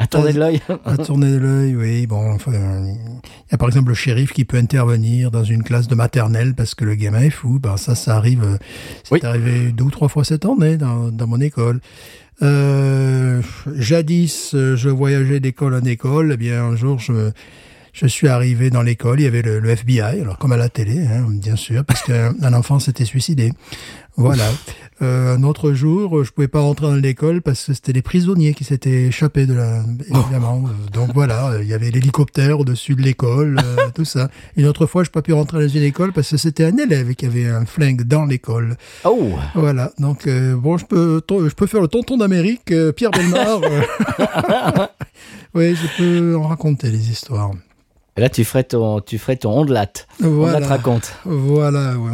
à 0.04 0.06
tourner 0.06 0.32
de 0.32 0.38
l'œil 0.40 0.60
à 0.84 0.96
tourner 0.96 1.30
de 1.30 1.36
l'œil. 1.38 1.76
Oui, 1.76 2.06
bon, 2.06 2.32
enfin, 2.32 2.52
il 2.52 3.52
y 3.52 3.54
a 3.54 3.58
par 3.58 3.68
exemple 3.68 3.88
le 3.90 3.94
shérif 3.94 4.32
qui 4.32 4.44
peut 4.44 4.56
intervenir 4.56 5.30
dans 5.30 5.44
une 5.44 5.62
classe 5.62 5.88
de 5.88 5.94
maternelle 5.94 6.54
parce 6.54 6.74
que 6.74 6.84
le 6.84 6.94
gamin 6.94 7.20
est 7.20 7.30
fou. 7.30 7.58
Ben 7.60 7.76
ça, 7.76 7.94
ça 7.94 8.16
arrive. 8.16 8.42
euh, 8.42 8.56
C'est 9.04 9.14
Oui. 9.14 9.20
arrivé 9.22 9.72
deux 9.72 9.84
ou 9.84 9.90
trois 9.90 10.08
fois 10.08 10.24
cette 10.24 10.44
année 10.46 10.76
dans, 10.78 11.10
dans 11.10 11.26
mon 11.26 11.40
école. 11.40 11.80
Euh, 12.42 13.42
jadis, 13.76 14.52
euh, 14.54 14.74
je 14.76 14.88
voyageais 14.88 15.40
d'école 15.40 15.74
en 15.74 15.84
école. 15.84 16.30
Eh 16.32 16.36
bien, 16.38 16.64
un 16.64 16.76
jour, 16.76 16.98
je 16.98 17.30
je 17.92 18.06
suis 18.06 18.28
arrivé 18.28 18.70
dans 18.70 18.82
l'école, 18.82 19.20
il 19.20 19.24
y 19.24 19.26
avait 19.26 19.42
le, 19.42 19.58
le 19.60 19.70
FBI, 19.70 20.20
alors 20.20 20.38
comme 20.38 20.52
à 20.52 20.56
la 20.56 20.68
télé, 20.68 21.06
hein, 21.06 21.26
bien 21.28 21.56
sûr, 21.56 21.84
parce 21.84 22.02
qu'un 22.02 22.34
un 22.42 22.52
enfant 22.54 22.78
s'était 22.78 23.04
suicidé. 23.04 23.52
Voilà. 24.16 24.44
Euh, 25.02 25.36
un 25.36 25.42
autre 25.44 25.72
jour, 25.72 26.24
je 26.24 26.30
pouvais 26.30 26.48
pas 26.48 26.60
rentrer 26.60 26.86
dans 26.86 26.94
l'école 26.94 27.40
parce 27.40 27.64
que 27.64 27.72
c'était 27.72 27.94
des 27.94 28.02
prisonniers 28.02 28.52
qui 28.52 28.64
s'étaient 28.64 29.06
échappés 29.06 29.46
de 29.46 29.54
la, 29.54 29.82
évidemment. 30.00 30.62
Euh, 30.66 30.90
Donc 30.92 31.12
voilà, 31.14 31.52
euh, 31.52 31.62
il 31.62 31.68
y 31.68 31.72
avait 31.72 31.90
l'hélicoptère 31.90 32.60
au-dessus 32.60 32.96
de 32.96 33.00
l'école, 33.02 33.58
euh, 33.64 33.88
tout 33.94 34.04
ça. 34.04 34.28
Une 34.56 34.66
autre 34.66 34.84
fois, 34.84 35.02
je 35.02 35.08
pas 35.08 35.22
pu 35.22 35.32
rentrer 35.32 35.62
dans 35.62 35.68
une 35.68 35.84
école 35.84 36.12
parce 36.12 36.28
que 36.28 36.36
c'était 36.36 36.66
un 36.66 36.76
élève 36.76 37.14
qui 37.14 37.24
avait 37.24 37.46
un 37.46 37.64
flingue 37.64 38.02
dans 38.02 38.26
l'école. 38.26 38.76
Oh 39.04 39.30
Voilà. 39.54 39.90
Donc 39.98 40.26
euh, 40.26 40.54
bon, 40.54 40.76
je 40.76 40.84
peux, 40.84 41.22
je 41.30 41.54
peux 41.54 41.66
faire 41.66 41.80
le 41.80 41.88
tonton 41.88 42.18
d'Amérique, 42.18 42.70
euh, 42.70 42.92
Pierre 42.92 43.12
Belmar. 43.12 43.60
oui, 45.54 45.74
je 45.76 45.96
peux 45.96 46.36
en 46.36 46.42
raconter 46.48 46.90
des 46.90 47.10
histoires. 47.10 47.52
Là, 48.20 48.28
tu 48.28 48.44
ferais 48.44 48.64
ton, 48.64 49.00
tu 49.00 49.18
ferais 49.18 49.36
ton 49.36 49.50
ondelate. 49.60 50.06
Voilà. 50.20 50.56
Ondelate 50.58 50.68
raconte. 50.68 51.12
Voilà, 51.24 51.94
ouais, 51.96 52.10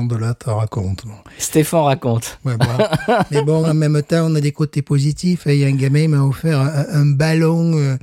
raconte. 0.47 1.05
Stéphane 1.39 1.81
raconte. 1.85 2.39
Ouais. 2.45 2.55
Mais 3.31 3.43
bon, 3.43 3.67
en 3.69 3.75
même 3.75 4.01
temps, 4.03 4.27
on 4.31 4.35
a 4.37 4.41
des 4.41 4.53
côtés 4.53 4.83
positifs. 4.83 5.43
Il 5.47 5.57
y 5.57 5.65
a 5.65 5.67
un 5.67 5.73
gamin 5.73 6.03
qui 6.03 6.09
m'a 6.09 6.23
offert 6.23 6.61
un, 6.61 6.85
un 6.93 7.07
ballon 7.07 7.73
euh, 7.77 7.97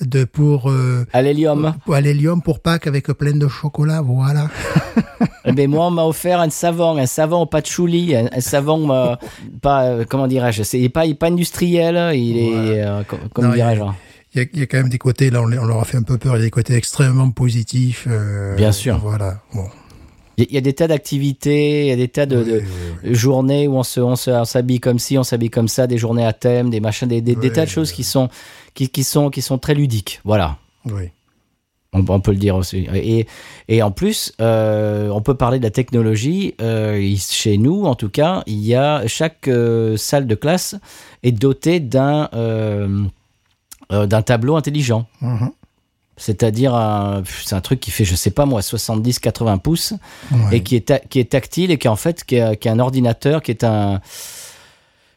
de 0.00 0.24
pour, 0.24 0.68
euh, 0.68 1.06
À 1.12 1.22
l'hélium. 1.22 1.74
pour 1.84 1.94
à 1.94 2.00
l'hélium 2.00 2.42
pour 2.42 2.58
Pâques 2.60 2.86
avec 2.88 3.06
plein 3.12 3.36
de 3.36 3.48
chocolat. 3.48 4.02
Voilà. 4.02 4.48
Eh 5.46 5.52
ben, 5.52 5.68
moi, 5.68 5.86
on 5.88 5.90
m'a 5.90 6.04
offert 6.04 6.40
un 6.40 6.48
savon, 6.48 6.96
un 6.96 7.04
savon 7.04 7.42
au 7.42 7.46
patchouli, 7.46 8.16
un, 8.16 8.30
un 8.32 8.40
savon 8.40 8.90
euh, 8.90 9.14
pas, 9.60 9.84
euh, 9.84 10.04
comment 10.08 10.26
dirais-je, 10.26 10.62
c'est 10.62 10.88
pas, 10.88 11.02
pas 11.20 11.26
industriel, 11.26 12.16
il 12.16 12.38
est, 12.38 12.82
co- 13.06 13.18
comment 13.34 13.52
dirais-je. 13.52 13.82
Il 14.34 14.40
y, 14.40 14.44
a, 14.44 14.46
il 14.52 14.58
y 14.60 14.62
a 14.62 14.66
quand 14.66 14.78
même 14.78 14.88
des 14.88 14.98
côtés, 14.98 15.30
là, 15.30 15.40
on, 15.42 15.46
leur 15.46 15.78
a 15.80 15.84
fait 15.84 15.96
un 15.96 16.02
peu 16.02 16.18
peur. 16.18 16.34
Il 16.36 16.40
y 16.40 16.42
a 16.42 16.44
des 16.46 16.50
côtés 16.50 16.74
extrêmement 16.74 17.30
positifs. 17.30 18.06
euh, 18.10 18.56
Bien 18.56 18.72
sûr. 18.72 18.98
Voilà. 18.98 19.40
Bon. 19.54 19.66
Il 20.36 20.50
y 20.50 20.56
a- 20.56 20.60
des 20.60 20.72
tas 20.72 20.88
d'activités, 20.88 21.82
il 21.82 21.86
y 21.86 21.92
a 21.92 21.96
des 21.96 22.08
tas 22.08 22.26
de, 22.26 22.38
Oui, 22.38 22.44
de 22.44 22.56
oui, 22.58 22.64
oui. 23.04 23.14
journées 23.14 23.68
où 23.68 23.76
on 23.76 23.84
se, 23.84 24.00
on 24.00 24.16
s'habille 24.16 24.80
comme 24.80 24.98
ci, 24.98 25.16
on 25.16 25.22
s'habille 25.22 25.50
comme 25.50 25.68
ça, 25.68 25.86
des 25.86 25.98
journées 25.98 26.26
à 26.26 26.32
thème, 26.32 26.70
des 26.70 26.80
machins, 26.80 27.06
des, 27.06 27.20
des, 27.20 27.36
tas 27.52 27.64
de 27.66 27.70
choses 27.70 27.92
qui 27.92 28.02
sont, 28.02 28.28
qui, 28.74 28.88
qui 28.88 29.04
sont, 29.04 29.30
qui 29.30 29.42
sont 29.42 29.58
très 29.58 29.74
ludiques. 29.74 30.20
Voilà. 30.24 30.58
Oui. 30.86 31.10
On, 31.92 32.04
on 32.08 32.18
peut 32.20 32.32
le 32.32 32.38
dire 32.38 32.56
aussi. 32.56 32.88
Et, 32.92 33.28
et 33.68 33.82
en 33.84 33.92
plus, 33.92 34.32
euh, 34.40 35.08
on 35.10 35.20
peut 35.22 35.34
parler 35.36 35.58
de 35.60 35.62
la 35.64 35.70
technologie. 35.70 36.56
Euh, 36.60 37.00
chez 37.16 37.56
nous, 37.56 37.84
en 37.84 37.94
tout 37.94 38.08
cas, 38.08 38.42
il 38.48 38.58
y 38.66 38.74
a 38.74 39.06
chaque 39.06 39.46
euh, 39.46 39.96
salle 39.96 40.26
de 40.26 40.34
classe 40.34 40.74
est 41.22 41.30
dotée 41.30 41.78
d'un 41.78 42.28
euh, 43.92 44.02
euh, 44.02 44.06
d'un 44.06 44.22
tableau 44.22 44.56
intelligent. 44.56 45.06
Mhm. 45.20 45.50
C'est-à-dire, 46.16 46.72
c'est 47.44 47.56
un 47.56 47.60
truc 47.60 47.80
qui 47.80 47.90
fait, 47.90 48.04
je 48.04 48.14
sais 48.14 48.30
pas 48.30 48.46
moi, 48.46 48.60
70-80 48.60 49.58
pouces 49.58 49.94
Ouais. 50.30 50.58
et 50.58 50.62
qui 50.62 50.76
est, 50.76 51.08
qui 51.08 51.18
est 51.18 51.28
tactile 51.30 51.72
et 51.72 51.78
qui 51.78 51.88
est 51.88 51.90
en 51.90 51.96
fait 51.96 52.22
qui 52.22 52.36
est, 52.36 52.56
qui 52.56 52.68
est 52.68 52.70
un 52.70 52.78
ordinateur 52.78 53.42
qui 53.42 53.50
est 53.50 53.64
un 53.64 54.00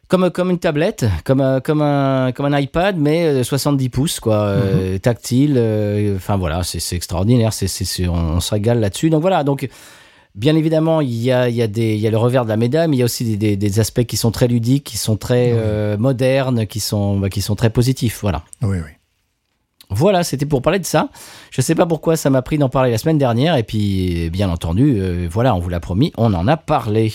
comme 0.08 0.30
comme 0.30 0.50
une 0.50 0.58
tablette, 0.58 1.04
comme 1.24 1.40
un, 1.42 1.60
comme 1.60 1.82
un 1.82 2.32
comme 2.32 2.46
un 2.52 2.58
iPad 2.58 2.96
mais 2.98 3.26
euh, 3.26 3.42
70 3.44 3.90
pouces 3.90 4.18
quoi, 4.20 4.36
euh, 4.38 4.98
tactile. 4.98 5.54
euh, 5.56 6.16
Enfin 6.16 6.36
voilà, 6.36 6.64
c'est 6.64 6.80
c'est 6.80 6.96
extraordinaire. 6.96 7.52
C'est- 7.52 8.08
on, 8.08 8.14
on 8.14 8.40
se 8.40 8.50
régale 8.54 8.80
là-dessus. 8.80 9.08
Donc 9.10 9.20
voilà, 9.20 9.44
donc 9.44 9.68
bien 10.34 10.56
évidemment 10.56 11.00
il 11.00 11.14
y 11.14 11.32
a 11.32 11.48
il 11.48 11.56
y 11.56 11.62
a 11.62 11.66
des 11.66 11.94
il 11.94 12.00
y 12.00 12.06
a 12.06 12.10
le 12.10 12.18
revers 12.18 12.44
de 12.44 12.48
la 12.48 12.56
médaille, 12.56 12.88
mais 12.88 12.96
il 12.96 13.00
y 13.00 13.02
a 13.02 13.06
aussi 13.06 13.24
des, 13.24 13.36
des, 13.36 13.56
des 13.56 13.80
aspects 13.80 14.04
qui 14.04 14.16
sont 14.16 14.30
très 14.30 14.48
ludiques, 14.48 14.84
qui 14.84 14.96
sont 14.96 15.16
très 15.16 15.52
euh, 15.52 15.96
modernes, 15.96 16.66
qui 16.66 16.80
sont 16.80 17.18
bah, 17.18 17.28
qui 17.28 17.40
sont 17.40 17.56
très 17.56 17.70
positifs. 17.70 18.20
Voilà. 18.22 18.44
Oui, 18.62 18.78
oui. 18.78 18.90
Voilà, 19.90 20.22
c'était 20.22 20.44
pour 20.44 20.60
parler 20.60 20.78
de 20.78 20.84
ça. 20.84 21.08
Je 21.50 21.62
sais 21.62 21.74
pas 21.74 21.86
pourquoi 21.86 22.16
ça 22.16 22.28
m'a 22.28 22.42
pris 22.42 22.58
d'en 22.58 22.68
parler 22.68 22.90
la 22.90 22.98
semaine 22.98 23.16
dernière, 23.16 23.56
et 23.56 23.62
puis 23.62 24.28
bien 24.28 24.50
entendu, 24.50 24.98
euh, 25.00 25.26
voilà, 25.30 25.54
on 25.54 25.60
vous 25.60 25.70
l'a 25.70 25.80
promis, 25.80 26.12
on 26.18 26.34
en 26.34 26.46
a 26.46 26.58
parlé. 26.58 27.10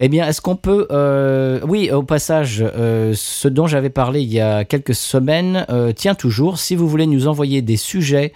Eh 0.00 0.08
bien, 0.08 0.26
est-ce 0.26 0.40
qu'on 0.40 0.56
peut... 0.56 0.86
euh, 0.90 1.60
oui, 1.68 1.90
au 1.90 2.02
passage, 2.02 2.62
euh, 2.62 3.12
ce 3.14 3.48
dont 3.48 3.66
j'avais 3.66 3.90
parlé 3.90 4.22
il 4.22 4.32
y 4.32 4.40
a 4.40 4.64
quelques 4.64 4.94
semaines 4.94 5.66
tient 5.96 6.14
toujours. 6.14 6.58
Si 6.58 6.76
vous 6.76 6.88
voulez 6.88 7.06
nous 7.06 7.28
envoyer 7.28 7.60
des 7.60 7.76
sujets 7.76 8.32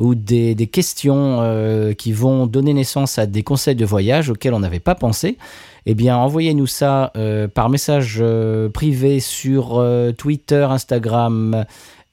ou 0.00 0.16
des, 0.16 0.54
questions 0.66 1.38
euh, 1.40 1.92
qui 1.92 2.12
vont 2.12 2.46
donner 2.46 2.74
naissance 2.74 3.18
à 3.18 3.26
des 3.26 3.42
conseils 3.42 3.76
de 3.76 3.84
voyage 3.84 4.30
auxquels 4.30 4.54
on 4.54 4.60
n'avait 4.60 4.80
pas 4.80 4.96
pensé, 4.96 5.38
eh 5.86 5.94
bien, 5.94 6.16
envoyez-nous 6.16 6.66
ça 6.66 7.12
euh, 7.16 7.46
par 7.46 7.68
message 7.68 8.18
euh, 8.20 8.68
privé 8.68 9.20
sur 9.20 9.84
Twitter, 10.16 10.66
Instagram 10.68 11.64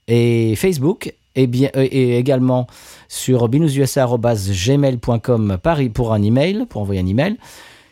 et 0.08 0.56
Facebook, 0.56 1.14
et, 1.38 1.48
bien, 1.48 1.70
euh, 1.78 1.88
et 1.90 2.18
également 2.18 2.68
sur 3.08 3.48
binoususa.gmail.com 3.48 5.58
par- 5.62 5.80
pour 5.94 6.12
un 6.14 6.22
email, 6.22 6.66
pour 6.70 6.82
envoyer 6.82 7.00
un 7.00 7.08
email. 7.08 7.38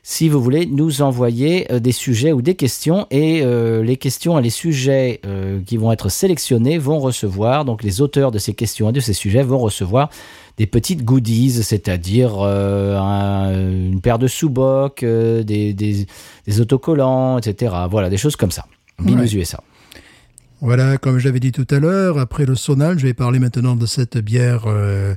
Si 0.07 0.29
vous 0.29 0.39
voulez 0.39 0.67
nous 0.67 1.01
envoyer 1.01 1.65
euh, 1.71 1.79
des 1.79 1.91
sujets 1.91 2.31
ou 2.31 2.43
des 2.43 2.53
questions, 2.53 3.07
et 3.09 3.41
euh, 3.43 3.81
les 3.83 3.97
questions 3.97 4.37
et 4.37 4.41
les 4.43 4.51
sujets 4.51 5.19
euh, 5.25 5.59
qui 5.65 5.77
vont 5.77 5.91
être 5.91 6.09
sélectionnés 6.09 6.77
vont 6.77 6.99
recevoir, 6.99 7.65
donc 7.65 7.81
les 7.81 8.01
auteurs 8.01 8.29
de 8.29 8.37
ces 8.37 8.53
questions 8.53 8.91
et 8.91 8.93
de 8.93 8.99
ces 8.99 9.13
sujets 9.13 9.41
vont 9.41 9.57
recevoir 9.57 10.11
des 10.57 10.67
petites 10.67 11.03
goodies, 11.03 11.63
c'est-à-dire 11.63 12.35
euh, 12.39 12.99
un- 12.99 13.51
une 13.91 13.99
paire 13.99 14.19
de 14.19 14.27
sous-bocs, 14.27 15.01
euh, 15.01 15.41
des, 15.41 15.73
des, 15.73 16.05
des 16.45 16.61
autocollants, 16.61 17.39
etc. 17.39 17.73
Voilà, 17.89 18.11
des 18.11 18.17
choses 18.17 18.35
comme 18.35 18.51
ça. 18.51 18.65
Binous 18.99 19.33
USA. 19.33 19.59
Voilà, 20.61 20.99
comme 20.99 21.17
j'avais 21.17 21.39
dit 21.39 21.51
tout 21.51 21.67
à 21.71 21.79
l'heure, 21.79 22.19
après 22.19 22.45
le 22.45 22.53
sonal, 22.53 22.99
je 22.99 23.07
vais 23.07 23.15
parler 23.15 23.39
maintenant 23.39 23.75
de 23.75 23.87
cette 23.87 24.19
bière 24.19 24.65
euh, 24.67 25.15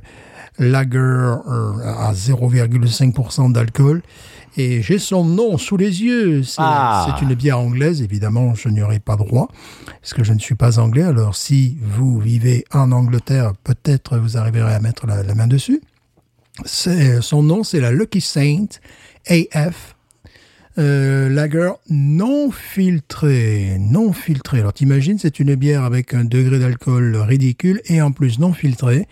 lager 0.59 0.97
euh, 0.99 1.71
à 1.83 2.13
0,5% 2.13 3.51
d'alcool. 3.51 4.01
Et 4.57 4.81
j'ai 4.81 4.99
son 4.99 5.23
nom 5.23 5.57
sous 5.57 5.77
les 5.77 6.01
yeux. 6.03 6.43
C'est 6.43 6.55
Ah. 6.59 7.17
une 7.21 7.33
bière 7.35 7.59
anglaise, 7.59 8.01
évidemment, 8.01 8.55
je 8.55 8.67
n'y 8.69 8.81
aurai 8.81 8.99
pas 8.99 9.15
droit, 9.15 9.47
parce 10.01 10.13
que 10.13 10.23
je 10.23 10.33
ne 10.33 10.39
suis 10.39 10.55
pas 10.55 10.79
anglais. 10.79 11.03
Alors, 11.03 11.35
si 11.35 11.77
vous 11.81 12.19
vivez 12.19 12.65
en 12.73 12.91
Angleterre, 12.91 13.53
peut-être 13.63 14.17
vous 14.17 14.37
arriverez 14.37 14.73
à 14.73 14.79
mettre 14.79 15.07
la, 15.07 15.23
la 15.23 15.35
main 15.35 15.47
dessus. 15.47 15.81
Son 16.65 17.41
nom, 17.43 17.63
c'est 17.63 17.79
la 17.79 17.91
Lucky 17.91 18.19
Saint 18.21 18.65
AF. 19.29 19.95
Euh, 20.77 21.29
lager 21.29 21.71
non 21.89 22.51
filtré, 22.51 23.77
non 23.79 24.13
filtré. 24.13 24.59
Alors 24.59 24.71
t'imagines, 24.73 25.17
c'est 25.19 25.39
une 25.39 25.55
bière 25.55 25.83
avec 25.83 26.13
un 26.13 26.23
degré 26.23 26.57
d'alcool 26.59 27.17
ridicule 27.17 27.81
et 27.85 28.01
en 28.01 28.11
plus 28.11 28.39
non 28.39 28.53
filtré. 28.53 29.07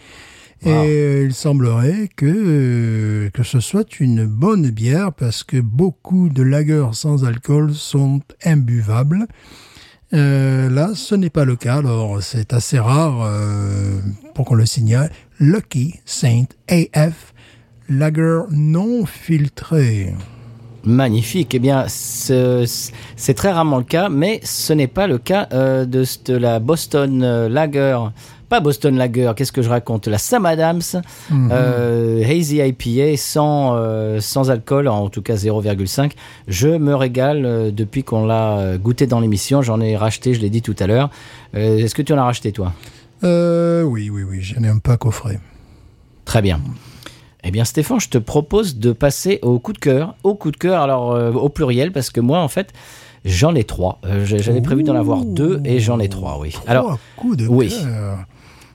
Wow. 0.66 0.72
Et 0.72 0.74
euh, 0.76 1.26
il 1.26 1.34
semblerait 1.34 2.10
que 2.16 2.26
euh, 2.26 3.30
que 3.30 3.44
ce 3.44 3.60
soit 3.60 4.00
une 4.00 4.26
bonne 4.26 4.70
bière 4.72 5.14
parce 5.14 5.44
que 5.44 5.58
beaucoup 5.58 6.30
de 6.30 6.42
lagers 6.42 6.90
sans 6.94 7.26
alcool 7.26 7.74
sont 7.74 8.22
imbuvables. 8.44 9.28
Euh, 10.14 10.70
là, 10.70 10.92
ce 10.96 11.16
n'est 11.16 11.30
pas 11.30 11.46
le 11.46 11.56
cas. 11.58 11.76
Alors, 11.78 12.24
c'est 12.24 12.54
assez 12.54 12.80
rare 12.80 13.22
euh, 13.24 14.00
pour 14.34 14.46
qu'on 14.46 14.56
le 14.56 14.66
signale. 14.66 15.12
Lucky 15.40 15.96
Saint 16.06 16.46
AF 16.70 17.34
Lager 17.90 18.42
non 18.52 19.06
filtré. 19.06 20.14
Magnifique. 20.84 21.54
Eh 21.56 21.60
bien, 21.60 21.86
ce- 21.88 22.66
c'est 23.16 23.34
très 23.34 23.52
rarement 23.52 23.78
le 23.80 23.84
cas, 23.84 24.10
mais 24.10 24.40
ce 24.44 24.72
n'est 24.74 24.88
pas 24.88 25.06
le 25.08 25.18
cas 25.18 25.48
euh, 25.52 25.86
de, 25.86 26.04
de 26.26 26.34
la 26.36 26.60
Boston 26.60 27.48
Lager. 27.48 28.00
Pas 28.50 28.62
Boston 28.62 28.96
Lager, 28.96 29.32
qu'est-ce 29.36 29.52
que 29.52 29.62
je 29.62 29.70
raconte? 29.70 30.08
La 30.08 30.18
Sam 30.18 30.46
Adams, 30.46 30.82
euh, 31.32 32.24
Hazy 32.24 32.58
IPA 32.60 33.18
sans, 33.18 33.76
euh, 33.76 34.20
sans 34.22 34.50
alcool, 34.50 34.88
en 34.88 35.10
tout 35.10 35.22
cas 35.22 35.36
0,5. 35.36 36.12
Je 36.48 36.70
me 36.70 36.96
régale 36.96 37.46
euh, 37.46 37.72
depuis 37.72 38.04
qu'on 38.04 38.26
l'a 38.26 38.78
goûté 38.78 39.06
dans 39.06 39.20
l'émission. 39.20 39.62
J'en 39.62 39.82
ai 39.82 39.98
racheté, 39.98 40.34
je 40.34 40.40
l'ai 40.40 40.50
dit 40.50 40.62
tout 40.62 40.76
à 40.80 40.88
l'heure. 40.88 41.10
Est-ce 41.54 41.94
que 41.94 42.02
tu 42.02 42.14
en 42.14 42.18
as 42.18 42.24
racheté, 42.24 42.52
toi? 42.54 42.72
Oui, 43.24 44.10
oui, 44.10 44.24
oui, 44.24 44.42
j'en 44.42 44.64
ai 44.64 44.70
un 44.70 44.78
pack 44.80 45.06
au 45.06 45.12
frais. 45.12 45.40
Très 46.24 46.42
bien. 46.42 46.62
Eh 47.44 47.52
bien, 47.52 47.64
Stéphane, 47.66 48.00
je 48.00 48.10
te 48.10 48.18
propose 48.18 48.78
de 48.78 48.92
passer 48.92 49.40
au 49.42 49.60
coup 49.60 49.72
de 49.74 49.78
cœur. 49.78 50.16
Au 50.24 50.36
coup 50.36 50.52
de 50.52 50.58
cœur, 50.58 50.82
alors 50.82 51.12
euh, 51.14 51.32
au 51.32 51.50
pluriel, 51.50 51.92
parce 51.92 52.10
que 52.10 52.22
moi, 52.22 52.40
en 52.40 52.48
fait, 52.48 52.74
J'en 53.26 53.56
ai 53.56 53.66
trois. 53.66 54.00
Euh, 54.06 54.24
J'avais 54.26 54.62
prévu 54.62 54.84
d'en 54.84 54.96
avoir 54.96 55.26
deux 55.26 55.60
et 55.66 55.80
j'en 55.82 56.00
ai 56.00 56.08
trois, 56.08 56.40
oui. 56.40 56.52
Trois 56.52 56.70
Alors, 56.70 57.00
coups 57.18 57.36
de 57.36 57.48
oui. 57.48 57.68
cœur. 57.70 58.20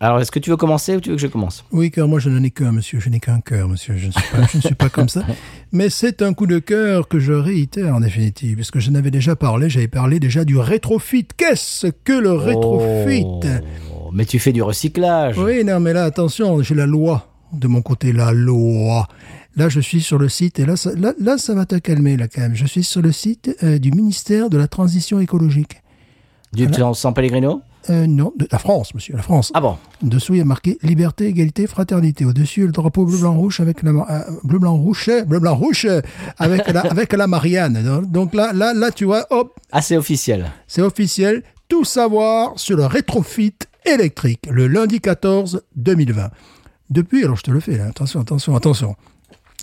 Alors 0.03 0.19
est-ce 0.21 0.33
que 0.33 0.41
tu 0.41 0.51
veux 0.51 0.57
commencer 0.57 0.97
ou 0.97 1.01
tu 1.01 1.11
veux 1.11 1.15
que 1.15 1.23
je 1.23 1.29
commence? 1.29 1.65
Oui, 1.71 1.93
car 1.93 2.09
moi 2.09 2.19
je 2.19 2.29
n'en 2.29 2.43
ai 2.43 2.51
qu'un, 2.51 2.73
monsieur. 2.73 2.99
Je 2.99 3.09
n'ai 3.09 3.21
qu'un 3.21 3.41
cœur, 3.41 3.69
monsieur. 3.69 3.97
Je 3.97 4.09
ne 4.09 4.11
suis 4.11 4.31
pas, 4.33 4.47
je 4.51 4.57
ne 4.57 4.63
suis 4.63 4.75
pas 4.75 4.89
comme 4.89 5.09
ça. 5.09 5.23
Mais 5.71 5.91
c'est 5.91 6.23
un 6.23 6.35
coup 6.35 6.49
de 6.49 6.59
cœur 6.59 7.07
que 7.07 7.21
je 7.21 7.33
réitère 7.33 7.95
en 7.95 8.01
définitive, 8.01 8.57
parce 8.57 8.73
que 8.73 8.81
je 8.81 8.91
n'avais 8.91 9.13
déjà 9.13 9.37
parlé. 9.37 9.71
J'avais 9.71 9.87
parlé 9.87 10.19
déjà 10.19 10.45
du 10.45 10.59
rétrofit. 10.59 11.29
Qu'est-ce 11.37 11.87
que 11.87 12.15
le 12.15 12.33
rétrofit? 12.33 13.25
Oh, 13.25 14.11
Mais 14.13 14.25
tu 14.25 14.41
fais 14.41 14.53
du 14.53 14.61
recyclage. 14.61 15.39
Oui, 15.39 15.63
non, 15.63 15.79
mais 15.79 15.93
là, 15.93 16.03
attention, 16.03 16.61
j'ai 16.63 16.75
la 16.75 16.87
loi 16.87 17.29
de 17.53 17.69
mon 17.69 17.81
côté, 17.81 18.13
la 18.13 18.33
loi. 18.33 19.07
Là, 19.55 19.69
je 19.69 19.79
suis 19.79 20.01
sur 20.01 20.19
le 20.19 20.29
site, 20.29 20.59
et 20.59 20.67
là, 20.67 20.75
ça, 20.75 20.91
là, 20.97 21.13
là, 21.21 21.39
ça 21.39 21.55
va 21.55 21.65
te 21.65 21.77
calmer, 21.77 22.17
là, 22.17 22.27
quand 22.27 22.41
même. 22.41 22.57
Je 22.57 22.67
suis 22.67 22.83
sur 22.83 23.03
le 23.03 23.13
site 23.13 23.57
euh, 23.63 23.79
du 23.79 23.93
ministère 23.93 24.51
de 24.51 24.59
la 24.59 24.67
Transition 24.67 25.21
écologique. 25.21 25.81
Du 26.53 26.67
San 26.95 27.15
Pellegrino? 27.15 27.63
Euh, 27.91 28.07
non, 28.07 28.33
de 28.37 28.47
la 28.51 28.59
France, 28.59 28.95
monsieur, 28.95 29.17
la 29.17 29.23
France. 29.23 29.51
Ah 29.55 29.61
bon 29.61 29.77
Dessous, 30.03 30.35
il 30.35 30.39
y 30.39 30.41
a 30.41 30.45
marqué 30.45 30.79
liberté, 30.83 31.27
égalité, 31.27 31.67
fraternité. 31.67 32.25
Au-dessus, 32.25 32.67
le 32.67 32.73
drapeau 32.73 33.05
bleu, 33.05 33.19
blanc, 33.19 33.35
rouge 33.35 33.61
avec 33.61 33.83
la, 33.83 33.91
euh, 33.91 34.21
bleu, 34.45 34.59
blanc, 34.59 34.77
rouge, 34.77 35.11
bleu, 35.27 35.39
blanc, 35.41 35.57
rouge 35.57 35.87
euh, 35.87 36.01
avec 36.39 36.69
la, 36.69 36.81
avec 36.83 37.13
la 37.13 37.27
Marianne. 37.27 38.03
Donc 38.09 38.35
là, 38.35 38.53
là, 38.53 38.73
là, 38.75 38.91
tu 38.93 39.05
vois, 39.05 39.27
hop, 39.31 39.59
Ah, 39.73 39.83
c'est 39.83 39.97
officiel. 39.97 40.51
c'est 40.67 40.83
officiel. 40.83 41.43
Tout 41.69 41.85
savoir 41.85 42.53
sur 42.57 42.77
le 42.77 42.87
rétrofit 42.87 43.55
électrique, 43.85 44.47
le 44.51 44.69
lundi 44.69 45.01
14 45.01 45.63
2020. 45.77 46.31
Depuis, 46.91 47.25
alors 47.25 47.37
je 47.37 47.43
te 47.43 47.51
le 47.51 47.61
fais, 47.61 47.79
là, 47.79 47.87
attention, 47.87 48.21
attention, 48.21 48.55
attention. 48.55 48.95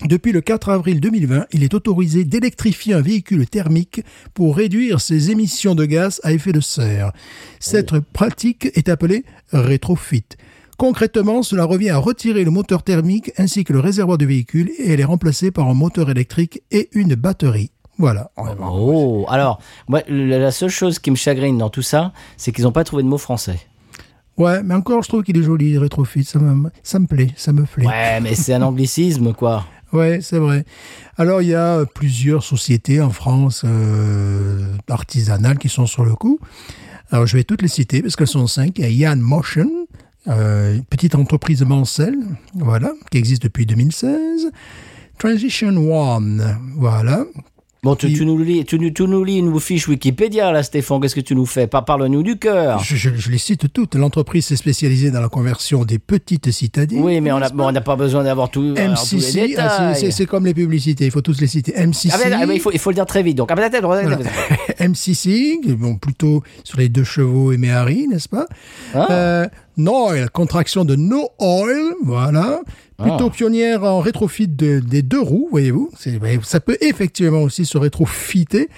Depuis 0.06 0.32
le 0.32 0.40
4 0.40 0.70
avril 0.70 1.02
2020, 1.02 1.48
il 1.52 1.64
est 1.64 1.74
autorisé 1.74 2.24
d'électrifier 2.24 2.94
un 2.94 3.02
véhicule 3.02 3.48
thermique 3.48 4.02
pour 4.34 4.56
réduire 4.56 5.02
ses 5.02 5.30
émissions 5.30 5.76
de 5.76 5.86
gaz 5.86 6.22
à 6.24 6.32
effet 6.32 6.54
de 6.54 6.62
serre. 6.62 7.12
Cette 7.60 8.00
pratique 8.00 8.70
est 8.76 8.88
appelée 8.88 9.26
rétrofit. 9.52 10.24
Concrètement, 10.78 11.44
cela 11.44 11.66
revient 11.66 11.90
à 11.90 11.98
retirer 11.98 12.46
le 12.46 12.52
moteur 12.52 12.84
thermique 12.84 13.34
ainsi 13.38 13.66
que 13.66 13.74
le 13.74 13.82
réservoir 13.82 14.18
du 14.18 14.26
véhicule 14.26 14.72
et 14.80 14.94
elle 14.94 15.02
est 15.02 15.06
remplacée 15.06 15.52
par 15.52 15.68
un 15.68 15.74
moteur 15.74 16.10
électrique 16.10 16.64
et 16.72 16.88
une 16.94 17.16
batterie. 17.16 17.72
Voilà. 17.98 18.32
Oh, 18.38 19.26
alors, 19.28 19.60
moi, 19.90 20.02
la 20.08 20.40
la 20.40 20.52
seule 20.52 20.70
chose 20.70 21.00
qui 21.00 21.12
me 21.12 21.18
chagrine 21.18 21.58
dans 21.58 21.70
tout 21.70 21.82
ça, 21.82 22.14
c'est 22.38 22.54
qu'ils 22.54 22.64
n'ont 22.64 22.72
pas 22.72 22.86
trouvé 22.86 23.04
de 23.04 23.10
mot 23.10 23.18
français. 23.18 23.60
Ouais, 24.38 24.64
mais 24.64 24.74
encore, 24.74 25.04
je 25.04 25.10
trouve 25.10 25.24
qu'il 25.24 25.38
est 25.38 25.44
joli, 25.44 25.78
rétrofit. 25.78 26.24
Ça 26.24 26.40
me, 26.40 26.70
ça 26.82 26.98
me 27.00 27.08
plaît, 27.08 27.32
ça 27.36 27.52
me 27.52 27.64
plaît. 27.64 27.86
Ouais, 27.86 28.22
mais 28.22 28.36
c'est 28.36 28.54
un 28.54 28.62
anglicisme, 28.62 29.34
quoi. 29.34 29.66
Ouais, 29.92 30.20
c'est 30.22 30.38
vrai. 30.38 30.66
Alors, 31.18 31.42
il 31.42 31.50
y 31.50 31.56
a 31.56 31.86
plusieurs 31.86 32.44
sociétés 32.44 33.02
en 33.02 33.10
France 33.10 33.64
euh, 33.66 34.74
artisanales 34.88 35.58
qui 35.58 35.70
sont 35.70 35.86
sur 35.86 36.06
le 36.06 36.14
coup. 36.14 36.40
Alors, 37.12 37.26
je 37.26 37.36
vais 37.38 37.44
toutes 37.44 37.62
les 37.62 37.68
citer 37.68 38.02
parce 38.02 38.16
qu'elles 38.16 38.28
sont 38.28 38.48
cinq. 38.48 38.78
Il 38.78 38.84
y 38.84 38.86
a 38.86 38.90
Yann 38.90 39.20
Motion, 39.20 39.70
euh, 40.28 40.80
petite 40.90 41.16
entreprise 41.16 41.64
Mancel, 41.64 42.16
voilà, 42.54 42.94
qui 43.10 43.18
existe 43.18 43.44
depuis 43.44 43.66
2016. 43.66 44.52
Transition 45.18 45.76
One, 45.76 46.58
voilà. 46.76 47.26
Bon, 47.82 47.96
tu, 47.96 48.26
nous 48.26 48.38
lis, 48.38 48.66
tu, 48.66 48.78
tu 48.94 49.04
nous 49.04 49.24
lis 49.24 49.38
une 49.38 49.58
fiche 49.58 49.88
Wikipédia, 49.88 50.52
là, 50.52 50.64
Stéphane. 50.64 51.00
Qu'est-ce 51.00 51.16
que 51.16 51.22
tu 51.22 51.34
nous 51.34 51.46
fais? 51.46 51.66
Parle-nous 51.66 52.24
du 52.24 52.38
cœur. 52.38 52.80
Je, 52.84 52.98
je- 52.98 53.16
je 53.16 53.32
les 53.32 53.38
cite 53.38 53.72
toutes. 53.72 53.96
L'entreprise 53.96 54.48
s'est 54.48 54.58
spécialisée 54.58 55.12
dans 55.12 55.22
la 55.22 55.30
conversion 55.30 55.86
des 55.86 55.98
petites 55.98 56.52
citadines. 56.52 57.02
Oui, 57.02 57.22
mais 57.22 57.32
on 57.32 57.40
n'a 57.40 57.50
n'est-ce 57.50 57.80
pas 57.80 57.96
besoin 57.96 58.24
d'avoir 58.26 58.50
tout, 58.52 58.74
alors, 58.78 59.02
tous 59.02 59.16
les 59.16 59.22
MCC, 59.22 59.40
ah, 59.58 59.94
détails. 59.94 60.12
c'est- 60.12 60.26
comme 60.26 60.46
les 60.46 60.54
publicités, 60.54 61.06
il 61.06 61.12
faut 61.12 61.22
tous 61.22 61.40
les 61.40 61.48
citer. 61.48 61.72
MCC, 61.74 62.10
Ah 62.14 62.18
ben, 62.22 62.38
ah 62.42 62.46
ben, 62.46 62.54
il, 62.54 62.60
faut, 62.60 62.72
il 62.74 62.80
faut 62.80 62.90
le 62.90 62.96
dire 62.96 63.06
très 63.06 63.24
vite. 63.24 63.38
Donc, 63.38 63.50
ah 63.50 63.56
attends, 63.58 63.92
attends. 63.92 64.20
MCC, 64.80 65.60
bon, 65.78 65.96
plutôt 65.96 66.44
sur 66.66 66.80
les 66.80 66.90
deux 66.90 67.06
chevaux 67.06 67.54
et 67.54 67.58
Méhari, 67.58 68.08
n'est-ce 68.10 68.28
pas? 68.30 68.46
Ah. 68.94 69.08
euh, 69.12 69.48
Noil, 69.80 70.30
contraction 70.30 70.86
de 70.86 70.96
No 70.96 71.30
Oil, 71.40 71.94
voilà. 72.04 72.62
Plutôt 72.98 73.28
Ah. 73.28 73.30
pionnière 73.34 73.84
en 73.86 74.00
rétrofit 74.02 74.48
de- 74.48 74.80
des 74.80 75.02
deux 75.02 75.22
roues, 75.22 75.48
voyez-vous. 75.52 75.90
Ça 76.44 76.60
peut 76.60 76.78
effectivement 76.82 77.42
aussi 77.42 77.66
se 77.66 77.78
rétrofiter. 77.78 78.70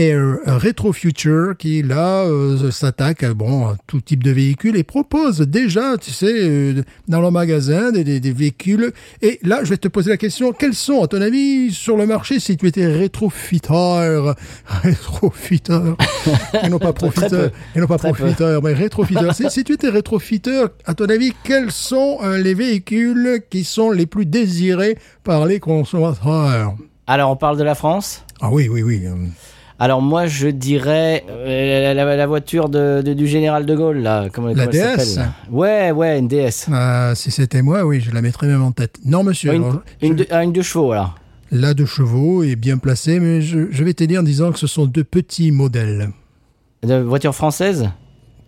Et 0.00 0.12
euh, 0.14 0.36
Retro 0.46 0.92
Future 0.92 1.56
qui 1.58 1.82
là 1.82 2.22
euh, 2.22 2.70
s'attaque 2.70 3.24
à 3.24 3.34
bon 3.34 3.66
à 3.66 3.76
tout 3.88 4.00
type 4.00 4.22
de 4.22 4.30
véhicule 4.30 4.76
et 4.76 4.84
propose 4.84 5.40
déjà, 5.40 5.96
tu 5.98 6.12
sais, 6.12 6.32
euh, 6.32 6.82
dans 7.08 7.20
le 7.20 7.32
magasin 7.32 7.90
des, 7.90 8.04
des- 8.04 8.20
des 8.20 8.30
véhicules. 8.30 8.92
Et 9.22 9.40
là, 9.42 9.58
je 9.64 9.70
vais 9.70 9.76
te 9.76 9.88
poser 9.88 10.10
la 10.10 10.16
question 10.16 10.52
quels 10.52 10.74
sont, 10.74 11.02
à 11.02 11.08
ton 11.08 11.20
avis, 11.20 11.72
sur 11.72 11.96
le 11.96 12.06
marché 12.06 12.38
si 12.38 12.56
tu 12.56 12.68
étais 12.68 12.86
rétrofiteur, 12.86 14.36
rétrofiteur, 14.66 15.96
et 16.64 16.68
non 16.68 16.78
pas 16.78 16.92
profiteur, 16.92 17.50
et 17.74 17.80
non 17.80 17.88
pas 17.88 17.98
Très 17.98 18.10
peu. 18.12 18.18
profiteur, 18.18 18.62
mais 18.62 18.74
rétrofiteur. 18.74 19.34
si, 19.34 19.50
si 19.50 19.64
tu 19.64 19.72
étais 19.72 19.88
rétrofiteur, 19.88 20.68
à 20.86 20.94
ton 20.94 21.06
avis, 21.06 21.32
quels 21.42 21.72
sont 21.72 22.18
euh, 22.22 22.38
les 22.38 22.54
véhicules 22.54 23.40
qui 23.50 23.64
sont 23.64 23.90
les 23.90 24.06
plus 24.06 24.26
désirés 24.26 24.96
par 25.24 25.44
les 25.46 25.58
consommateurs? 25.58 26.76
Alors, 27.08 27.30
on 27.32 27.36
parle 27.36 27.58
de 27.58 27.64
la 27.64 27.74
France? 27.74 28.24
Ah 28.40 28.50
oui, 28.52 28.68
oui, 28.70 28.82
oui. 28.82 29.02
Alors, 29.80 30.02
moi, 30.02 30.26
je 30.26 30.48
dirais 30.48 31.24
euh, 31.30 31.94
la, 31.94 32.04
la- 32.04 32.16
la 32.16 32.26
voiture 32.26 32.68
de, 32.68 33.00
de- 33.04 33.12
du 33.14 33.26
général 33.28 33.64
de 33.64 33.76
Gaulle, 33.76 33.98
là. 33.98 34.28
Comment, 34.32 34.48
La 34.48 34.66
comment 34.66 34.70
DS? 34.70 34.96
s'appelle, 35.06 35.30
Ouais, 35.50 35.90
ouais, 35.92 36.18
une 36.18 36.26
DS. 36.26 36.66
Ah, 36.72 37.12
si 37.14 37.30
c'était 37.30 37.62
moi, 37.62 37.84
oui, 37.84 38.00
je 38.00 38.10
la 38.10 38.20
mettrais 38.20 38.48
même 38.48 38.62
en 38.62 38.72
tête. 38.72 38.98
Non, 39.04 39.22
monsieur. 39.22 39.52
une, 39.54 39.62
alors, 39.62 39.80
une, 40.02 40.18
je- 40.18 40.24
de, 40.24 40.26
ah, 40.30 40.42
une 40.42 40.52
de 40.52 40.62
chevaux, 40.62 40.92
là. 40.94 41.14
La 41.52 41.74
de 41.74 41.84
chevaux 41.86 42.42
est 42.42 42.56
bien 42.56 42.76
placée, 42.76 43.20
mais 43.20 43.40
je, 43.40 43.68
je 43.70 43.84
vais 43.84 43.94
t'aider 43.94 44.18
en 44.18 44.22
disant 44.24 44.50
que 44.52 44.58
ce 44.58 44.66
sont 44.66 44.84
deux 44.86 45.04
petits 45.04 45.50
modèles. 45.52 46.10
De 46.82 46.96
voiture 46.98 47.34
française? 47.34 47.88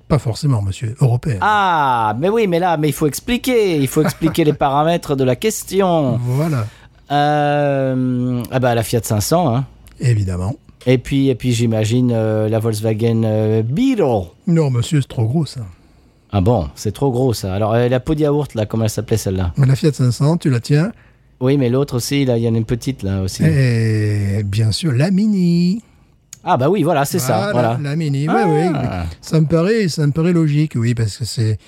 Pas 0.09 0.18
forcément, 0.18 0.61
monsieur, 0.62 0.97
européen. 1.01 1.39
Ah, 1.41 2.16
mais 2.18 2.28
oui, 2.28 2.49
mais 2.49 2.59
là, 2.59 2.76
mais 2.76 2.89
il 2.89 2.93
faut 2.93 3.07
expliquer. 3.07 3.78
Il 3.78 3.87
faut 3.87 4.03
expliquer 4.03 4.43
les 4.45 4.53
paramètres 4.53 5.14
de 5.14 5.22
la 5.22 5.37
question. 5.37 6.18
Voilà, 6.24 6.66
Euh, 7.12 8.43
ah 8.51 8.59
bah, 8.59 8.74
la 8.74 8.83
Fiat 8.83 9.01
500, 9.03 9.55
hein. 9.57 9.64
évidemment. 10.01 10.55
Et 10.87 10.99
puis, 10.99 11.28
et 11.28 11.35
puis 11.35 11.53
j'imagine 11.53 12.11
euh, 12.12 12.49
la 12.49 12.59
Volkswagen 12.59 13.22
euh, 13.24 13.62
Beetle. 13.62 14.28
Non, 14.47 14.70
monsieur, 14.70 15.01
c'est 15.01 15.09
trop 15.09 15.26
gros, 15.26 15.45
ça. 15.47 15.61
Ah 16.33 16.41
bon, 16.41 16.68
c'est 16.74 16.93
trop 16.93 17.11
gros 17.11 17.33
ça. 17.35 17.53
Alors 17.55 17.74
euh, 17.74 17.89
la 17.89 17.99
peau 18.01 18.14
de 18.14 18.20
yaourt 18.20 18.55
là, 18.55 18.64
comment 18.64 18.85
elle 18.85 18.91
s'appelait 18.91 19.16
celle-là? 19.16 19.53
La 19.59 19.74
Fiat 19.74 19.93
500, 19.93 20.37
tu 20.39 20.49
la 20.49 20.61
tiens? 20.61 20.93
Oui, 21.41 21.57
mais 21.59 21.68
l'autre 21.70 21.97
aussi, 21.97 22.24
là, 22.24 22.37
il 22.39 22.45
y 22.45 22.49
en 22.49 22.55
a 22.55 22.59
une 22.59 22.64
petite 22.64 23.03
là 23.03 23.22
aussi. 23.22 23.43
Et 23.45 24.43
bien 24.45 24.72
sûr, 24.72 24.93
la 24.93 25.11
Mini. 25.11 25.83
Ah 26.45 26.57
bah 26.57 26.70
oui, 26.70 26.83
voilà, 26.83 27.05
c'est 27.05 27.18
ça. 27.18 27.51
Voilà. 27.53 27.78
La 27.83 27.97
Mini, 27.97 28.26
Ah. 28.28 28.45
oui, 28.47 28.68
oui. 28.72 28.78
Ça 29.20 29.41
me 29.41 29.47
paraît, 29.47 29.89
ça 29.89 30.07
me 30.07 30.12
paraît 30.12 30.33
logique, 30.33 30.72
oui, 30.76 30.95
parce 30.95 31.16
que 31.18 31.24
c'est 31.24 31.59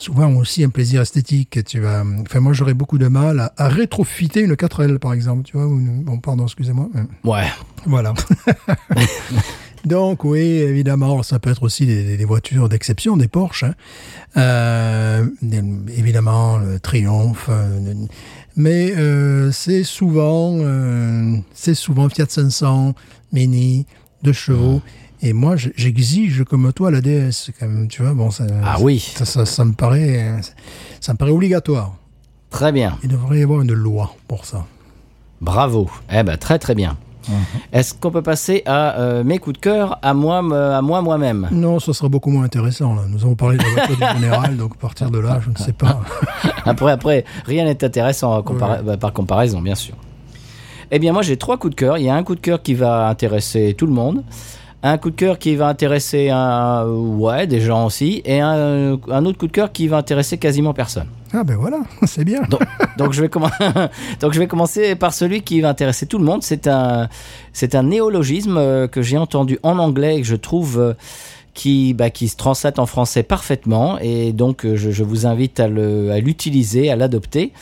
souvent 0.00 0.32
aussi 0.34 0.64
un 0.64 0.68
plaisir 0.70 1.00
esthétique. 1.02 1.64
Tu 1.64 1.80
vas, 1.80 2.02
enfin, 2.22 2.40
moi, 2.40 2.52
j'aurais 2.52 2.74
beaucoup 2.74 2.98
de 2.98 3.08
mal 3.08 3.40
à, 3.40 3.52
à 3.56 3.68
rétrofiter 3.68 4.40
une 4.40 4.54
4L, 4.54 4.98
par 4.98 5.12
exemple, 5.12 5.42
tu 5.44 5.56
vois. 5.56 5.66
ou 5.66 5.78
une- 5.78 6.02
bon, 6.02 6.18
pardon, 6.18 6.44
excusez-moi. 6.44 6.88
mais- 6.94 7.02
Ouais. 7.30 7.46
Voilà. 7.86 8.14
Donc 9.84 10.24
oui, 10.24 10.40
évidemment, 10.40 11.22
ça 11.22 11.38
peut 11.38 11.50
être 11.50 11.62
aussi 11.62 11.86
des, 11.86 12.22
voitures 12.26 12.68
d'exception, 12.68 13.16
des 13.16 13.28
Porsche. 13.28 13.64
hein. 13.64 13.74
Euh, 14.36 15.26
évidemment, 15.96 16.58
le 16.58 16.78
Triumph. 16.78 17.46
euh, 17.48 17.94
mais 18.56 18.92
euh, 18.96 19.50
c'est 19.52 19.82
souvent, 19.84 20.58
c'est 21.54 21.74
souvent 21.74 22.08
Fiat 22.10 22.26
500, 22.28 22.94
Mini, 23.32 23.86
deux 24.22 24.32
chevaux. 24.34 24.82
Et 25.22 25.32
moi, 25.32 25.56
je- 25.56 25.68
j'exige 25.76 26.44
comme 26.44 26.72
toi 26.72 26.90
la 26.90 27.00
DS, 27.00 27.50
quand 27.58 27.66
même. 27.66 27.88
Tu 27.88 28.02
vois, 28.02 28.14
bon, 28.14 28.30
ça, 28.30 28.44
Ah 28.64 28.76
oui, 28.80 28.98
ça, 28.98 29.24
ça, 29.24 29.44
ça 29.44 29.64
me 29.64 29.72
paraît, 29.72 30.34
ça 31.00 31.12
me 31.12 31.18
paraît 31.18 31.30
obligatoire. 31.32 31.94
très 32.50 32.72
bien. 32.72 32.96
Il 33.02 33.08
devrait 33.10 33.38
y 33.38 33.42
avoir 33.42 33.60
une 33.60 33.72
loi 33.72 34.14
pour 34.26 34.44
ça. 34.44 34.64
Bravo. 35.40 35.88
Eh 36.12 36.22
ben 36.22 36.36
très 36.36 36.58
très 36.58 36.74
bien. 36.74 36.96
Est-ce 37.72 37.94
qu'on 37.94 38.10
peut 38.10 38.22
passer 38.22 38.62
à 38.66 38.98
euh, 38.98 39.22
mes 39.22 39.38
coups 39.38 39.54
de 39.56 39.60
cœur 39.60 39.98
à 40.02 40.14
moi, 40.14 40.38
à 40.38 40.82
moi 40.82 41.00
moi-même? 41.00 41.48
Non, 41.52 41.78
ce 41.78 41.92
sera 41.92 42.08
beaucoup 42.08 42.30
moins 42.30 42.42
intéressant. 42.44 42.94
Là. 42.94 43.02
Nous 43.08 43.22
avons 43.22 43.36
parlé 43.36 43.56
de 43.56 43.62
la 43.62 43.70
voiture 43.86 43.96
du 43.96 44.20
général, 44.20 44.56
donc 44.56 44.76
partir 44.78 45.10
de 45.10 45.18
là, 45.20 45.38
je 45.44 45.50
ne 45.50 45.56
sais 45.56 45.72
pas. 45.74 46.00
Après, 46.64 46.90
après, 46.90 47.24
rien 47.46 47.64
n'est 47.66 47.84
intéressant 47.84 48.42
bah, 48.42 48.96
par 48.96 49.12
comparaison, 49.12 49.60
bien 49.62 49.74
sûr. 49.76 49.94
Eh 50.90 50.98
bien, 50.98 51.12
moi, 51.12 51.22
j'ai 51.22 51.36
trois 51.36 51.56
coups 51.56 51.70
de 51.76 51.78
cœur. 51.78 51.98
Il 51.98 52.04
y 52.04 52.08
a 52.08 52.14
un 52.16 52.22
coup 52.24 52.34
de 52.34 52.40
cœur 52.40 52.62
qui 52.62 52.74
va 52.74 53.06
intéresser 53.08 53.74
tout 53.78 53.86
le 53.86 53.92
monde, 53.92 54.24
un 54.82 54.96
coup 54.98 55.10
de 55.10 55.16
cœur 55.16 55.38
qui 55.38 55.56
va 55.56 55.68
intéresser 55.68 56.30
un, 56.30 56.86
ouais, 56.86 57.46
des 57.46 57.60
gens 57.60 57.84
aussi, 57.86 58.22
et 58.24 58.40
un, 58.40 58.98
un 59.10 59.24
autre 59.26 59.36
coup 59.38 59.46
de 59.46 59.52
cœur 59.52 59.72
qui 59.72 59.88
va 59.88 59.98
intéresser 59.98 60.38
quasiment 60.38 60.72
personne. 60.72 61.06
Ah 61.32 61.44
ben 61.44 61.56
voilà, 61.56 61.80
c'est 62.06 62.24
bien. 62.24 62.42
Donc, 62.48 62.60
donc, 62.96 63.12
je 63.12 63.20
vais 63.20 63.28
donc, 64.20 64.32
je 64.32 64.38
vais 64.38 64.46
commencer 64.46 64.94
par 64.96 65.12
celui 65.12 65.42
qui 65.42 65.60
va 65.60 65.68
intéresser 65.68 66.06
tout 66.06 66.18
le 66.18 66.24
monde. 66.24 66.42
C'est 66.42 66.66
un, 66.66 67.08
c'est 67.52 67.74
un 67.74 67.82
néologisme 67.84 68.56
euh, 68.56 68.88
que 68.88 69.02
j'ai 69.02 69.18
entendu 69.18 69.58
en 69.62 69.78
anglais 69.78 70.16
et 70.16 70.20
que 70.22 70.26
je 70.26 70.34
trouve 70.36 70.80
euh, 70.80 70.94
qui, 71.54 71.94
bah, 71.94 72.10
qui 72.10 72.28
se 72.28 72.36
translate 72.36 72.78
en 72.78 72.86
français 72.86 73.22
parfaitement. 73.22 73.98
Et 74.00 74.32
donc, 74.32 74.64
euh, 74.64 74.76
je, 74.76 74.90
je 74.90 75.04
vous 75.04 75.26
invite 75.26 75.60
à 75.60 75.68
le- 75.68 76.10
à 76.10 76.18
l'utiliser, 76.20 76.90
à 76.90 76.96
l'adopter. 76.96 77.52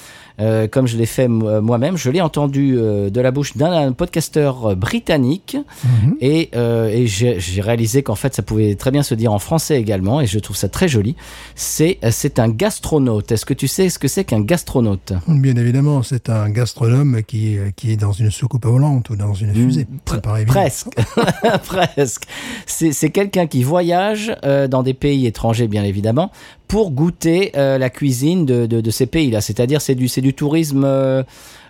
Euh, 0.41 0.68
comme 0.68 0.86
je 0.86 0.97
l'ai 0.97 1.07
fait 1.07 1.28
mo- 1.28 1.61
moi-même. 1.61 1.97
Je 1.97 2.11
l'ai 2.11 2.20
entendu 2.20 2.76
euh, 2.76 3.11
de 3.11 3.20
la 3.20 3.30
bouche 3.30 3.57
d'un 3.57 3.93
podcasteur 3.93 4.70
euh, 4.70 4.74
britannique 4.74 5.57
Mhm. 5.84 6.16
et, 6.20 6.51
euh, 6.57 6.89
et 6.89 7.07
j'ai 7.07 7.39
réalisé 7.61 8.03
qu'en 8.03 8.14
fait 8.14 8.34
ça 8.34 8.43
pouvait 8.43 8.74
très 8.74 8.91
bien 8.91 9.03
se 9.03 9.14
dire 9.14 9.32
en 9.32 9.39
français 9.39 9.80
également 9.80 10.20
et 10.20 10.26
je 10.26 10.39
trouve 10.39 10.57
ça 10.57 10.68
très 10.68 10.89
joli. 10.89 11.16
C'est 11.55 11.99
euh, 12.05 12.11
c'est 12.12 12.39
un 12.39 12.49
gastronaute. 12.49 13.30
Est-ce 13.32 13.45
que 13.47 13.55
tu 13.55 13.68
sais 13.68 13.89
ce 13.89 13.99
que 13.99 14.09
c'est 14.09 14.24
qu'un 14.24 14.41
gastronaute? 14.41 15.12
Bien 15.26 15.57
évidemment, 15.57 16.03
c'est 16.03 16.28
un 16.30 16.51
gastronome 16.51 17.22
qui, 17.26 17.57
qui 17.76 17.93
est 17.93 17.97
dans 17.97 18.12
une 18.12 18.30
soucoupe 18.30 18.66
volante 18.66 19.11
ou 19.11 19.16
dans 19.16 19.34
une 19.34 19.55
fusée. 19.55 19.86
Ça 20.07 20.18
paraît 20.20 20.43
évident. 20.43 20.61
Presque, 20.61 20.89
presque. 21.64 22.22
C'est 22.66 22.93
c'est 22.93 23.11
quelqu'un 23.11 23.47
qui 23.47 23.62
voyage 23.62 24.34
euh, 24.45 24.68
dans 24.68 24.82
des 24.82 24.95
pays 24.95 25.26
étrangers, 25.26 25.68
bien 25.68 25.84
évidemment, 25.84 26.30
pour 26.69 26.91
goûter 26.93 27.53
euh, 27.57 27.79
la 27.79 27.91
cuisine 27.91 28.45
de, 28.47 28.66
de, 28.66 28.81
de 28.81 28.91
ces 28.91 29.07
pays-là. 29.07 29.41
C'est-à-dire, 29.41 29.81
c'est 29.81 29.95
du, 29.95 30.07
c'est 30.07 30.21
du 30.21 30.35
tourisme 30.35 30.85
euh, 30.85 31.23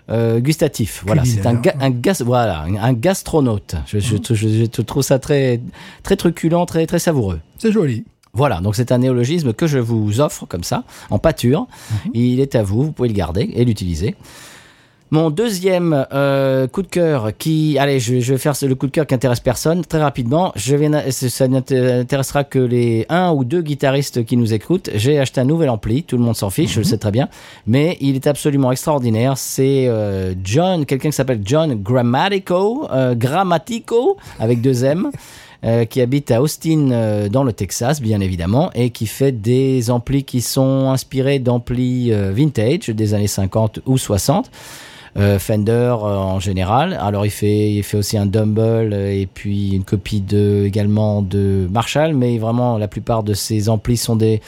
euh, 0.09 0.39
gustatif. 0.39 1.03
Voilà, 1.05 1.23
c'est 1.25 1.45
un, 1.45 1.53
ga- 1.53 1.75
un, 1.79 1.89
gas, 1.89 2.21
voilà, 2.25 2.65
un, 2.81 2.93
gastronaute. 2.93 3.75
Je, 3.87 3.99
je, 3.99 4.17
je, 4.29 4.35
je 4.35 4.65
te 4.65 4.81
trouve 4.81 5.03
ça 5.03 5.17
très, 5.17 5.61
très 6.03 6.15
truculent, 6.17 6.65
très, 6.65 6.85
très 6.85 6.99
savoureux. 6.99 7.39
C'est 7.57 7.71
joli. 7.71 8.03
Voilà, 8.33 8.59
donc 8.61 8.75
c'est 8.75 8.91
un 8.91 8.99
néologisme 8.99 9.53
que 9.53 9.65
je 9.65 9.79
vous 9.79 10.19
offre 10.21 10.45
comme 10.45 10.63
ça, 10.63 10.83
en 11.09 11.17
pâture. 11.17 11.65
Il 12.13 12.39
est 12.39 12.53
à 12.53 12.61
vous, 12.61 12.83
vous 12.83 12.91
pouvez 12.91 13.09
le 13.09 13.15
garder 13.15 13.49
et 13.55 13.65
l'utiliser. 13.65 14.15
Mon 15.11 15.31
deuxième 15.31 16.05
euh, 16.13 16.67
coup 16.67 16.81
de 16.83 16.87
cœur 16.87 17.31
qui... 17.37 17.77
Allez, 17.79 17.99
je, 17.99 18.19
je 18.19 18.33
vais 18.33 18.37
faire 18.37 18.53
le 18.61 18.75
coup 18.75 18.85
de 18.85 18.91
cœur 18.91 19.07
qui 19.07 19.15
intéresse 19.15 19.39
personne. 19.39 19.83
Très 19.83 20.01
rapidement, 20.01 20.51
je 20.55 20.75
vais, 20.75 21.11
ça 21.11 21.47
n'intéressera 21.47 22.43
que 22.43 22.59
les 22.59 23.05
un 23.09 23.31
ou 23.31 23.43
deux 23.43 23.61
guitaristes 23.61 24.23
qui 24.23 24.37
nous 24.37 24.53
écoutent. 24.53 24.89
J'ai 24.93 25.19
acheté 25.19 25.41
un 25.41 25.45
nouvel 25.45 25.69
ampli, 25.69 26.03
tout 26.03 26.17
le 26.17 26.23
monde 26.23 26.35
s'en 26.35 26.49
fiche, 26.49 26.73
je 26.73 26.79
le 26.79 26.85
sais 26.85 26.99
très 26.99 27.11
bien. 27.11 27.27
Mais 27.65 27.97
il 28.01 28.15
est 28.15 28.27
absolument 28.27 28.71
extraordinaire. 28.71 29.37
C'est 29.37 29.87
euh, 29.87 30.33
John, 30.43 30.85
quelqu'un 30.85 31.09
qui 31.09 31.15
s'appelle 31.15 31.41
John 31.43 31.73
Grammatico, 31.73 32.87
euh, 32.91 33.15
Grammatico, 33.15 34.17
avec 34.39 34.61
deux 34.61 34.85
M. 34.85 35.09
euh, 35.65 35.83
qui 35.83 35.99
habite 35.99 36.31
à 36.31 36.41
Austin 36.41 36.91
euh, 36.91 37.27
dans 37.27 37.43
le 37.43 37.51
Texas, 37.51 37.99
bien 37.99 38.21
évidemment, 38.21 38.71
et 38.75 38.91
qui 38.91 39.07
fait 39.07 39.33
des 39.33 39.91
amplis 39.91 40.23
qui 40.23 40.39
sont 40.39 40.89
inspirés 40.89 41.39
d'amplis 41.39 42.13
euh, 42.13 42.31
vintage 42.31 42.87
des 42.87 43.13
années 43.13 43.27
50 43.27 43.81
ou 43.85 43.97
60. 43.97 44.49
Euh, 45.17 45.39
Fender 45.39 45.71
euh, 45.71 45.95
en 45.95 46.39
général. 46.39 46.97
Alors 47.01 47.25
il 47.25 47.31
fait, 47.31 47.71
il 47.71 47.83
fait 47.83 47.97
aussi 47.97 48.17
un 48.17 48.25
Dumble 48.25 48.59
euh, 48.93 49.11
et 49.11 49.25
puis 49.25 49.71
une 49.75 49.83
copie 49.83 50.21
de 50.21 50.63
également 50.65 51.21
de 51.21 51.67
Marshall, 51.71 52.13
mais 52.13 52.37
vraiment 52.37 52.77
la 52.77 52.87
plupart 52.87 53.23
de 53.23 53.33
ses 53.33 53.69
amplis 53.69 53.97
sont 53.97 54.15
des 54.15 54.41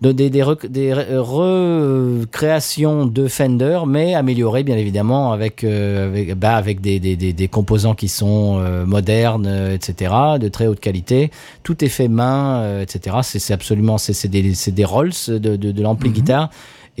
de- 0.00 0.12
des, 0.12 0.30
des, 0.30 0.42
rec- 0.42 0.66
des 0.66 0.92
re- 0.94 1.18
recréations 1.18 3.06
de 3.06 3.28
Fender, 3.28 3.80
mais 3.86 4.14
améliorées 4.14 4.62
bien 4.62 4.78
évidemment 4.78 5.32
avec 5.32 5.62
euh, 5.62 6.08
avec, 6.08 6.34
bah, 6.36 6.56
avec 6.56 6.80
des, 6.80 6.98
des, 7.00 7.16
des, 7.16 7.32
des 7.32 7.48
composants 7.48 7.94
qui 7.94 8.08
sont 8.08 8.58
euh, 8.60 8.86
modernes, 8.86 9.46
euh, 9.46 9.74
etc., 9.74 10.14
de 10.40 10.48
très 10.48 10.66
haute 10.66 10.80
qualité. 10.80 11.30
Tout 11.62 11.84
est 11.84 11.88
fait 11.88 12.08
main, 12.08 12.60
euh, 12.62 12.82
etc. 12.82 13.18
C'est 13.22 13.38
c'est 13.38 13.52
absolument 13.52 13.98
c'est 13.98 14.14
c'est 14.14 14.28
des 14.28 14.54
c'est 14.54 14.72
des 14.72 14.84
Rolls 14.86 15.12
de 15.28 15.38
de, 15.38 15.56
de 15.70 15.82
l'ampli 15.82 16.10
guitare. 16.10 16.48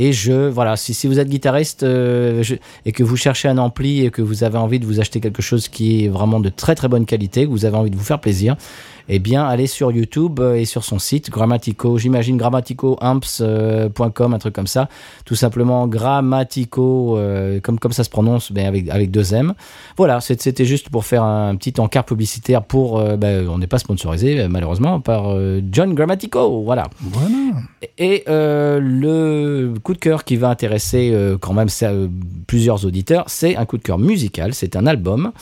Et 0.02 0.14
je, 0.14 0.48
voilà, 0.48 0.78
si, 0.78 1.06
vous 1.06 1.18
êtes 1.18 1.28
guitariste 1.28 1.82
euh, 1.82 2.42
et 2.86 2.92
que 2.92 3.02
vous 3.02 3.18
cherchez 3.18 3.48
un 3.48 3.58
ampli 3.58 4.06
et 4.06 4.10
que 4.10 4.22
vous 4.22 4.44
avez 4.44 4.56
envie 4.56 4.80
de 4.80 4.86
vous 4.86 4.98
acheter 4.98 5.20
quelque 5.20 5.42
chose 5.42 5.68
qui 5.68 6.06
est 6.06 6.08
vraiment 6.08 6.40
de 6.40 6.48
très 6.48 6.74
très 6.74 6.88
bonne 6.88 7.04
qualité, 7.04 7.44
que 7.44 7.50
vous 7.50 7.66
avez 7.66 7.76
envie 7.76 7.90
de 7.90 7.96
vous 7.96 8.04
faire 8.04 8.18
plaisir, 8.18 8.56
eh 9.12 9.18
bien, 9.18 9.44
allez 9.44 9.66
sur 9.66 9.90
YouTube 9.90 10.38
euh, 10.38 10.54
et 10.54 10.64
sur 10.64 10.84
son 10.84 11.00
site, 11.00 11.30
Grammatico, 11.30 11.98
j'imagine 11.98 12.36
grammaticoamps.com, 12.36 14.34
un 14.34 14.38
truc 14.38 14.54
comme 14.54 14.68
ça. 14.68 14.88
Tout 15.24 15.34
simplement 15.34 15.88
Grammatico, 15.88 17.18
euh, 17.18 17.58
comme, 17.60 17.80
comme 17.80 17.92
ça 17.92 18.04
se 18.04 18.10
prononce, 18.10 18.52
ben, 18.52 18.66
avec, 18.66 18.88
avec 18.88 19.10
deux 19.10 19.34
M. 19.34 19.54
Voilà, 19.96 20.20
c'était 20.20 20.64
juste 20.64 20.90
pour 20.90 21.04
faire 21.04 21.24
un 21.24 21.56
petit 21.56 21.74
encart 21.80 22.04
publicitaire 22.04 22.62
pour, 22.62 23.00
euh, 23.00 23.16
ben, 23.16 23.48
on 23.48 23.58
n'est 23.58 23.66
pas 23.66 23.78
sponsorisé, 23.78 24.40
euh, 24.40 24.48
malheureusement, 24.48 25.00
par 25.00 25.30
euh, 25.30 25.60
John 25.72 25.92
Grammatico, 25.94 26.62
voilà. 26.62 26.84
Voilà. 27.00 27.58
Et 27.98 28.24
euh, 28.28 28.78
le 28.80 29.74
coup 29.82 29.94
de 29.94 29.98
cœur 29.98 30.24
qui 30.24 30.36
va 30.36 30.48
intéresser 30.50 31.10
euh, 31.12 31.36
quand 31.36 31.52
même 31.52 31.68
ça, 31.68 31.90
euh, 31.90 32.08
plusieurs 32.46 32.84
auditeurs, 32.84 33.24
c'est 33.26 33.56
un 33.56 33.64
coup 33.66 33.76
de 33.76 33.82
cœur 33.82 33.98
musical, 33.98 34.54
c'est 34.54 34.76
un 34.76 34.86
album. 34.86 35.32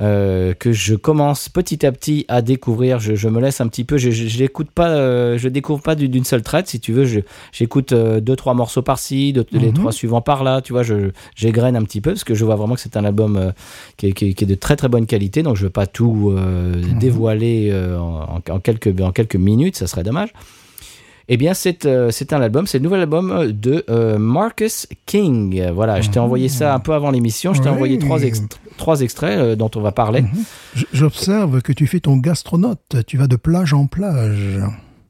Euh, 0.00 0.54
que 0.54 0.70
je 0.72 0.94
commence 0.94 1.48
petit 1.48 1.84
à 1.84 1.92
petit 1.92 2.24
à 2.28 2.40
découvrir. 2.42 3.00
Je, 3.00 3.14
je 3.14 3.28
me 3.28 3.40
laisse 3.40 3.60
un 3.60 3.66
petit 3.68 3.84
peu. 3.84 3.98
Je, 3.98 4.10
je, 4.10 4.26
je 4.28 4.38
l'écoute 4.38 4.70
pas. 4.70 4.90
euh, 4.90 5.36
je 5.38 5.48
découvre 5.48 5.82
pas 5.82 5.94
du- 5.94 6.08
d'une 6.08 6.24
seule 6.24 6.42
traite. 6.42 6.68
Si 6.68 6.78
tu 6.80 6.92
veux, 6.92 7.04
j'écoute 7.52 7.92
euh, 7.92 8.20
deux 8.20 8.36
trois 8.36 8.54
morceaux 8.54 8.82
par-ci, 8.82 9.32
les 9.52 9.68
Mhm. 9.68 9.72
trois 9.74 9.92
suivants 9.92 10.20
par-là. 10.20 10.60
Tu 10.62 10.72
vois, 10.72 10.82
je 10.82 11.10
j'égrène 11.34 11.74
un 11.76 11.82
petit 11.82 12.00
peu 12.00 12.10
parce 12.12 12.24
que 12.24 12.34
je 12.34 12.44
vois 12.44 12.54
vraiment 12.56 12.74
que 12.74 12.80
c'est 12.80 12.96
un 12.96 13.04
album 13.04 13.36
euh, 13.36 13.50
qui, 13.96 14.06
est, 14.08 14.12
qui 14.12 14.26
est- 14.30 14.34
qui 14.34 14.44
est 14.44 14.46
de 14.46 14.54
très 14.54 14.76
très 14.76 14.88
bonne 14.88 15.06
qualité. 15.06 15.42
Donc 15.42 15.56
je 15.56 15.64
veux 15.64 15.70
pas 15.70 15.86
tout 15.86 16.32
euh, 16.36 16.74
dévoiler 17.00 17.72
en, 17.98 18.40
en 18.48 18.60
quelques 18.60 19.00
en 19.00 19.10
quelques 19.12 19.36
minutes. 19.36 19.76
Ça 19.76 19.86
serait 19.86 20.04
dommage. 20.04 20.28
Eh 21.30 21.36
bien, 21.36 21.52
c'est 21.54 21.84
euh, 21.84 22.10
c'est 22.10 22.32
un 22.32 22.40
album, 22.40 22.66
c'est 22.66 22.78
le 22.78 22.84
nouvel 22.84 23.00
album 23.00 23.52
de 23.52 23.84
euh, 23.90 24.16
Marcus 24.18 24.86
King. 25.06 25.60
Euh, 25.60 25.72
Voilà, 25.72 26.00
je 26.00 26.08
t'ai 26.08 26.18
envoyé 26.18 26.48
ça 26.48 26.74
un 26.74 26.78
peu 26.80 26.92
avant 26.94 27.10
l'émission. 27.10 27.52
Je 27.52 27.60
t'ai 27.60 27.68
Oui. 27.68 27.74
envoyé 27.74 27.98
trois, 27.98 28.18
trois 28.78 29.00
extraits 29.02 29.38
euh, 29.38 29.54
dont 29.56 29.70
on 29.76 29.80
va 29.80 29.92
parler. 29.92 30.24
J- 30.74 30.86
J'observe 30.92 31.60
que 31.60 31.72
tu 31.72 31.86
fais 31.86 32.00
ton 32.00 32.16
gastronaute. 32.16 32.96
Tu 33.06 33.18
vas 33.18 33.26
de 33.26 33.36
plage 33.36 33.74
en 33.74 33.86
plage. 33.86 34.58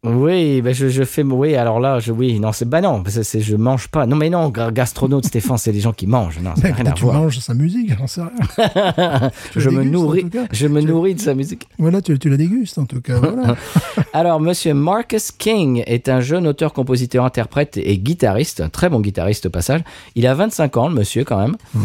Oui, 0.04 0.62
ben 0.62 0.72
je, 0.72 0.88
je 0.88 1.02
fais. 1.02 1.22
Oui, 1.22 1.56
alors 1.56 1.80
là, 1.80 1.98
je, 1.98 2.12
oui, 2.12 2.38
non, 2.38 2.52
c'est. 2.52 2.68
Bah 2.68 2.80
non, 2.80 3.02
c'est, 3.08 3.24
c'est- 3.24 3.40
je 3.40 3.56
mange 3.56 3.88
pas. 3.88 4.06
Non, 4.06 4.14
mais 4.16 4.30
non, 4.30 4.48
gastronaute, 4.48 5.26
Stéphane, 5.26 5.58
c'est 5.58 5.72
des 5.72 5.80
gens 5.80 5.92
qui 5.92 6.06
mangent. 6.06 6.38
Non, 6.40 6.54
ça 6.56 6.72
rien 6.72 6.86
à 6.86 6.92
tu 6.92 7.02
voir. 7.02 7.16
manges 7.16 7.38
sa 7.40 7.52
musique, 7.54 7.92
j'en 7.98 8.06
sais 8.06 8.20
rien. 8.22 9.30
Je 9.56 9.68
me 9.70 9.78
dégustes, 9.78 9.92
nourris, 9.92 10.24
je 10.52 10.66
me 10.68 10.80
Tu- 10.80 10.86
nourris 10.86 11.14
de 11.16 11.20
sa 11.20 11.34
musique. 11.34 11.66
Voilà, 11.78 12.00
tu, 12.00 12.16
tu 12.18 12.28
la 12.30 12.36
dégustes 12.36 12.78
en 12.78 12.84
tout 12.86 13.00
cas. 13.00 13.18
Voilà. 13.18 13.56
Alors, 14.12 14.40
monsieur 14.40 14.72
Marcus 14.74 15.32
King 15.32 15.82
est 15.86 16.08
un 16.08 16.20
jeune 16.20 16.46
auteur, 16.46 16.72
compositeur, 16.72 17.24
interprète 17.24 17.76
et 17.76 17.98
guitariste, 17.98 18.60
un 18.60 18.68
très 18.68 18.88
bon 18.88 19.00
guitariste 19.00 19.46
au 19.46 19.50
passage. 19.50 19.80
Il 20.14 20.26
a 20.26 20.34
25 20.34 20.76
ans, 20.76 20.88
le 20.88 20.94
monsieur, 20.94 21.24
quand 21.24 21.38
même. 21.40 21.56
Mhm. 21.74 21.82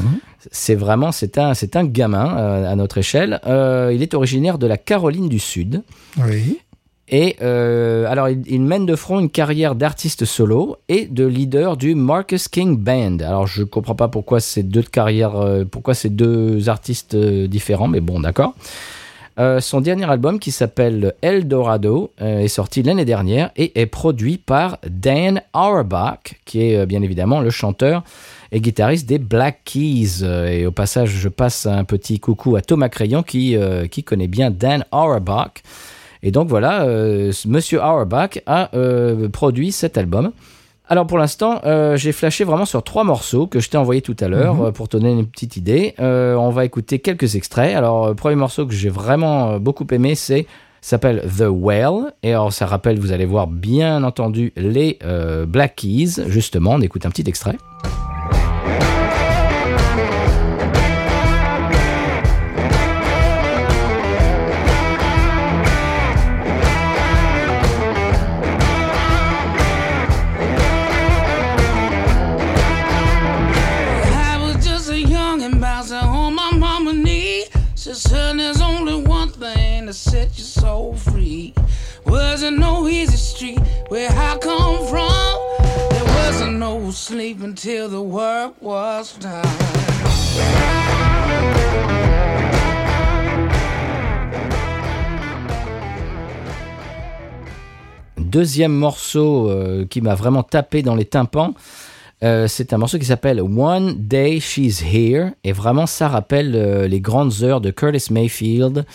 C'est 0.51 0.75
vraiment, 0.75 1.11
c'est 1.11 1.37
un, 1.37 1.53
c'est 1.53 1.75
un 1.77 1.85
gamin 1.85 2.37
euh, 2.37 2.71
à 2.71 2.75
notre 2.75 2.97
échelle. 2.97 3.39
Euh, 3.47 3.91
il 3.95 4.01
est 4.01 4.13
originaire 4.13 4.57
de 4.57 4.67
la 4.67 4.77
Caroline 4.77 5.29
du 5.29 5.39
Sud. 5.39 5.81
Oui. 6.17 6.59
Et 7.09 7.35
euh, 7.41 8.05
alors, 8.07 8.29
il, 8.29 8.61
mène 8.61 8.85
de 8.85 8.95
front 8.95 9.19
une 9.19 9.29
carrière 9.29 9.75
d'artiste 9.75 10.23
solo 10.23 10.77
et 10.87 11.05
de 11.05 11.25
leader 11.25 11.75
du 11.75 11.95
Marcus 11.95 12.47
King 12.47 12.77
Band. 12.77 13.17
Alors, 13.19 13.45
je 13.45 13.63
comprends 13.63 13.95
pas 13.95 14.07
pourquoi 14.07 14.39
ces 14.39 14.63
deux 14.63 14.83
carrières, 14.83 15.35
euh, 15.35 15.65
pourquoi 15.65 15.95
ces 15.95 16.09
deux 16.09 16.69
artistes 16.69 17.15
euh, 17.15 17.47
différents, 17.47 17.89
mais 17.89 17.99
bon, 17.99 18.19
d'accord. 18.19 18.55
Son 19.61 19.81
dernier 19.81 20.07
album, 20.07 20.37
qui 20.37 20.51
s'appelle 20.51 21.15
El 21.23 21.47
Dorado, 21.47 22.11
est 22.19 22.47
sorti 22.47 22.83
l'année 22.83 23.03
dernière 23.03 23.49
et 23.55 23.81
est 23.81 23.87
produit 23.87 24.37
par 24.37 24.77
Dan 24.87 25.41
Auerbach, 25.55 26.35
qui 26.45 26.61
est 26.61 26.85
bien 26.85 27.01
évidemment 27.01 27.39
le 27.39 27.49
chanteur 27.49 28.03
et 28.51 28.61
guitariste 28.61 29.09
des 29.09 29.17
Black 29.17 29.61
Keys. 29.65 30.23
Et 30.23 30.67
au 30.67 30.71
passage, 30.71 31.09
je 31.09 31.29
passe 31.29 31.65
un 31.65 31.83
petit 31.83 32.19
coucou 32.19 32.57
à 32.57 32.61
Thomas 32.61 32.89
Crayon 32.89 33.23
qui, 33.23 33.57
qui 33.89 34.03
connaît 34.03 34.27
bien 34.27 34.51
Dan 34.51 34.85
Auerbach. 34.91 35.63
Et 36.23 36.31
donc 36.31 36.47
voilà, 36.47 36.83
euh, 36.83 37.31
Monsieur 37.45 37.79
Auerbach 37.79 38.39
a 38.45 38.69
euh, 38.75 39.27
produit 39.29 39.71
cet 39.73 39.97
album. 39.97 40.31
Alors 40.87 41.05
pour 41.05 41.17
l'instant, 41.17 41.59
euh, 41.65 41.95
j'ai 41.97 42.11
flashé 42.11 42.43
vraiment 42.45 42.65
sur 42.65 42.81
trois 42.83 43.03
morceaux 43.03 43.45
que 43.47 43.59
je 43.59 43.69
t'ai 43.69 43.77
envoyé 43.77 44.01
tout 44.01 44.15
à 44.19 44.27
l'heure 44.27 44.55
Mhm. 44.55 44.65
euh, 44.65 44.71
pour 44.71 44.87
te 44.89 44.97
donner 44.97 45.11
une 45.11 45.25
petite 45.27 45.57
idée. 45.57 45.95
Euh, 45.99 46.35
on 46.35 46.49
va 46.49 46.65
écouter 46.65 46.99
quelques 46.99 47.35
extraits. 47.35 47.75
Alors 47.75 48.09
le 48.09 48.15
premier 48.15 48.35
morceau 48.35 48.65
que 48.65 48.73
j'ai 48.73 48.89
vraiment 48.89 49.59
beaucoup 49.59 49.85
aimé, 49.91 50.15
c'est 50.15 50.45
s'appelle 50.81 51.23
The 51.37 51.45
Whale. 51.49 52.13
Et 52.23 52.31
alors 52.31 52.51
ça 52.53 52.65
rappelle, 52.65 52.99
vous 52.99 53.11
allez 53.11 53.25
voir 53.25 53.47
bien 53.47 54.03
entendu 54.03 54.51
les 54.57 54.99
Black 55.47 55.75
Keys. 55.77 56.23
Justement, 56.27 56.71
on 56.71 56.81
écoute 56.81 57.05
un 57.05 57.09
petit 57.09 57.23
extrait. 57.27 57.55
Until 87.53 87.87
the 87.87 88.01
work 88.01 88.53
was 88.61 89.15
done. 89.19 89.43
Deuxième 98.17 98.73
morceau 98.73 99.51
euh, 99.51 99.85
qui 99.85 100.01
m'a 100.01 100.15
vraiment 100.15 100.41
tapé 100.41 100.81
dans 100.81 100.95
les 100.95 101.05
tympans. 101.05 101.53
Euh, 102.23 102.47
c'est 102.47 102.71
un 102.71 102.77
morceau 102.77 102.97
qui 102.97 103.05
s'appelle 103.05 103.41
One 103.41 103.95
Day 103.97 104.39
She's 104.39 104.81
Here. 104.81 105.31
Et 105.43 105.51
vraiment, 105.51 105.85
ça 105.85 106.07
rappelle 106.07 106.53
euh, 106.55 106.87
les 106.87 107.01
grandes 107.01 107.33
heures 107.43 107.59
de 107.59 107.69
Curtis 107.69 108.13
Mayfield 108.13 108.85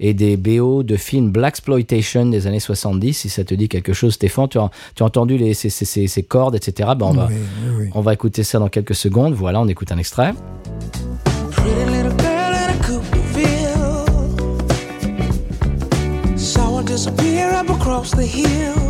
et 0.00 0.14
des 0.14 0.38
BO 0.38 0.82
de 0.82 0.96
films 0.96 1.30
Black 1.30 1.54
Exploitation 1.54 2.24
des 2.26 2.46
années 2.46 2.60
70. 2.60 3.12
Si 3.12 3.28
ça 3.28 3.44
te 3.44 3.52
dit 3.54 3.68
quelque 3.68 3.92
chose, 3.92 4.14
Stéphane, 4.14 4.48
tu 4.48 4.58
as, 4.58 4.70
tu 4.94 5.02
as 5.02 5.06
entendu 5.06 5.36
les, 5.36 5.52
ces, 5.52 5.68
ces- 5.68 5.84
ces- 5.84 6.06
ces 6.06 6.22
cordes, 6.22 6.54
etc. 6.54 6.90
Ben, 6.96 7.06
on, 7.06 7.12
va, 7.12 7.26
Oui, 7.26 7.34
oui, 7.66 7.74
oui. 7.80 7.90
on 7.94 8.00
va 8.00 8.14
écouter 8.14 8.42
ça 8.42 8.58
dans 8.58 8.68
quelques 8.68 8.94
secondes. 8.94 9.34
Voilà, 9.34 9.60
on 9.60 9.68
écoute 9.68 9.92
un 9.92 9.98
extrait. 9.98 10.32
Pretty 11.50 11.90
little 11.90 12.14
girl 12.18 12.54
in 12.54 12.70
a 12.70 12.86
Cooperville. 12.86 13.58
Saw 16.38 16.78
her 16.78 16.84
disappear 16.84 17.50
up 17.52 17.68
across 17.68 18.12
the 18.12 18.22
hill. 18.24 18.87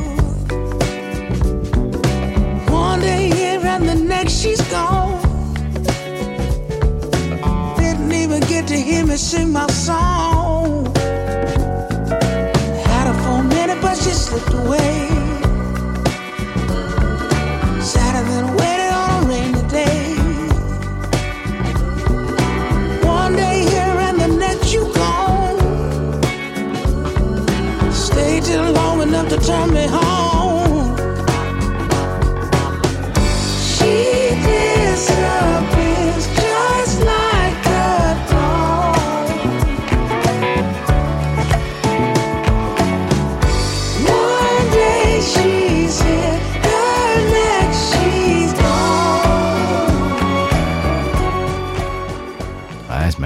Hear 8.83 9.05
me 9.07 9.16
sing 9.16 9.53
my 9.53 9.66
song. 9.68 10.87
Had 12.89 13.07
her 13.09 13.16
for 13.22 13.41
a 13.41 13.45
minute, 13.45 13.81
but 13.81 13.97
she 13.97 14.11
slipped 14.11 14.53
away. 14.55 15.09
Sat 17.81 18.14
and 18.20 18.29
then 18.33 18.47
waited 18.57 18.93
on 19.03 19.24
a 19.24 19.29
rainy 19.29 19.64
day. 19.68 20.14
One 23.07 23.35
day 23.37 23.59
here 23.72 23.97
and 24.09 24.20
the 24.20 24.29
next 24.29 24.72
you 24.72 24.93
gone. 24.95 25.59
Stayed 27.93 28.45
till 28.45 28.72
long 28.72 29.03
enough 29.03 29.29
to 29.29 29.39
turn 29.39 29.72
me 29.72 29.87
home. 29.87 30.08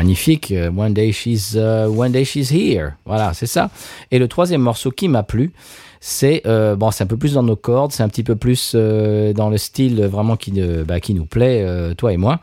Magnifique. 0.02 0.50
Euh, 0.50 0.70
One 0.76 0.92
day 0.92 1.12
she's, 1.12 1.54
euh, 1.56 1.86
one 1.86 2.12
day 2.12 2.24
she's 2.24 2.50
here. 2.50 2.94
Voilà, 3.06 3.32
c'est 3.34 3.46
ça. 3.46 3.70
Et 4.10 4.18
le 4.18 4.26
troisième 4.26 4.60
morceau 4.60 4.90
qui 4.90 5.08
m'a 5.08 5.22
plu, 5.22 5.52
c'est 6.00 6.42
euh, 6.46 6.74
bon, 6.74 6.90
c'est 6.90 7.04
un 7.04 7.06
peu 7.06 7.16
plus 7.16 7.34
dans 7.34 7.44
nos 7.44 7.56
cordes, 7.56 7.92
c'est 7.92 8.02
un 8.02 8.08
petit 8.08 8.24
peu 8.24 8.34
plus 8.36 8.74
dans 8.74 9.48
le 9.48 9.56
style 9.58 10.04
vraiment 10.06 10.36
qui, 10.36 10.52
bah, 10.86 10.98
qui 11.00 11.14
nous 11.14 11.26
plaît, 11.26 11.64
toi 11.96 12.12
et 12.12 12.16
moi. 12.16 12.40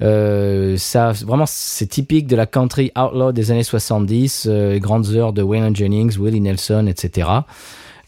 Ça, 0.00 1.12
vraiment, 1.12 1.46
c'est 1.46 1.86
typique 1.86 2.26
de 2.26 2.36
la 2.36 2.46
country 2.46 2.90
outlaw 2.96 3.32
des 3.32 3.50
années 3.50 3.62
70, 3.62 4.46
euh, 4.48 4.78
grandes 4.78 5.08
heures 5.10 5.32
de 5.32 5.42
Waylon 5.42 5.74
Jennings, 5.74 6.16
Willie 6.18 6.40
Nelson, 6.40 6.86
etc. 6.88 7.28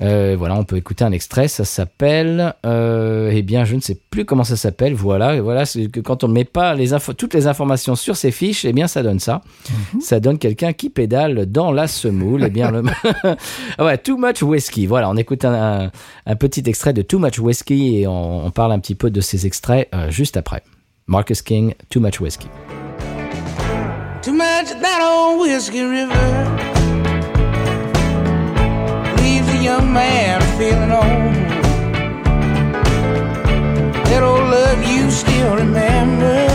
Euh, 0.02 0.34
voilà, 0.38 0.54
on 0.56 0.64
peut 0.64 0.76
écouter 0.76 1.04
un 1.04 1.12
extrait. 1.12 1.46
Ça 1.48 1.64
s'appelle, 1.64 2.54
euh, 2.64 3.30
eh 3.32 3.42
bien, 3.42 3.64
je 3.64 3.76
ne 3.76 3.80
sais 3.80 3.98
plus 4.10 4.24
comment 4.24 4.44
ça 4.44 4.56
s'appelle. 4.56 4.94
Voilà, 4.94 5.36
et 5.36 5.40
voilà, 5.40 5.66
c'est 5.66 5.86
que 5.88 6.00
quand 6.00 6.24
on 6.24 6.28
ne 6.28 6.32
met 6.32 6.44
pas 6.44 6.74
les 6.74 6.90
toutes 7.16 7.34
les 7.34 7.46
informations 7.46 7.94
sur 7.96 8.16
ces 8.16 8.30
fiches, 8.30 8.64
eh 8.64 8.72
bien, 8.72 8.86
ça 8.88 9.02
donne 9.02 9.18
ça. 9.20 9.42
Ça 10.00 10.18
donne 10.20 10.38
quelqu'un 10.38 10.72
qui 10.72 10.88
pédale 10.90 11.46
dans 11.46 11.70
la 11.72 11.86
semoule. 11.86 12.44
eh 12.46 12.50
bien, 12.50 12.70
le... 12.70 12.82
Ouais, 13.84 13.98
Too 13.98 14.16
Much 14.16 14.42
Whiskey. 14.42 14.86
Voilà, 14.86 15.10
on 15.10 15.16
écoute 15.16 15.44
un, 15.44 15.84
un- 15.84 15.90
un 16.26 16.36
petit 16.36 16.62
extrait 16.66 16.92
de 16.92 17.02
Too 17.02 17.18
Much 17.18 17.38
Whiskey 17.38 18.00
et 18.00 18.06
on, 18.06 18.46
on 18.46 18.50
parle 18.50 18.72
un 18.72 18.78
petit 18.78 18.94
peu 18.94 19.10
de 19.10 19.20
ces 19.20 19.46
extraits 19.46 19.88
euh, 19.94 20.10
juste 20.10 20.36
après. 20.36 20.62
Marcus 21.06 21.42
King, 21.42 21.74
Too 21.90 22.00
Much 22.00 22.20
Whiskey. 22.20 22.46
Too 24.22 24.32
much 24.32 24.68
that 24.80 25.00
old 25.02 25.40
whiskey 25.40 25.82
river 25.82 26.79
young 29.60 29.92
man 29.92 30.40
feeling 30.56 30.90
old. 30.90 31.34
That 34.08 34.22
old 34.22 34.48
love 34.48 34.82
you 34.82 35.10
still 35.10 35.56
remember. 35.56 36.46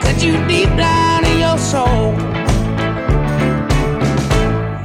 Cut 0.00 0.22
you 0.22 0.32
deep 0.48 0.70
down 0.76 1.26
in 1.26 1.40
your 1.40 1.58
soul. 1.58 2.14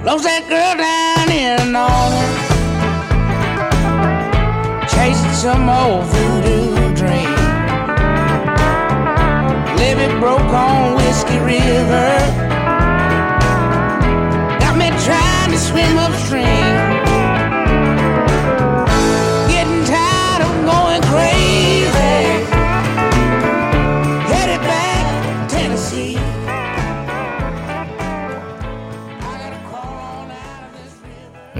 Lost 0.03 0.25
that 0.25 0.43
girl 0.49 0.75
down 0.75 1.31
in 1.31 1.71
New 1.71 1.79
Orleans. 1.79 2.47
Chasing 4.91 5.35
some 5.43 5.69
old 5.69 6.03
voodoo 6.11 6.95
dream. 6.95 7.35
Levee 9.77 10.19
broke 10.19 10.51
on 10.51 10.95
Whiskey 10.95 11.39
River. 11.39 12.46
swim 15.67 15.97
upstream. 15.97 16.66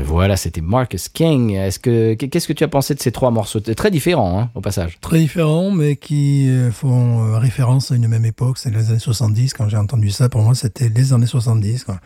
Voilà, 0.08 0.38
c'était 0.38 0.62
Marcus 0.62 1.10
King. 1.10 1.52
Est-ce 1.52 1.80
que 1.80 2.14
qu'est-ce 2.14 2.48
que 2.48 2.54
tu 2.54 2.64
as 2.64 2.70
pensé 2.70 2.96
de 2.96 3.00
ces 3.02 3.12
trois 3.12 3.30
morceaux? 3.30 3.60
Très 3.60 3.92
différents, 3.92 4.40
hein, 4.40 4.50
au 4.56 4.62
passage. 4.62 4.98
Très 5.02 5.20
différents, 5.20 5.70
mais 5.70 5.98
qui 5.98 6.50
euh, 6.50 6.72
font 6.72 7.26
euh, 7.26 7.38
référence 7.38 7.92
à 7.92 7.96
une 7.96 8.08
même 8.08 8.24
époque, 8.24 8.58
c'est 8.58 8.70
les 8.70 8.90
années 8.90 9.00
70. 9.00 9.54
Quand 9.54 9.68
j'ai 9.68 9.76
entendu 9.76 10.10
ça, 10.10 10.30
pour 10.30 10.42
moi, 10.42 10.56
c'était 10.56 10.88
les 10.88 11.12
années 11.12 11.26
70. 11.26 11.84
Quoi. 11.84 12.00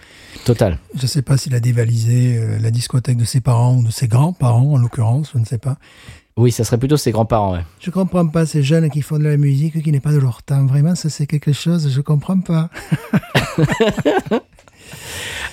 Total. 0.45 0.79
Je 0.95 1.03
ne 1.03 1.07
sais 1.07 1.21
pas 1.21 1.37
s'il 1.37 1.53
a 1.53 1.59
dévalisé 1.59 2.37
euh, 2.37 2.57
la 2.59 2.71
discothèque 2.71 3.17
de 3.17 3.25
ses 3.25 3.39
parents 3.39 3.75
ou 3.75 3.83
de 3.83 3.91
ses 3.91 4.07
grands-parents, 4.07 4.73
en 4.73 4.77
l'occurrence, 4.77 5.29
je 5.33 5.37
ne 5.37 5.45
sais 5.45 5.59
pas. 5.59 5.77
Oui, 6.37 6.51
ça 6.51 6.63
serait 6.63 6.79
plutôt 6.79 6.97
ses 6.97 7.11
grands-parents. 7.11 7.53
ouais. 7.53 7.65
Je 7.79 7.91
comprends 7.91 8.25
pas 8.27 8.47
ces 8.47 8.63
jeunes 8.63 8.89
qui 8.89 9.03
font 9.03 9.19
de 9.19 9.25
la 9.25 9.37
musique 9.37 9.83
qui 9.83 9.91
n'est 9.91 9.99
pas 9.99 10.11
de 10.11 10.17
leur 10.17 10.41
temps. 10.41 10.65
Vraiment, 10.65 10.95
ça 10.95 11.09
c'est 11.09 11.27
quelque 11.27 11.53
chose, 11.53 11.91
je 11.93 12.01
comprends 12.01 12.39
pas. 12.39 12.71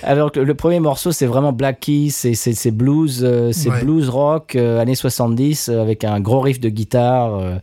Alors 0.03 0.31
que 0.31 0.39
le 0.39 0.53
premier 0.55 0.79
morceau, 0.79 1.11
c'est 1.11 1.25
vraiment 1.25 1.51
Black 1.51 1.79
Keys, 1.81 2.09
c'est 2.11 2.71
blues, 2.71 3.21
euh, 3.23 3.51
c'est 3.51 3.69
Ouais. 3.69 3.83
blues 3.83 4.09
rock 4.09 4.55
euh, 4.55 4.79
années 4.79 4.95
70 4.95 5.69
euh, 5.69 5.81
avec 5.81 6.03
un 6.03 6.19
gros 6.19 6.39
riff 6.41 6.59
de 6.59 6.69
guitare. 6.69 7.35
euh. 7.35 7.57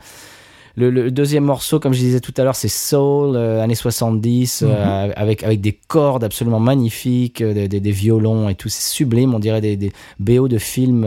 Le, 0.79 0.91
le 0.91 1.11
deuxième 1.11 1.45
morceau, 1.45 1.81
comme 1.81 1.95
je 1.95 2.01
disais 2.01 2.21
tout 2.21 2.35
à 2.37 2.45
l'heure, 2.45 2.55
c'est 2.55 2.69
soul 2.69 3.35
années 3.35 3.75
70 3.75 4.63
euh, 4.67 5.11
avec 5.17 5.43
avec 5.43 5.63
des 5.63 5.73
cordes 5.73 6.23
absolument 6.23 6.61
magnifiques, 6.61 7.43
des, 7.43 7.67
des- 7.67 7.81
des 7.81 7.91
violons 7.93 8.51
et 8.51 8.55
tout, 8.55 8.69
c'est 8.69 8.83
sublime. 8.95 9.35
On 9.35 9.39
dirait 9.39 9.63
des, 9.63 9.79
des 9.79 9.91
BO 10.21 10.49
de 10.49 10.59
films 10.59 11.07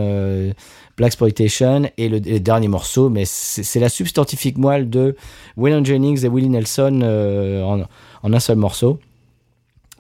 Black 0.97 1.09
Exploitation 1.09 1.83
et 1.99 2.09
le, 2.09 2.19
dernier 2.19 2.67
morceau, 2.67 3.09
mais 3.09 3.25
c'est 3.25 3.61
c'est 3.61 3.79
la 3.79 3.89
substantifique 3.89 4.57
moelle 4.57 4.89
de 4.89 5.15
Waylon 5.55 5.85
Jennings 5.85 6.25
et 6.25 6.29
Willie 6.29 6.49
Nelson 6.49 7.01
euh, 7.03 7.61
en, 7.63 7.83
en 8.23 8.33
un 8.33 8.39
seul 8.39 8.57
morceau. 8.57 8.97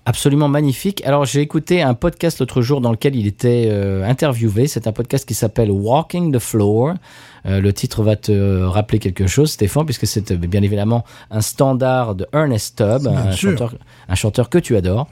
Absolument 0.09 0.47
magnifique. 0.47 1.05
Alors 1.05 1.25
j'ai 1.25 1.39
écouté 1.39 1.83
un 1.83 1.93
podcast 1.93 2.39
l'autre 2.39 2.63
jour 2.63 2.81
dans 2.81 2.89
lequel 2.89 3.15
il 3.15 3.27
était 3.27 3.67
euh, 3.67 4.03
interviewé. 4.03 4.65
C'est 4.65 4.87
un 4.87 4.91
podcast 4.91 5.23
qui 5.23 5.35
s'appelle 5.35 5.69
Walking 5.69 6.33
the 6.33 6.39
Floor. 6.39 6.95
Euh, 7.45 7.61
le 7.61 7.73
titre 7.73 8.01
va 8.01 8.15
te 8.15 8.63
rappeler 8.63 8.97
quelque 8.97 9.27
chose, 9.27 9.51
Stéphane, 9.51 9.85
puisque 9.85 10.07
c'est 10.07 10.31
euh, 10.31 10.35
bien 10.35 10.63
évidemment 10.63 11.05
un 11.29 11.41
standard 11.41 12.15
de 12.15 12.25
Ernest 12.33 12.75
Tubb, 12.79 13.05
un 13.05 13.33
chanteur, 13.33 13.75
un 14.07 14.15
chanteur 14.15 14.49
que 14.49 14.57
tu 14.57 14.75
adores. 14.75 15.07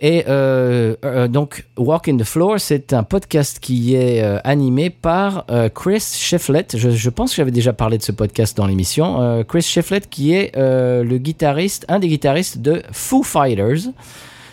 Et 0.00 0.24
euh, 0.28 0.94
euh, 1.04 1.26
donc, 1.26 1.66
Walking 1.76 2.18
the 2.20 2.24
Floor, 2.24 2.60
c'est 2.60 2.92
un 2.92 3.02
podcast 3.02 3.58
qui 3.60 3.96
est 3.96 4.22
euh, 4.22 4.38
animé 4.44 4.90
par 4.90 5.44
Chris 5.74 6.00
Shefflett. 6.16 6.76
Je, 6.76 6.90
je 6.90 7.10
pense 7.10 7.30
que 7.30 7.36
j'avais 7.36 7.50
déjà 7.50 7.72
parlé 7.72 7.98
de 7.98 8.02
ce 8.02 8.12
podcast 8.12 8.56
dans 8.56 8.66
l'émission. 8.66 9.44
Chris 9.48 9.62
Shefflett, 9.62 10.08
qui 10.08 10.34
est 10.34 10.52
le 10.56 11.18
guitariste, 11.18 11.84
un 11.88 11.98
des 11.98 12.08
guitaristes 12.08 12.58
de 12.58 12.82
Foo 12.92 13.22
Fighters. 13.22 13.90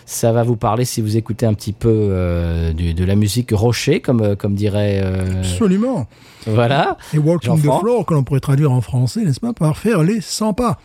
Ça 0.08 0.30
va 0.32 0.42
vous 0.44 0.54
parler 0.56 0.84
si 0.84 1.00
vous 1.00 1.16
écoutez 1.16 1.46
un 1.46 1.54
petit 1.54 1.72
peu 1.72 2.72
du- 2.76 2.94
de 2.94 3.04
la 3.04 3.14
musique 3.16 3.50
rocher, 3.52 4.00
comme, 4.00 4.36
comme 4.36 4.54
dirait. 4.54 5.00
Absolument. 5.38 6.06
voilà. 6.46 6.96
Et 7.14 7.18
Walking 7.18 7.52
the 7.54 7.56
Jean-Franc 7.62 7.80
Floor, 7.80 8.06
que 8.06 8.14
l'on 8.14 8.24
pourrait 8.24 8.40
traduire 8.40 8.72
en 8.72 8.80
français, 8.80 9.20
n'est-ce 9.22 9.40
pas, 9.40 9.52
par 9.52 9.76
faire 9.78 10.02
les 10.02 10.20
100 10.20 10.54
pas. 10.54 10.78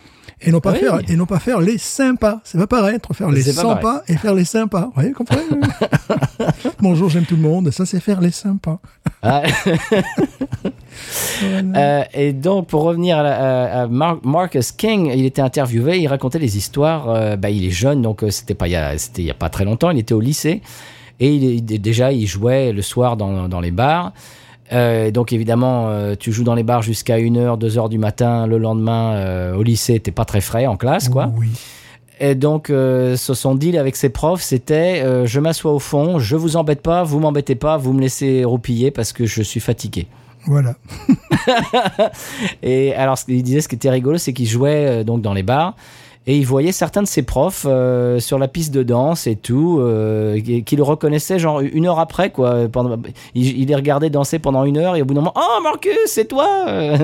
Et 0.44 0.50
non 0.50 0.60
pas, 0.60 0.72
Oui. 0.72 0.78
faire, 0.80 0.98
et 1.08 1.16
non 1.16 1.26
pas 1.26 1.38
faire 1.38 1.60
les 1.60 1.78
5 1.78 2.18
pas. 2.18 2.40
C'est 2.44 2.58
pas 2.58 2.66
pareil 2.66 2.96
entre 2.96 3.14
faire 3.14 3.30
les 3.30 3.42
C'est 3.42 3.54
pas 3.54 3.62
100 3.62 3.68
pareil. 3.76 3.82
pas 3.82 4.02
et 4.08 4.16
faire 4.16 4.34
les 4.34 4.44
5 4.44 4.66
pas. 4.68 4.82
Vous 4.86 4.92
voyez, 4.94 5.12
comprenez? 5.12 5.42
Bonjour, 6.80 7.08
j'aime 7.08 7.24
tout 7.24 7.36
le 7.36 7.42
monde. 7.42 7.70
Ça, 7.70 7.86
c'est 7.86 8.00
faire 8.00 8.20
les 8.20 8.30
5 8.32 8.60
pas. 8.60 8.78
Ah. 9.22 9.42
Euh, 11.42 12.02
et 12.14 12.32
donc, 12.32 12.68
pour 12.68 12.82
revenir 12.82 13.18
à, 13.18 13.22
la- 13.22 13.36
à- 13.80 13.82
à 13.82 13.86
Mar- 13.88 14.20
Marcus 14.24 14.70
King, 14.72 15.10
il 15.14 15.24
était 15.24 15.42
interviewé, 15.42 15.98
il 15.98 16.06
racontait 16.06 16.38
les 16.38 16.56
histoires. 16.56 17.08
euh, 17.10 17.36
bah, 17.36 17.50
il 17.50 17.64
est 17.66 17.70
jeune, 17.70 18.02
donc 18.02 18.22
euh, 18.22 18.30
c'était 18.30 18.54
pas 18.54 18.68
il 18.68 18.72
y 18.72 18.76
a, 18.76 18.96
c'était 18.98 19.22
il 19.22 19.24
y 19.26 19.30
a 19.30 19.34
pas 19.34 19.48
très 19.48 19.64
longtemps. 19.64 19.90
Il 19.90 19.98
était 19.98 20.14
au 20.14 20.20
lycée 20.20 20.62
et 21.18 21.34
il, 21.34 21.64
déjà 21.64 22.12
il 22.12 22.26
jouait 22.26 22.72
le 22.72 22.82
soir 22.82 23.16
dans, 23.16 23.48
dans 23.48 23.60
les 23.60 23.70
bars. 23.70 24.12
Euh, 24.72 25.10
donc 25.10 25.32
évidemment, 25.32 25.88
euh, 25.88 26.14
tu 26.18 26.32
joues 26.32 26.44
dans 26.44 26.54
les 26.54 26.62
bars 26.62 26.82
jusqu'à 26.82 27.18
1h, 27.18 27.58
2h 27.58 27.88
du 27.88 27.98
matin. 27.98 28.46
Le 28.46 28.58
lendemain, 28.58 29.12
euh, 29.14 29.54
au 29.54 29.62
lycée, 29.62 30.00
t'es 30.00 30.10
pas 30.12 30.24
très 30.24 30.40
frais 30.40 30.66
en 30.66 30.76
classe, 30.76 31.08
quoi. 31.08 31.30
Oui. 31.36 31.48
Et 32.20 32.34
donc, 32.34 32.66
ce- 32.68 33.16
son 33.16 33.54
deal 33.56 33.76
avec 33.76 33.96
ses 33.96 34.08
profs, 34.08 34.42
c'était 34.42 35.02
je 35.26 35.40
m'assois 35.40 35.72
au 35.72 35.80
fond, 35.80 36.18
je 36.20 36.36
vous 36.36 36.56
embête 36.56 36.80
pas, 36.80 37.02
vous 37.02 37.18
m'embêtez 37.18 37.56
pas, 37.56 37.76
vous 37.76 37.92
me 37.92 38.00
laissez 38.00 38.44
roupiller 38.44 38.90
parce 38.92 39.12
que 39.12 39.26
je 39.26 39.42
suis 39.42 39.58
fatigué. 39.60 40.06
Voilà. 40.46 40.74
Et 42.62 42.94
alors, 42.94 43.18
ce 43.18 43.24
qu'il 43.24 43.42
disait, 43.42 43.60
ce 43.60 43.68
qui 43.68 43.74
était 43.74 43.90
rigolo, 43.90 44.18
c'est 44.18 44.32
qu'il 44.32 44.46
jouait 44.48 45.04
donc 45.04 45.20
dans 45.22 45.34
les 45.34 45.42
bars. 45.42 45.74
Et 46.28 46.38
il 46.38 46.46
voyait 46.46 46.70
certains 46.70 47.02
de 47.02 47.08
ses 47.08 47.22
profs 47.24 47.66
euh, 47.68 48.20
sur 48.20 48.38
la 48.38 48.46
piste 48.46 48.72
de 48.72 48.84
danse 48.84 49.26
et 49.26 49.34
tout, 49.34 49.78
euh, 49.80 50.40
qui, 50.40 50.62
qui 50.62 50.76
le 50.76 50.84
reconnaissaient 50.84 51.40
genre 51.40 51.60
une 51.60 51.84
heure 51.86 51.98
après 51.98 52.30
quoi. 52.30 52.68
Pendant, 52.70 52.96
il, 53.34 53.58
il 53.58 53.66
les 53.66 53.74
regardait 53.74 54.08
danser 54.08 54.38
pendant 54.38 54.62
une 54.64 54.76
heure 54.78 54.94
et 54.94 55.02
au 55.02 55.04
bout 55.04 55.14
d'un 55.14 55.20
moment, 55.20 55.34
oh 55.34 55.60
Marcus, 55.64 55.96
c'est 56.06 56.26
toi, 56.28 56.48
Euh, 56.68 56.96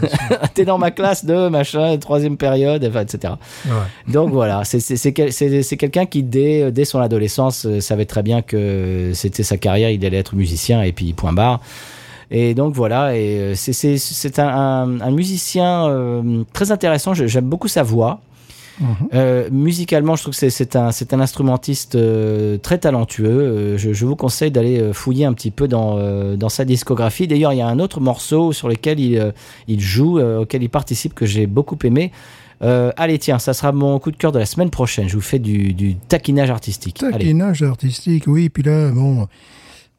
oui, 0.00 0.08
t'es 0.54 0.64
dans 0.64 0.78
ma 0.78 0.92
classe 0.92 1.24
de 1.24 1.48
machin, 1.48 1.96
troisième 1.98 2.36
période, 2.36 2.84
enfin, 2.88 3.00
etc. 3.00 3.34
Ouais. 3.66 3.72
Donc 4.12 4.30
voilà, 4.30 4.62
c'est- 4.62 4.78
c'est 4.78 4.94
c'est 4.96 5.12
quel- 5.12 5.32
c'est- 5.32 5.62
c'est 5.64 5.76
quelqu'un 5.76 6.06
qui 6.06 6.22
dès, 6.22 6.70
dès 6.70 6.84
son 6.84 7.00
adolescence 7.00 7.66
euh, 7.66 7.80
savait 7.80 8.04
très 8.06 8.22
bien 8.22 8.42
que 8.42 9.10
c'était 9.12 9.42
sa 9.42 9.56
carrière, 9.56 9.90
il 9.90 10.06
allait 10.06 10.18
être 10.18 10.36
musicien 10.36 10.82
et 10.82 10.92
puis 10.92 11.12
point 11.14 11.32
barre. 11.32 11.58
Et 12.30 12.54
donc 12.54 12.74
voilà, 12.74 13.16
et 13.16 13.38
euh, 13.40 13.54
c'est- 13.56 14.38
un, 14.38 14.46
un- 14.46 15.00
un 15.00 15.10
musicien 15.10 15.88
euh, 15.88 16.44
très 16.52 16.70
intéressant. 16.70 17.12
J'aime 17.12 17.46
beaucoup 17.46 17.66
sa 17.68 17.82
voix. 17.82 18.20
Euh, 19.14 19.48
musicalement, 19.50 20.16
je 20.16 20.22
trouve 20.22 20.34
que 20.38 20.48
c'est- 20.50 20.76
un, 20.76 20.90
instrumentiste 21.20 21.94
euh, 21.94 22.58
très 22.58 22.78
talentueux. 22.78 23.26
Euh, 23.28 23.76
je, 23.78 23.92
je 23.92 24.06
vous 24.06 24.16
conseille 24.16 24.50
d'aller 24.50 24.92
fouiller 24.92 25.24
un 25.24 25.32
petit 25.32 25.50
peu 25.50 25.68
dans, 25.68 25.98
euh, 25.98 26.36
dans 26.36 26.48
sa 26.48 26.64
discographie. 26.64 27.26
D'ailleurs, 27.26 27.52
il 27.52 27.58
y 27.58 27.62
a 27.62 27.66
un 27.68 27.78
autre 27.78 28.00
morceau 28.00 28.52
sur 28.52 28.68
lequel 28.68 29.00
il, 29.00 29.18
euh, 29.18 29.32
il 29.68 29.80
joue, 29.80 30.18
euh, 30.18 30.40
auquel 30.42 30.62
il 30.62 30.68
participe, 30.68 31.14
que 31.14 31.26
j'ai 31.26 31.46
beaucoup 31.46 31.78
aimé. 31.84 32.12
Euh, 32.62 32.92
allez, 32.96 33.18
tiens, 33.18 33.38
ça 33.38 33.54
sera 33.54 33.72
mon 33.72 33.98
coup 33.98 34.10
de 34.12 34.16
cœur 34.16 34.30
de 34.32 34.38
la 34.38 34.46
semaine 34.46 34.70
prochaine. 34.70 35.08
Je 35.08 35.14
vous 35.16 35.20
fais 35.22 35.38
du, 35.40 35.74
du 35.74 35.96
taquinage 35.96 36.50
artistique. 36.50 37.02
Allez. 37.02 37.12
Taquinage 37.12 37.62
artistique, 37.62 38.24
oui. 38.28 38.48
Puis 38.50 38.62
là, 38.62 38.90
bon, 38.92 39.26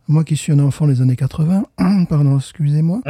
moi 0.07 0.23
qui 0.23 0.38
suis 0.38 0.53
un 0.53 0.59
enfant 0.59 0.88
des 0.88 1.01
années 1.01 1.15
80, 1.17 1.65
pardon, 2.09 2.38
excusez-moi, 2.38 3.01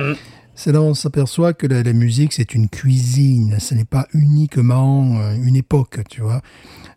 c'est 0.55 0.71
là 0.71 0.81
où 0.81 0.85
on 0.85 0.93
s'aperçoit 0.93 1.53
que 1.53 1.65
la, 1.65 1.81
la 1.81 1.93
musique, 1.93 2.33
c'est 2.33 2.53
une 2.53 2.69
cuisine. 2.69 3.57
Ce 3.59 3.73
n'est 3.73 3.85
pas 3.85 4.07
uniquement 4.13 5.19
euh, 5.19 5.35
une 5.35 5.55
époque, 5.55 5.99
tu 6.09 6.21
vois. 6.21 6.41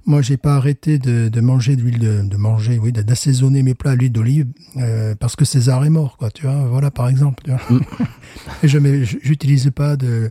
Moi, 0.04 0.22
j'ai 0.22 0.36
pas 0.36 0.54
arrêté 0.56 0.98
de, 0.98 1.28
de 1.28 1.40
manger 1.40 1.74
de 1.74 1.82
l'huile 1.82 1.98
de, 1.98 2.22
de 2.22 2.36
manger, 2.36 2.78
oui, 2.78 2.92
d'assaisonner 2.92 3.62
mes 3.62 3.74
plats 3.74 3.92
à 3.92 3.94
l'huile 3.96 4.12
d'olive 4.12 4.46
euh, 4.76 5.14
parce 5.18 5.36
que 5.36 5.44
César 5.44 5.84
est 5.84 5.90
mort, 5.90 6.16
quoi. 6.16 6.30
Tu 6.30 6.42
vois, 6.42 6.66
voilà, 6.68 6.90
par 6.90 7.08
exemple. 7.08 7.42
Tu 7.44 7.50
vois. 7.50 7.80
Et 8.62 8.68
je 8.68 8.78
j'utilise 9.22 9.70
pas 9.74 9.96
de 9.96 10.30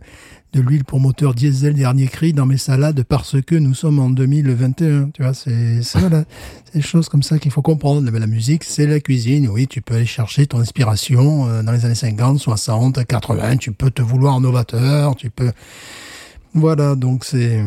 de 0.56 0.62
l'huile 0.62 0.84
pour 0.84 1.00
moteur 1.00 1.34
diesel 1.34 1.74
dernier 1.74 2.06
cri 2.06 2.32
dans 2.32 2.46
mes 2.46 2.56
salades 2.56 3.02
parce 3.02 3.40
que 3.42 3.54
nous 3.54 3.74
sommes 3.74 3.98
en 3.98 4.08
2021. 4.08 5.10
Tu 5.12 5.22
vois, 5.22 5.34
c'est 5.34 5.80
voilà, 5.94 6.24
c'est 6.64 6.78
des 6.78 6.82
choses 6.82 7.10
comme 7.10 7.22
ça 7.22 7.38
qu'il 7.38 7.50
faut 7.50 7.62
comprendre. 7.62 8.10
Mais 8.10 8.18
la 8.18 8.26
musique, 8.26 8.64
c'est 8.64 8.86
la 8.86 9.00
cuisine. 9.00 9.48
Oui, 9.48 9.66
tu 9.66 9.82
peux 9.82 9.96
aller 9.96 10.06
chercher 10.06 10.46
ton 10.46 10.58
inspiration 10.60 11.46
euh, 11.46 11.62
dans 11.62 11.72
les 11.72 11.84
années 11.84 11.94
50, 11.94 12.38
60, 12.38 13.04
80. 13.04 13.58
Tu 13.58 13.72
peux 13.72 13.90
te 13.90 14.00
vouloir 14.00 14.40
novateur. 14.40 15.14
Tu 15.16 15.28
peux 15.28 15.52
voilà, 16.54 16.94
donc 16.94 17.26
c'est 17.26 17.62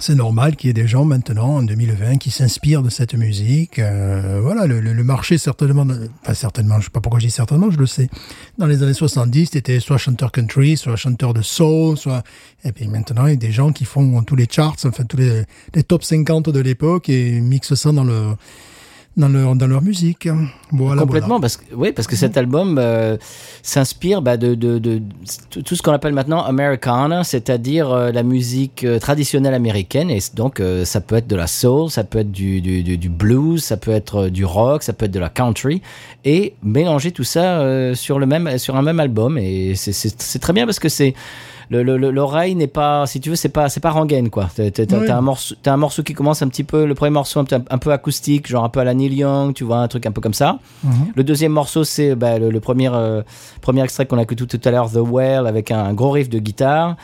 c'est 0.00 0.14
normal 0.14 0.56
qu'il 0.56 0.68
y 0.68 0.70
ait 0.70 0.74
des 0.74 0.86
gens 0.88 1.04
maintenant 1.04 1.56
en 1.56 1.62
2020 1.62 2.16
qui 2.18 2.30
s'inspirent 2.30 2.82
de 2.82 2.90
cette 2.90 3.14
musique. 3.14 3.78
Euh, 3.78 4.40
voilà, 4.42 4.66
le, 4.66 4.80
le- 4.80 5.04
marché 5.04 5.38
certainement, 5.38 5.86
enfin 6.22 6.34
certainement, 6.34 6.78
je 6.80 6.84
sais 6.84 6.90
pas 6.90 7.00
pourquoi 7.00 7.18
je 7.20 7.26
dis 7.26 7.30
certainement, 7.32 7.70
je 7.70 7.78
le 7.78 7.86
sais. 7.86 8.08
Dans 8.58 8.66
les 8.66 8.82
années 8.82 8.94
70, 8.94 9.50
c'était 9.52 9.80
soit 9.80 9.98
chanteur 9.98 10.32
country, 10.32 10.76
soit 10.76 10.96
chanteur 10.96 11.34
de 11.34 11.42
soul, 11.42 11.96
soit 11.96 12.22
et 12.64 12.72
puis 12.72 12.86
maintenant 12.88 13.26
il 13.26 13.30
y 13.30 13.34
a 13.34 13.36
des 13.36 13.52
gens 13.52 13.72
qui 13.72 13.84
font 13.84 14.22
tous 14.22 14.36
les 14.36 14.46
charts, 14.50 14.76
enfin 14.84 15.04
tous 15.04 15.16
les, 15.16 15.42
les 15.74 15.82
top 15.82 16.04
50 16.04 16.50
de 16.50 16.60
l'époque 16.60 17.08
et 17.08 17.40
mixent 17.40 17.74
ça 17.74 17.92
dans 17.92 18.04
le 18.04 18.34
dans 19.20 19.28
leur 19.28 19.54
dans 19.54 19.66
leur 19.66 19.82
musique. 19.82 20.28
Voilà, 20.72 21.02
Complètement, 21.02 21.40
parce 21.40 21.56
que 21.56 21.64
oui, 21.74 21.92
parce 21.92 22.06
que 22.08 22.16
cet 22.16 22.36
album 22.36 22.76
euh, 22.78 23.16
s'inspire 23.62 24.22
bah, 24.22 24.36
de, 24.36 24.54
de, 24.54 24.78
de 24.78 25.00
tout 25.50 25.62
tout 25.62 25.76
ce 25.76 25.82
qu'on 25.82 25.92
appelle 25.92 26.12
maintenant 26.12 26.42
Americana, 26.42 27.22
c'est-à-dire 27.24 27.90
euh, 27.90 28.10
la 28.12 28.22
musique 28.22 28.84
euh, 28.84 28.98
traditionnelle 28.98 29.54
américaine. 29.54 30.10
Et 30.10 30.18
donc, 30.34 30.62
ça 30.84 31.00
peut 31.00 31.16
être 31.16 31.26
de 31.26 31.36
la 31.36 31.46
soul, 31.46 31.90
ça 31.90 32.04
peut 32.04 32.18
être 32.20 32.32
du, 32.32 32.60
du, 32.60 32.82
du, 32.82 32.96
du 32.98 33.08
blues, 33.08 33.62
ça 33.62 33.76
peut 33.76 33.90
être 33.92 34.28
du 34.28 34.44
rock, 34.44 34.82
ça 34.82 34.92
peut 34.92 35.06
être 35.06 35.12
de 35.12 35.20
la 35.20 35.28
country, 35.28 35.82
et 36.24 36.54
mélanger 36.62 37.12
tout 37.12 37.24
ça 37.24 37.94
sur 37.94 38.18
le 38.18 38.26
même 38.26 38.58
sur 38.58 38.76
un 38.76 38.82
même 38.82 39.00
album. 39.00 39.38
Et 39.38 39.74
c'est- 39.76 40.38
très 40.40 40.52
bien 40.52 40.64
parce 40.66 40.78
que 40.78 40.88
c'est 40.88 41.14
l'oreille 41.70 42.54
n'est 42.56 42.66
pas, 42.66 43.06
si 43.06 43.20
tu 43.20 43.30
veux, 43.30 43.36
c'est 43.36 43.48
pas, 43.48 43.68
c'est 43.68 43.80
pas 43.80 43.90
rengaine 43.90 44.28
quoi. 44.30 44.48
T'as 44.54 44.70
t'as- 44.70 44.86
t'as 44.86 44.98
Oui. 44.98 45.10
un 45.10 45.20
morceau, 45.20 45.54
t'as 45.62 45.72
un 45.72 45.76
morceau 45.76 46.02
qui 46.02 46.14
commence 46.14 46.42
un 46.42 46.48
petit 46.48 46.64
peu, 46.64 46.84
le 46.84 46.94
premier 46.94 47.10
morceau 47.12 47.40
un, 47.40 47.44
peu- 47.44 47.56
un 47.68 47.78
peu 47.78 47.92
acoustique, 47.92 48.48
genre 48.48 48.64
un 48.64 48.68
peu 48.68 48.80
à 48.80 48.84
la 48.84 48.94
Neil 48.94 49.14
Young, 49.14 49.54
tu 49.54 49.64
vois, 49.64 49.78
un 49.78 49.88
truc 49.88 50.06
un 50.06 50.12
peu 50.12 50.20
comme 50.20 50.34
ça. 50.34 50.58
Le 51.14 51.22
deuxième 51.24 51.52
morceau, 51.52 51.84
c'est 51.84 52.14
bah, 52.14 52.38
le, 52.38 52.50
le 52.50 52.60
premier, 52.60 52.90
euh, 52.92 53.22
premier 53.60 53.82
extrait 53.84 54.06
qu'on 54.06 54.18
a 54.18 54.22
écouté 54.22 54.46
tout 54.46 54.60
à 54.64 54.70
l'heure, 54.70 54.90
The 54.90 54.98
Well, 54.98 55.46
avec 55.46 55.70
un, 55.70 55.84
un 55.84 55.94
gros 55.94 56.10
riff 56.10 56.28
de 56.28 56.38
guitare. 56.38 56.96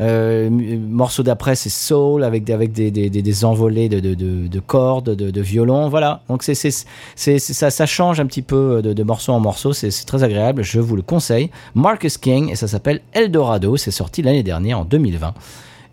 Euh, 0.00 0.50
morceau 0.50 1.22
d'après, 1.22 1.54
c'est 1.54 1.68
Soul, 1.70 2.24
avec, 2.24 2.42
des- 2.44 2.52
avec 2.52 2.72
des, 2.72 2.90
des, 2.90 3.10
des, 3.10 3.22
des 3.22 3.44
envolées 3.44 3.88
de, 3.88 4.00
de, 4.00 4.14
de, 4.14 4.48
de 4.48 4.60
cordes, 4.60 5.10
de, 5.14 5.30
de 5.30 5.40
violon. 5.40 5.88
Voilà. 5.88 6.22
Donc 6.28 6.42
c'est, 6.42 6.54
c'est, 6.54 6.72
c'est, 7.14 7.38
ça, 7.38 7.70
ça 7.70 7.86
change 7.86 8.18
un 8.18 8.26
petit 8.26 8.42
peu 8.42 8.82
de, 8.82 8.92
de 8.92 9.02
morceau 9.04 9.32
en 9.32 9.40
morceau. 9.40 9.72
C'est, 9.72 9.90
c'est 9.90 10.04
très 10.04 10.24
agréable. 10.24 10.62
Je 10.64 10.80
vous 10.80 10.96
le 10.96 11.02
conseille. 11.02 11.50
Marcus 11.74 12.18
King, 12.18 12.50
et 12.50 12.56
ça 12.56 12.66
s'appelle 12.66 13.00
Eldorado. 13.12 13.76
C'est 13.76 13.90
sorti 13.92 14.22
l'année 14.22 14.42
dernière, 14.42 14.80
en 14.80 14.84
2020. 14.84 15.32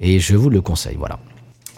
Et 0.01 0.19
je 0.19 0.35
vous 0.35 0.49
le 0.49 0.61
conseille. 0.61 0.95
Voilà. 0.97 1.19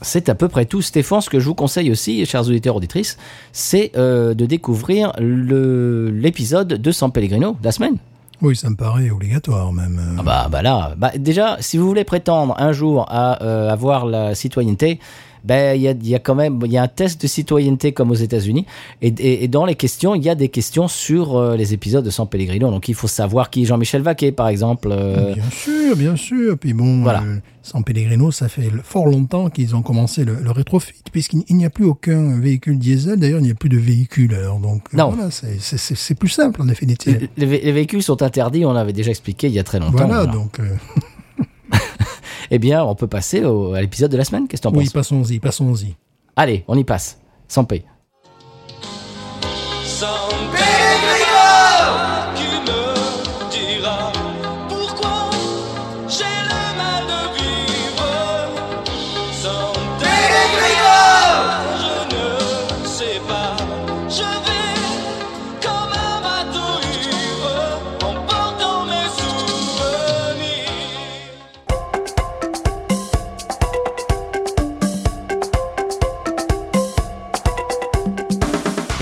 C'est 0.02 0.28
à 0.30 0.36
peu 0.36 0.48
près 0.48 0.66
tout. 0.66 0.82
Stéphane, 0.82 1.22
ce 1.22 1.30
que 1.30 1.40
je 1.40 1.46
vous 1.46 1.56
conseille 1.56 1.92
aussi, 1.92 2.26
chers 2.26 2.42
auditeurs 2.48 2.76
auditrices, 2.76 3.18
c'est 3.52 3.92
euh, 3.98 4.34
de 4.34 4.46
découvrir 4.46 5.14
le, 5.20 6.10
l'épisode 6.10 6.68
de 6.68 6.92
San 6.92 7.12
Pellegrino 7.12 7.52
de 7.60 7.66
la 7.66 7.72
semaine. 7.72 7.98
Oui, 8.44 8.56
ça 8.58 8.70
me 8.70 8.76
paraît 8.76 9.10
obligatoire 9.10 9.72
même. 9.72 9.98
euh. 10.00 10.16
Ah 10.20 10.24
bah, 10.24 10.48
bah 10.52 10.62
là, 10.62 10.94
bah 10.98 11.12
déjà, 11.18 11.56
si 11.62 11.78
vous 11.78 11.88
voulez 11.88 12.04
prétendre 12.04 12.56
un 12.60 12.74
jour 12.74 13.06
à 13.10 13.42
euh, 13.42 13.70
avoir 13.72 14.06
la 14.06 14.36
citoyenneté, 14.36 15.00
ben 15.44 15.76
il 15.76 15.82
y 15.82 15.88
a, 15.88 15.92
il 15.92 16.08
y 16.08 16.16
a 16.16 16.20
quand 16.20 16.36
même 16.36 16.60
il 16.66 16.72
y 16.72 16.78
a 16.78 16.84
un 16.84 16.88
test 16.88 17.22
de 17.22 17.28
citoyenneté 17.28 17.92
comme 17.92 18.12
aux 18.12 18.16
États-Unis 18.16 18.66
et, 19.02 19.08
et, 19.08 19.44
et 19.44 19.48
dans 19.48 19.66
les 19.66 19.76
questions 19.76 20.16
il 20.16 20.24
y 20.24 20.30
a 20.30 20.36
des 20.36 20.50
questions 20.50 20.88
sur 20.88 21.36
euh, 21.38 21.56
les 21.58 21.74
épisodes 21.74 22.04
de 22.06 22.10
San 22.10 22.28
Pellegrino 22.28 22.70
donc 22.72 22.88
il 22.90 22.96
faut 22.96 23.08
savoir 23.08 23.50
qui 23.50 23.64
est 23.64 23.66
Jean-Michel 23.66 24.02
Vaquet 24.02 24.32
par 24.32 24.48
exemple 24.48 24.90
euh, 24.92 25.34
Bien 25.34 25.50
sûr, 25.52 25.96
bien 25.96 26.16
sûr. 26.16 26.58
Puis 26.58 26.74
bon, 26.74 27.02
Voilà. 27.04 27.24
euh, 27.24 27.38
San 27.62 27.84
Pellegrino, 27.84 28.32
ça 28.32 28.50
fait 28.50 28.70
fort 28.84 29.06
longtemps 29.08 29.50
qu'ils 29.50 29.76
ont 29.76 29.82
commencé 29.82 30.26
le, 30.26 30.36
le 30.42 30.52
rétrofit, 30.52 31.02
puisqu'il 31.12 31.44
il 31.48 31.56
n'y 31.56 31.66
a 31.66 31.70
plus 31.70 31.86
aucun 31.86 32.40
véhicule 32.40 32.78
diesel. 32.78 33.20
D'ailleurs, 33.20 33.40
il 33.40 33.44
n'y 33.44 33.52
a 33.52 33.56
plus 33.56 33.70
de 33.70 33.78
véhicule. 33.78 34.34
Alors, 34.36 34.60
donc, 34.60 34.92
Non. 34.94 35.10
voilà, 35.12 35.30
c'est- 35.32 36.16
plus 36.16 36.28
simple 36.30 36.62
en 36.62 36.66
définitive. 36.66 37.30
les, 37.38 37.46
les 37.48 37.58
vé- 37.60 37.64
les 37.64 37.72
véhicules 37.72 38.04
sont 38.04 38.22
interdits 38.22 38.66
on 38.66 38.74
l'avait 38.74 38.92
déjà 38.94 39.12
expliqué 39.12 39.48
il 39.48 39.54
y 39.54 39.60
a 39.60 39.64
très 39.64 39.80
longtemps 39.80 39.92
Voilà, 39.92 40.24
voilà. 40.24 40.32
donc, 40.34 40.60
eh 42.56 42.60
bien 42.60 42.84
on 42.86 42.94
peut 42.96 43.08
passer 43.08 43.44
au- 43.44 43.74
à 43.74 43.82
l'épisode 43.82 44.12
de 44.12 44.18
la 44.18 44.24
semaine. 44.24 44.48
Qu'est-ce 44.48 44.62
que 44.62 44.68
t'en 44.70 44.76
oui, 44.76 44.86
penses? 44.86 44.94
passons-y, 44.94 45.40
passons-y. 45.40 45.96
allez 46.36 46.64
on 46.68 46.78
y 46.78 46.84
passe. 46.84 47.20
Sans 47.48 47.64
paye 47.66 47.84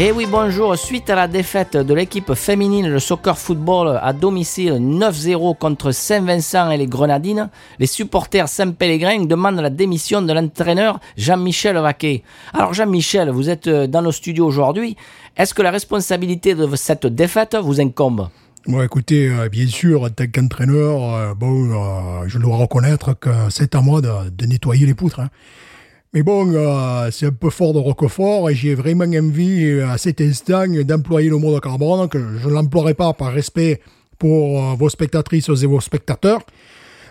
Et 0.02 0.06
Eh 0.06 0.12
oui, 0.12 0.26
bonjour. 0.28 0.76
Suite 0.76 1.12
à 1.12 1.16
la 1.16 1.28
défaite 1.28 1.78
de 1.78 1.94
l'équipe 1.94 2.34
féminine 2.34 2.92
de 2.92 2.98
soccer 2.98 3.38
football 3.38 4.00
à 4.02 4.14
domicile 4.14 4.74
9-0 4.80 5.56
contre 5.60 5.92
Saint-Vincent 5.92 6.72
et 6.72 6.78
les 6.78 6.88
Grenadines, 6.88 7.52
les 7.78 7.86
supporters 7.86 8.50
Saint-Pellegrin 8.50 9.26
demandent 9.26 9.60
la 9.60 9.70
démission 9.70 10.24
de 10.24 10.34
l'entraîneur 10.34 11.00
Jean-Michel 11.18 11.78
Vaquet. 11.78 12.24
Alors 12.52 12.74
Jean-Michel, 12.74 13.30
vous 13.30 13.48
êtes 13.48 13.68
euh, 13.68 13.86
dans 13.86 14.02
nos 14.02 14.12
studios 14.12 14.48
aujourd'hui. 14.48 14.98
Est-ce 15.38 15.54
que 15.54 15.62
la 15.62 15.70
responsabilité 15.70 16.56
de 16.56 16.68
cette 16.76 17.06
défaite 17.06 17.56
vous 17.62 17.80
incombe? 17.80 18.30
Bon, 18.66 18.82
écoutez, 18.82 19.30
euh, 19.30 19.50
bien 19.50 19.68
sûr, 19.68 20.02
en 20.02 20.10
tant 20.10 20.26
qu'entraîneur, 20.26 21.14
euh, 21.14 21.34
bon, 21.36 22.26
je 22.26 22.40
dois 22.40 22.58
reconnaître 22.58 23.14
que 23.20 23.30
c'est 23.52 23.76
à 23.76 23.82
moi 23.82 24.02
de, 24.02 24.32
de 24.32 24.46
nettoyer 24.48 24.88
les 24.88 24.96
poutres. 24.96 25.20
hein. 25.20 25.30
Mais 26.14 26.24
bon, 26.24 26.52
euh, 26.54 27.10
c'est 27.12 27.28
un 27.28 27.32
peu 27.32 27.50
fort 27.50 27.74
de 27.74 27.80
Roquefort 27.80 28.50
et 28.50 28.56
j'ai 28.56 28.76
vraiment 28.76 29.06
envie 29.06 29.64
euh, 29.64 29.88
à 29.90 29.98
cet 29.98 30.20
instant 30.20 30.66
d'employer 30.68 31.30
le 31.30 31.38
mot 31.38 31.54
de 31.56 31.60
carbone, 31.60 32.10
que 32.10 32.20
je 32.38 32.50
ne 32.50 32.54
l'emploierai 32.54 32.96
pas 32.96 33.14
par 33.14 33.32
respect 33.32 33.80
pour 34.20 34.62
euh, 34.62 34.76
vos 34.76 34.90
spectatrices 34.90 35.48
et 35.48 35.66
vos 35.66 35.80
spectateurs. 35.80 36.42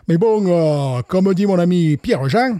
Mais 0.06 0.18
bon, 0.18 0.44
euh, 0.46 1.00
comme 1.08 1.32
dit 1.32 1.46
mon 1.46 1.58
ami 1.58 1.96
Pierre-Jean, 1.96 2.58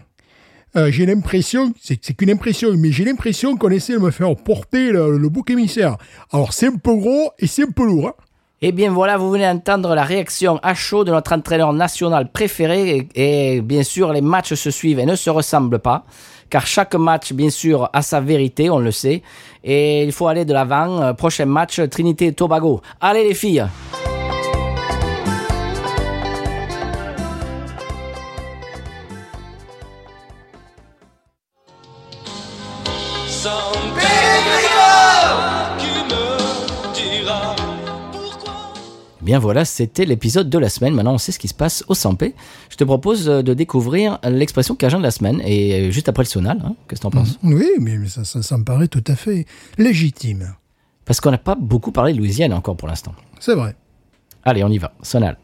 euh, 0.76 0.90
j'ai 0.90 1.04
l'impression, 1.04 1.74
c'est 1.82 1.98
qu'une 2.16 2.30
impression, 2.30 2.70
mais 2.74 2.90
j'ai 2.90 3.04
l'impression 3.04 3.56
qu'on 3.56 3.70
essaie 3.70 3.94
de 3.94 3.98
me 3.98 4.10
faire 4.10 4.34
porter 4.36 4.92
le, 4.92 5.18
le 5.18 5.28
bouc 5.28 5.50
émissaire. 5.50 5.98
Alors 6.32 6.54
c'est 6.54 6.68
un 6.68 6.76
peu 6.76 6.94
gros 6.94 7.32
et 7.38 7.46
c'est 7.48 7.64
un 7.64 7.70
peu 7.70 7.84
lourd. 7.84 8.08
hein. 8.08 8.14
Eh 8.62 8.72
bien 8.72 8.90
voilà, 8.90 9.16
vous 9.16 9.30
venez 9.30 9.44
d'entendre 9.44 9.94
la 9.94 10.04
réaction 10.04 10.60
à 10.62 10.74
chaud 10.74 11.02
de 11.02 11.10
notre 11.10 11.32
entraîneur 11.32 11.72
national 11.72 12.30
préféré 12.30 13.08
et, 13.14 13.54
et 13.54 13.60
bien 13.62 13.82
sûr 13.82 14.12
les 14.12 14.20
matchs 14.20 14.52
se 14.52 14.70
suivent 14.70 14.98
et 14.98 15.06
ne 15.06 15.14
se 15.14 15.30
ressemblent 15.30 15.78
pas 15.78 16.04
car 16.50 16.66
chaque 16.66 16.94
match 16.94 17.32
bien 17.32 17.48
sûr 17.48 17.88
a 17.94 18.02
sa 18.02 18.20
vérité, 18.20 18.68
on 18.68 18.78
le 18.78 18.90
sait 18.90 19.22
et 19.64 20.04
il 20.04 20.12
faut 20.12 20.28
aller 20.28 20.44
de 20.44 20.52
l'avant. 20.52 21.00
Euh, 21.00 21.12
Prochain 21.14 21.46
match 21.46 21.80
Trinité 21.88 22.26
et 22.26 22.32
Tobago. 22.34 22.82
Allez 23.00 23.24
les 23.24 23.34
filles. 23.34 23.64
Eh 39.20 39.24
Bien 39.24 39.38
voilà, 39.38 39.64
c'était 39.64 40.04
l'épisode 40.06 40.48
de 40.48 40.58
la 40.58 40.68
semaine. 40.68 40.94
Maintenant, 40.94 41.14
on 41.14 41.18
sait 41.18 41.32
ce 41.32 41.38
qui 41.38 41.48
se 41.48 41.54
passe 41.54 41.84
au 41.88 41.94
Sampé. 41.94 42.34
Je 42.70 42.76
te 42.76 42.84
propose 42.84 43.28
euh, 43.28 43.42
de 43.42 43.52
découvrir 43.54 44.18
l'expression 44.24 44.74
cajun 44.74 44.98
de 44.98 45.02
la 45.02 45.10
semaine 45.10 45.40
et 45.44 45.88
euh, 45.88 45.90
juste 45.90 46.08
après 46.08 46.22
le 46.22 46.28
sonal. 46.28 46.58
hein, 46.64 46.74
Qu'est-ce 46.88 47.00
que 47.00 47.02
t'en 47.04 47.10
penses? 47.10 47.38
Oui, 47.42 47.66
mais 47.78 47.98
mais 47.98 48.08
ça, 48.08 48.24
ça, 48.24 48.42
ça 48.42 48.56
me 48.56 48.64
paraît 48.64 48.88
tout 48.88 49.04
à 49.06 49.14
fait 49.16 49.46
légitime. 49.78 50.54
Parce 51.04 51.20
qu'on 51.20 51.30
n'a 51.30 51.38
pas 51.38 51.54
beaucoup 51.54 51.92
parlé 51.92 52.12
de 52.12 52.18
Louisiane 52.18 52.52
encore 52.52 52.76
pour 52.76 52.88
l'instant. 52.88 53.12
C'est 53.40 53.54
vrai. 53.54 53.74
Allez, 54.44 54.64
on 54.64 54.68
y 54.68 54.78
va. 54.78 54.92
Sonal. 55.02 55.36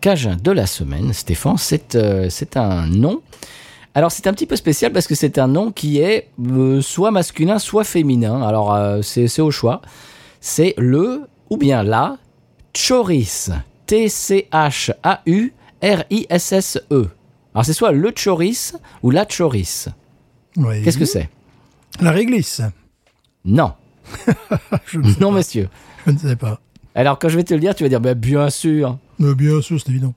Cajun 0.00 0.36
de 0.36 0.50
la 0.50 0.66
semaine, 0.66 1.12
Stéphane, 1.12 1.56
c'est 1.58 1.94
euh, 1.94 2.28
c'est 2.30 2.56
un 2.56 2.86
nom. 2.86 3.20
Alors, 3.96 4.10
c'est 4.10 4.26
un 4.26 4.32
petit 4.32 4.46
peu 4.46 4.56
spécial 4.56 4.92
parce 4.92 5.06
que 5.06 5.14
c'est 5.14 5.38
un 5.38 5.46
nom 5.46 5.70
qui 5.70 5.98
est 6.00 6.28
euh, 6.50 6.80
soit 6.80 7.10
masculin, 7.12 7.58
soit 7.60 7.84
féminin. 7.84 8.42
Alors, 8.42 8.74
euh, 8.74 9.02
c'est 9.02 9.28
c'est 9.28 9.42
au 9.42 9.50
choix. 9.52 9.80
C'est 10.40 10.74
le 10.78 11.22
ou 11.50 11.56
bien 11.56 11.82
la 11.82 12.16
choris. 12.72 13.50
T-C-H-A-U-R-I-S-S-E. 15.84 17.08
Alors, 17.54 17.64
c'est 17.64 17.72
soit 17.72 17.92
le 17.92 18.10
choris 18.10 18.74
ou 19.02 19.10
la 19.10 19.24
choris. 19.26 19.88
Oui. 20.56 20.82
Qu'est-ce 20.82 20.98
que 20.98 21.04
c'est? 21.04 21.28
La 22.00 22.10
réglisse. 22.10 22.60
Non. 23.44 23.72
Je 24.86 24.98
ne 24.98 25.04
sais 25.12 25.20
Non, 25.20 25.30
pas. 25.30 25.36
monsieur. 25.36 25.68
Je 26.06 26.10
ne 26.12 26.18
sais 26.18 26.36
pas. 26.36 26.60
Alors, 26.94 27.18
quand 27.18 27.28
je 27.28 27.36
vais 27.36 27.44
te 27.44 27.52
le 27.54 27.60
dire, 27.60 27.74
tu 27.74 27.82
vas 27.82 27.88
dire, 27.88 28.00
bah, 28.00 28.14
bien 28.14 28.50
sûr. 28.50 28.98
Mais 29.18 29.34
bien 29.34 29.60
sûr, 29.60 29.78
c'est 29.80 29.90
évident. 29.90 30.14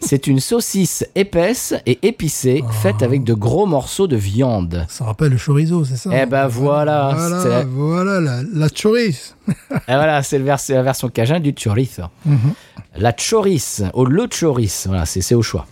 C'est 0.00 0.28
une 0.28 0.38
saucisse 0.38 1.04
épaisse 1.16 1.74
et 1.84 1.98
épicée, 2.06 2.62
faite 2.82 3.02
avec 3.02 3.24
de 3.24 3.34
gros 3.34 3.66
morceaux 3.66 4.06
de 4.06 4.14
viande. 4.14 4.86
Ça 4.88 5.04
rappelle 5.04 5.32
le 5.32 5.38
chorizo, 5.44 5.84
c'est 5.84 5.96
ça 5.96 6.10
Eh 6.12 6.24
ben 6.24 6.46
voilà, 6.46 7.10
c'est 7.16 7.28
Voilà, 7.28 7.48
la- 7.48 7.64
voilà 7.64 8.20
la, 8.20 8.42
la 8.54 8.68
chorizo. 8.68 9.18
Et 9.48 9.52
voilà, 9.88 10.22
c'est 10.22 10.38
vers- 10.38 10.58
la 10.68 10.82
version 10.84 11.08
cajun 11.08 11.40
du 11.40 11.52
chorizo. 11.52 12.04
Mhm. 12.24 12.38
La 12.96 13.12
chorice, 13.12 13.82
ou 13.94 14.04
le 14.04 14.28
chorice, 14.28 14.86
voilà, 14.86 15.04
c'est 15.04 15.34
au 15.34 15.42
choix. 15.42 15.66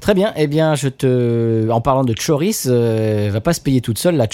Très 0.00 0.12
bien, 0.14 0.34
eh 0.36 0.48
bien, 0.48 0.74
je 0.74 0.88
te, 0.88 1.70
en 1.70 1.80
parlant 1.80 2.04
de 2.04 2.12
chorice, 2.14 2.66
euh, 2.68 3.26
elle 3.26 3.32
va 3.32 3.40
pas 3.40 3.54
se 3.54 3.60
payer 3.62 3.80
toute 3.80 3.98
seule 3.98 4.16
la 4.16 4.26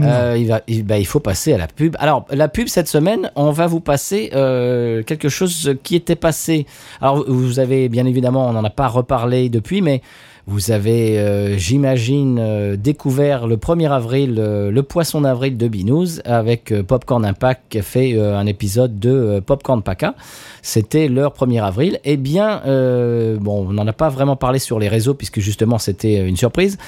Euh, 0.00 0.36
il, 0.38 0.48
va, 0.48 0.60
il, 0.66 0.84
bah, 0.84 0.98
il 0.98 1.06
faut 1.06 1.20
passer 1.20 1.52
à 1.52 1.58
la 1.58 1.68
pub. 1.68 1.96
Alors, 1.98 2.26
la 2.30 2.48
pub 2.48 2.68
cette 2.68 2.88
semaine, 2.88 3.30
on 3.36 3.50
va 3.50 3.66
vous 3.66 3.80
passer 3.80 4.30
euh, 4.34 5.02
quelque 5.02 5.28
chose 5.28 5.74
qui 5.82 5.94
était 5.94 6.16
passé. 6.16 6.66
Alors, 7.00 7.24
vous 7.28 7.60
avez 7.60 7.88
bien 7.88 8.06
évidemment, 8.06 8.48
on 8.48 8.52
n'en 8.52 8.64
a 8.64 8.70
pas 8.70 8.88
reparlé 8.88 9.48
depuis, 9.48 9.82
mais 9.82 10.02
vous 10.46 10.72
avez, 10.72 11.18
euh, 11.18 11.56
j'imagine, 11.56 12.76
découvert 12.76 13.46
le 13.46 13.56
1er 13.56 13.90
avril 13.90 14.34
le 14.34 14.82
poisson 14.82 15.22
d'avril 15.22 15.56
de 15.56 15.68
Binous 15.68 16.20
avec 16.24 16.74
Popcorn 16.82 17.24
Impact 17.24 17.62
qui 17.70 17.78
a 17.78 17.82
fait 17.82 18.20
un 18.20 18.46
épisode 18.46 18.98
de 18.98 19.40
Popcorn 19.46 19.82
Paca. 19.82 20.14
C'était 20.60 21.08
leur 21.08 21.34
1er 21.34 21.62
avril. 21.62 22.00
Eh 22.04 22.16
bien, 22.16 22.60
bon, 22.66 23.68
on 23.68 23.72
n'en 23.72 23.86
a 23.86 23.92
pas 23.92 24.10
vraiment 24.10 24.36
parlé 24.36 24.58
sur 24.58 24.78
les 24.78 24.88
réseaux 24.88 25.14
puisque 25.14 25.40
justement 25.40 25.78
c'était 25.78 26.26
une 26.28 26.36
surprise. 26.36 26.78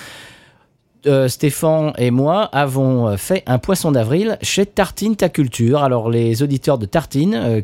Euh, 1.07 1.29
Stéphane 1.29 1.93
et 1.99 2.11
moi 2.11 2.45
avons 2.53 3.09
euh, 3.09 3.17
fait 3.17 3.45
un 3.47 3.59
poisson 3.59 3.93
d'avril 3.93 4.39
chez 4.43 4.67
Tartine 4.67 5.15
Ta 5.15 5.29
Culture. 5.29 5.83
Alors 5.83 6.11
les 6.11 6.43
auditeurs 6.43 6.79
de 6.79 6.87
Tartine, 6.87 7.35
euh, 7.35 7.61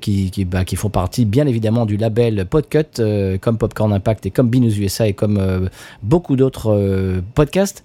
bah, 0.46 0.64
qui 0.64 0.76
font 0.76 0.90
partie 0.90 1.24
bien 1.24 1.46
évidemment 1.46 1.84
du 1.84 1.96
label 1.96 2.46
Podcut, 2.46 3.02
comme 3.40 3.58
Popcorn 3.58 3.92
Impact 3.92 4.26
et 4.26 4.30
comme 4.30 4.48
Binous 4.48 4.78
USA 4.78 5.08
et 5.08 5.12
comme 5.12 5.68
beaucoup 6.02 6.36
d'autres 6.36 7.20
podcasts, 7.34 7.82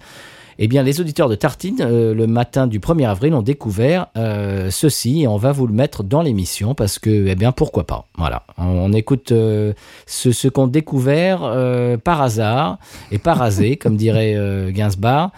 eh 0.58 0.68
bien 0.68 0.82
les 0.82 1.00
auditeurs 1.00 1.28
de 1.28 1.34
Tartine, 1.34 1.78
euh, 1.80 2.14
le 2.14 2.26
matin 2.26 2.66
du 2.66 2.80
1er 2.80 3.08
avril, 3.08 3.34
ont 3.34 3.42
découvert 3.42 4.08
euh, 4.16 4.70
ceci 4.70 5.22
et 5.22 5.28
on 5.28 5.36
va 5.36 5.52
vous 5.52 5.66
le 5.66 5.72
mettre 5.72 6.02
dans 6.02 6.22
l'émission 6.22 6.74
parce 6.74 6.98
que, 6.98 7.26
eh 7.28 7.34
bien 7.34 7.52
pourquoi 7.52 7.86
pas. 7.86 8.06
Voilà, 8.16 8.44
on, 8.56 8.92
écoute 8.92 9.32
euh, 9.32 9.72
ce, 10.06 10.32
ce 10.32 10.48
qu'ont 10.48 10.66
découvert 10.66 11.40
par 12.04 12.22
hasard 12.22 12.78
et 13.10 13.18
par 13.18 13.42
hasé, 13.42 13.76
comme 13.76 13.96
dirait 13.96 14.36
Gainsbourg 14.72 15.30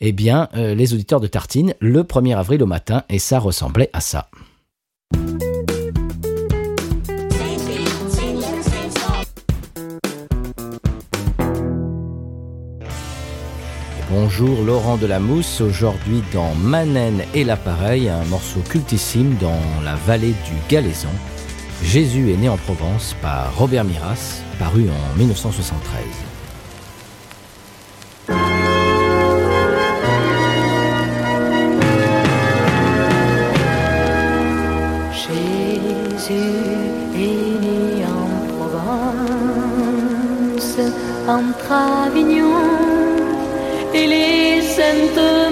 eh 0.00 0.12
bien, 0.12 0.48
les 0.54 0.92
auditeurs 0.92 1.20
de 1.20 1.26
Tartine, 1.26 1.74
le 1.80 2.02
1er 2.02 2.36
avril 2.36 2.62
au 2.62 2.66
matin, 2.66 3.04
et 3.08 3.18
ça 3.18 3.38
ressemblait 3.38 3.90
à 3.92 4.00
ça. 4.00 4.28
Bonjour 14.16 14.62
Laurent 14.62 14.96
de 14.96 15.08
la 15.08 15.18
Mousse, 15.18 15.60
aujourd'hui 15.60 16.22
dans 16.32 16.54
Manen 16.54 17.24
et 17.34 17.42
l'appareil, 17.42 18.08
un 18.08 18.22
morceau 18.26 18.60
cultissime 18.60 19.34
dans 19.40 19.58
la 19.84 19.96
vallée 19.96 20.36
du 20.46 20.54
Galaison. 20.68 21.08
Jésus 21.82 22.30
est 22.30 22.36
né 22.36 22.48
en 22.48 22.56
Provence 22.56 23.16
par 23.20 23.52
Robert 23.56 23.82
Miras, 23.82 24.40
paru 24.60 24.86
en 24.88 25.18
1973. 25.18 25.98
Jésus 35.10 36.32
est 37.16 37.60
né 37.60 38.04
en 38.06 38.28
Provence, 38.54 39.58
entre 41.26 41.72
Avignon 42.06 42.53
les 44.94 45.43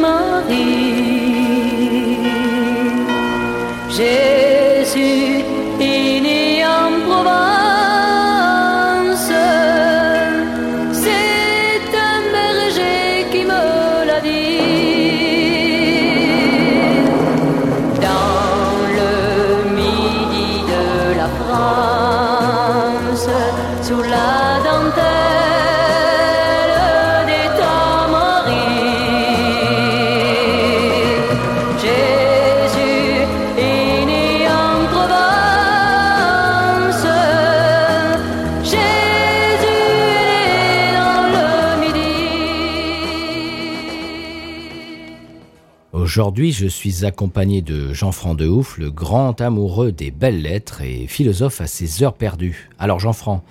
Aujourd'hui, 46.02 46.50
je 46.50 46.66
suis 46.66 47.04
accompagné 47.04 47.62
de 47.62 47.92
Jean-Franc 47.92 48.34
de 48.34 48.48
Ouf, 48.48 48.76
le 48.76 48.90
grand 48.90 49.40
amoureux 49.40 49.92
des 49.92 50.10
belles 50.10 50.42
lettres 50.42 50.82
et 50.82 51.06
philosophe 51.06 51.60
à 51.60 51.68
ses 51.68 52.02
heures 52.02 52.14
perdues. 52.14 52.68
Alors 52.80 52.98
Jean-Franc, 52.98 53.44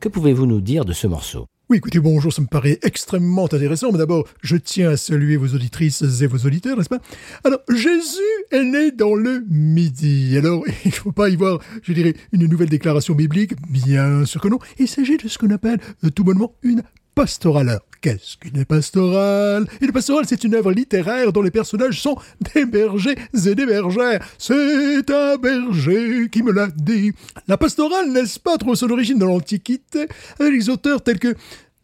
que 0.00 0.10
pouvez-vous 0.10 0.44
nous 0.44 0.60
dire 0.60 0.84
de 0.84 0.92
ce 0.92 1.06
morceau? 1.06 1.46
Oui, 1.70 1.78
écoutez, 1.78 2.00
bonjour, 2.00 2.30
ça 2.30 2.42
me 2.42 2.46
paraît 2.46 2.78
extrêmement 2.82 3.46
intéressant, 3.46 3.90
mais 3.90 3.96
d'abord, 3.96 4.28
je 4.42 4.58
tiens 4.58 4.90
à 4.90 4.96
saluer 4.98 5.38
vos 5.38 5.54
auditrices 5.54 6.02
et 6.20 6.26
vos 6.26 6.46
auditeurs, 6.46 6.76
n'est-ce 6.76 6.90
pas? 6.90 7.00
Alors, 7.42 7.60
Jésus 7.70 8.20
est 8.50 8.64
né 8.64 8.90
dans 8.90 9.14
le 9.14 9.42
Midi. 9.48 10.36
Alors, 10.36 10.62
il 10.84 10.88
ne 10.88 10.94
faut 10.94 11.12
pas 11.12 11.30
y 11.30 11.36
voir, 11.36 11.58
je 11.82 11.94
dirais, 11.94 12.12
une 12.32 12.46
nouvelle 12.46 12.68
déclaration 12.68 13.14
biblique, 13.14 13.54
bien 13.70 14.26
sûr 14.26 14.42
que 14.42 14.48
non. 14.48 14.58
Il 14.78 14.88
s'agit 14.88 15.16
de 15.16 15.26
ce 15.26 15.38
qu'on 15.38 15.48
appelle, 15.48 15.80
euh, 16.04 16.10
tout 16.10 16.22
bonnement, 16.22 16.52
une 16.62 16.82
pastorale. 17.14 17.80
Qu'est-ce 18.00 18.36
qu'une 18.36 18.64
pastorale? 18.64 19.66
Une 19.80 19.92
pastorale, 19.92 20.26
c'est 20.28 20.44
une 20.44 20.54
œuvre 20.54 20.72
littéraire 20.72 21.32
dont 21.32 21.40
les 21.40 21.50
personnages 21.50 22.00
sont 22.00 22.18
des 22.54 22.66
bergers 22.66 23.16
et 23.32 23.54
des 23.54 23.66
bergères. 23.66 24.22
C'est 24.36 25.10
un 25.10 25.36
berger 25.36 26.28
qui 26.30 26.42
me 26.42 26.52
l'a 26.52 26.68
dit. 26.68 27.12
La 27.48 27.56
pastorale, 27.56 28.10
n'est-ce 28.10 28.38
pas, 28.38 28.58
trouve 28.58 28.74
son 28.74 28.90
origine 28.90 29.18
dans 29.18 29.26
l'Antiquité, 29.26 30.06
avec 30.38 30.52
les 30.52 30.68
auteurs 30.68 31.02
tels 31.02 31.18
que 31.18 31.34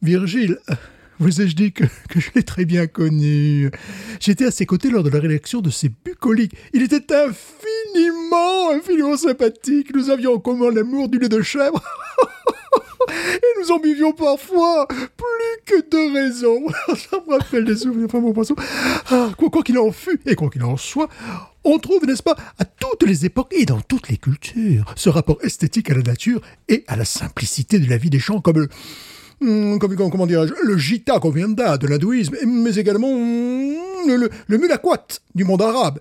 Virgile. 0.02 0.58
Vous 1.18 1.42
ai-je 1.42 1.54
dit 1.54 1.72
que, 1.72 1.84
que 2.08 2.18
je 2.18 2.30
l'ai 2.34 2.42
très 2.42 2.64
bien 2.64 2.86
connu? 2.86 3.70
J'étais 4.20 4.46
à 4.46 4.50
ses 4.50 4.64
côtés 4.64 4.88
lors 4.88 5.02
de 5.02 5.10
la 5.10 5.20
rédaction 5.20 5.60
de 5.60 5.68
ses 5.68 5.90
bucoliques. 5.90 6.54
Il 6.72 6.82
était 6.82 7.14
infiniment, 7.14 8.70
infiniment 8.70 9.18
sympathique. 9.18 9.94
Nous 9.94 10.08
avions 10.08 10.34
en 10.34 10.38
commun 10.38 10.70
l'amour 10.70 11.10
du 11.10 11.18
lait 11.18 11.28
de 11.28 11.42
chèvre. 11.42 11.82
Et 13.10 13.60
nous 13.60 13.70
en 13.72 13.78
buvions 13.78 14.12
parfois 14.12 14.86
plus 14.88 15.64
que 15.66 15.80
de 15.90 16.14
raison. 16.14 16.60
Ça 16.96 17.18
me 17.26 17.32
rappelle 17.38 17.64
des 17.64 17.76
souvenirs 17.76 18.08
vraiment 18.08 18.32
poisson. 18.32 18.54
Ah, 19.10 19.30
quoi 19.36 19.62
qu'il 19.62 19.78
en 19.78 19.92
fût, 19.92 20.20
et 20.26 20.34
quoi 20.34 20.50
qu'il 20.50 20.62
en 20.64 20.76
soit, 20.76 21.08
on 21.64 21.78
trouve, 21.78 22.06
n'est-ce 22.06 22.22
pas, 22.22 22.36
à 22.58 22.64
toutes 22.64 23.02
les 23.06 23.26
époques 23.26 23.52
et 23.52 23.66
dans 23.66 23.80
toutes 23.80 24.08
les 24.08 24.16
cultures, 24.16 24.84
ce 24.96 25.08
rapport 25.10 25.38
esthétique 25.42 25.90
à 25.90 25.94
la 25.94 26.02
nature 26.02 26.40
et 26.68 26.84
à 26.88 26.96
la 26.96 27.04
simplicité 27.04 27.78
de 27.78 27.88
la 27.88 27.96
vie 27.98 28.10
des 28.10 28.18
champs, 28.20 28.40
comme 28.40 28.58
le, 28.60 28.68
hum, 29.42 29.78
comme, 29.78 29.94
comme- 29.96 30.10
comment 30.10 30.26
dirais-je, 30.26 30.54
le 30.62 30.78
gita 30.78 31.18
qu'on 31.18 31.30
vient 31.30 31.48
de 31.48 31.86
l'hindouisme, 31.86 32.36
mais 32.46 32.74
également 32.76 33.12
hum, 33.12 33.74
le, 34.06 34.16
le, 34.16 34.30
le 34.46 34.58
mulakwat 34.58 35.20
du 35.34 35.44
monde 35.44 35.62
arabe. 35.62 35.98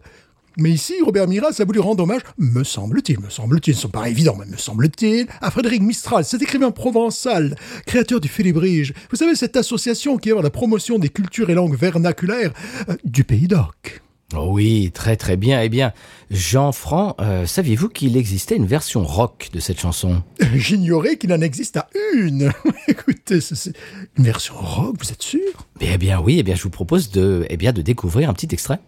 Mais 0.60 0.72
ici, 0.72 0.94
Robert 1.04 1.28
Miras 1.28 1.56
a 1.60 1.66
voulu 1.66 1.80
rendre 1.80 2.04
hommage, 2.04 2.22
me 2.38 2.64
semble-t-il, 2.64 3.20
me 3.20 3.30
semble-t-il, 3.30 3.76
ce 3.76 3.88
n'est 3.88 3.92
pas 3.92 4.10
évident, 4.10 4.36
mais 4.38 4.46
me 4.46 4.58
semble-t-il, 4.58 5.28
à 5.42 5.52
Frédéric 5.52 5.82
Mistral, 5.82 6.24
cet 6.26 6.42
écrivain 6.42 6.72
provençal, 6.72 7.56
créateur 7.86 8.20
du 8.20 8.28
Félibrige. 8.28 8.94
Vous 9.10 9.18
savez, 9.18 9.36
cette 9.36 9.58
association 9.58 10.18
qui 10.18 10.32
à 10.32 10.42
la 10.42 10.50
promotion 10.52 11.00
des 11.00 11.10
cultures 11.10 11.50
et 11.50 11.56
langues 11.56 11.76
vernaculaires 11.76 12.52
euh, 12.90 12.96
du 13.04 13.24
Pays 13.24 13.48
d'Oc. 13.48 14.02
Oh 14.36 14.50
Oui, 14.52 14.92
très 14.94 15.16
très 15.16 15.38
bien. 15.38 15.62
Eh 15.64 15.70
bien, 15.70 15.92
Jean-Franc, 16.30 17.16
euh, 17.20 17.48
saviez-vous 17.48 17.90
qu'il 17.90 18.16
existait 18.16 18.56
une 18.56 18.68
version 18.68 19.04
rock 19.04 19.50
de 19.54 19.60
cette 19.60 19.80
chanson? 19.80 20.22
Euh, 20.44 20.46
J'ignorais 20.56 21.18
qu'il 21.18 21.34
en 21.34 21.42
existe 21.42 21.78
à 21.78 21.90
une. 22.14 22.52
Écoutez, 22.88 23.42
c'est- 23.42 23.56
c'est 23.56 23.74
une 24.20 24.26
version 24.26 24.54
rock, 24.56 24.98
vous 25.00 25.12
êtes 25.12 25.24
sûr? 25.24 25.40
Eh 25.82 25.98
bien 25.98 26.20
oui, 26.22 26.38
eh 26.40 26.44
bien 26.44 26.54
je 26.54 26.62
vous 26.62 26.70
propose 26.70 27.10
de, 27.10 27.46
eh 27.50 27.58
bien, 27.58 27.72
de 27.74 27.82
découvrir 27.82 28.30
un 28.30 28.34
petit 28.34 28.50
extrait. 28.54 28.80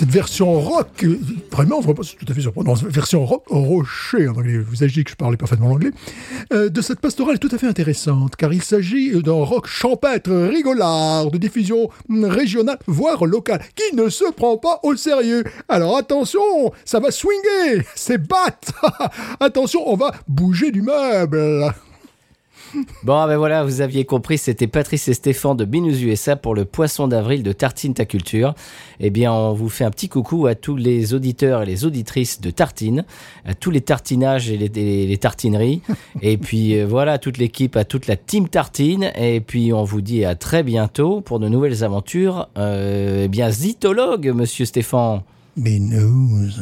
Cette 0.00 0.08
version 0.08 0.58
rock, 0.58 1.04
vraiment, 1.52 1.82
c'est 1.82 2.16
tout 2.16 2.24
à 2.26 2.32
fait 2.32 2.40
surprenant, 2.40 2.72
version 2.72 3.26
rock 3.26 3.42
rocher 3.48 4.28
en 4.28 4.34
anglais, 4.34 4.56
vous 4.56 4.82
avez 4.82 4.90
dit 4.90 5.04
que 5.04 5.10
je 5.10 5.14
parlais 5.14 5.36
parfaitement 5.36 5.68
l'anglais, 5.68 5.90
euh, 6.54 6.70
de 6.70 6.80
cette 6.80 7.00
pastorale 7.00 7.34
est 7.34 7.38
tout 7.38 7.54
à 7.54 7.58
fait 7.58 7.66
intéressante, 7.66 8.34
car 8.34 8.50
il 8.50 8.62
s'agit 8.62 9.22
d'un 9.22 9.44
rock 9.44 9.66
champêtre, 9.66 10.32
rigolard, 10.32 11.30
de 11.30 11.36
diffusion 11.36 11.90
régionale, 12.08 12.78
voire 12.86 13.26
locale, 13.26 13.62
qui 13.76 13.94
ne 13.94 14.08
se 14.08 14.24
prend 14.32 14.56
pas 14.56 14.80
au 14.84 14.96
sérieux. 14.96 15.44
Alors 15.68 15.98
attention, 15.98 16.72
ça 16.86 16.98
va 16.98 17.10
swinger, 17.10 17.84
c'est 17.94 18.26
bat 18.26 18.58
Attention, 19.40 19.82
on 19.84 19.96
va 19.96 20.12
bouger 20.26 20.70
du 20.70 20.80
meuble 20.80 21.74
Bon, 23.02 23.26
ben 23.26 23.36
voilà, 23.36 23.64
vous 23.64 23.80
aviez 23.80 24.04
compris, 24.04 24.38
c'était 24.38 24.66
Patrice 24.66 25.08
et 25.08 25.14
Stéphane 25.14 25.56
de 25.56 25.64
Binous 25.64 26.02
USA 26.02 26.36
pour 26.36 26.54
le 26.54 26.64
poisson 26.64 27.08
d'avril 27.08 27.42
de 27.42 27.52
Tartine 27.52 27.94
Ta 27.94 28.04
Culture. 28.04 28.54
Eh 29.00 29.10
bien, 29.10 29.32
on 29.32 29.52
vous 29.54 29.68
fait 29.68 29.84
un 29.84 29.90
petit 29.90 30.08
coucou 30.08 30.46
à 30.46 30.54
tous 30.54 30.76
les 30.76 31.14
auditeurs 31.14 31.62
et 31.62 31.66
les 31.66 31.84
auditrices 31.84 32.40
de 32.40 32.50
Tartine, 32.50 33.04
à 33.44 33.54
tous 33.54 33.70
les 33.70 33.80
tartinages 33.80 34.50
et 34.50 34.56
les, 34.56 34.68
les- 34.68 35.06
les 35.06 35.16
tartineries. 35.18 35.82
et 36.22 36.36
puis 36.36 36.78
euh, 36.78 36.86
voilà, 36.86 37.18
toute 37.18 37.38
l'équipe, 37.38 37.76
à 37.76 37.84
toute 37.84 38.06
la 38.06 38.16
team 38.16 38.48
Tartine. 38.48 39.10
Et 39.16 39.40
puis, 39.40 39.72
on 39.72 39.84
vous 39.84 40.00
dit 40.00 40.24
à 40.24 40.34
très 40.34 40.62
bientôt 40.62 41.20
pour 41.20 41.38
de 41.40 41.48
nouvelles 41.48 41.82
aventures. 41.84 42.48
Euh, 42.58 43.24
eh 43.24 43.28
bien, 43.28 43.50
zytologue, 43.50 44.32
monsieur 44.34 44.64
Stéphane. 44.64 45.22
Binous. 45.56 46.60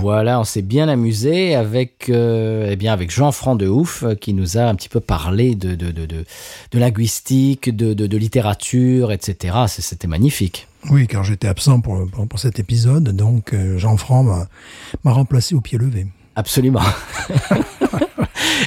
Voilà, 0.00 0.38
on 0.38 0.44
s'est 0.44 0.62
bien 0.62 0.88
amusé 0.88 1.56
avec, 1.56 2.08
euh, 2.08 2.68
eh 2.70 2.76
bien, 2.76 2.92
avec 2.92 3.10
Jean-Franc 3.10 3.56
de 3.56 3.66
Ouf 3.66 4.04
euh, 4.04 4.14
qui 4.14 4.32
nous 4.32 4.56
a 4.56 4.62
un 4.62 4.76
petit 4.76 4.88
peu 4.88 5.00
parlé 5.00 5.56
de, 5.56 5.74
de, 5.74 5.90
de, 5.90 6.06
de, 6.06 6.24
de 6.70 6.78
linguistique, 6.78 7.74
de, 7.74 7.94
de, 7.94 8.06
de 8.06 8.16
littérature, 8.16 9.10
etc. 9.10 9.56
C'était 9.66 10.06
magnifique. 10.06 10.68
Oui, 10.90 11.08
car 11.08 11.24
j'étais 11.24 11.48
absent 11.48 11.80
pour, 11.80 12.08
pour, 12.10 12.28
pour 12.28 12.38
cet 12.38 12.60
épisode, 12.60 13.08
donc 13.08 13.52
euh, 13.52 13.76
Jean-Franc 13.76 14.22
m'a 14.22 15.12
remplacé 15.12 15.56
au 15.56 15.60
pied 15.60 15.78
levé. 15.78 16.06
Absolument. 16.36 16.82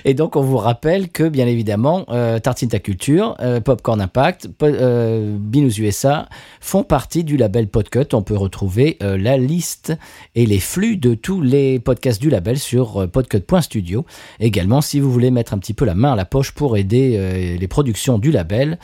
Et 0.06 0.14
donc, 0.14 0.36
on 0.36 0.41
vous 0.41 0.57
rappelle 0.57 1.10
que, 1.10 1.28
bien 1.28 1.48
évidemment, 1.48 2.06
euh, 2.10 2.40
Tartine 2.40 2.69
Ta 2.69 2.80
Culture, 2.80 3.36
euh, 3.40 3.60
Popcorn 3.61 4.02
Impact, 4.02 4.49
euh, 4.64 5.38
Binous 5.40 5.80
USA 5.80 6.28
font 6.60 6.84
partie 6.84 7.23
du 7.23 7.38
label 7.38 7.68
Podcut. 7.68 8.14
On 8.14 8.22
peut 8.22 8.38
retrouver 8.38 8.98
euh, 9.02 9.18
la 9.18 9.38
liste 9.38 9.94
et 10.36 10.45
les 10.45 10.60
flux 10.60 10.98
de 10.98 11.14
tous 11.14 11.41
les 11.41 11.80
podcasts 11.80 12.22
du 12.22 12.30
label 12.30 12.57
sur 12.57 13.07
podcut.studio. 13.10 14.06
Également, 14.40 14.82
si 14.82 14.99
vous 14.99 15.11
voulez 15.11 15.32
mettre 15.32 15.53
un 15.53 15.57
petit 15.57 15.73
peu 15.73 15.86
la 15.86 15.95
main 15.95 16.14
à 16.14 16.15
la 16.15 16.26
poche 16.26 16.52
pour 16.52 16.78
aider 16.78 17.57
les 17.60 17.68
productions 17.68 18.18
du 18.18 18.32
label, 18.32 18.78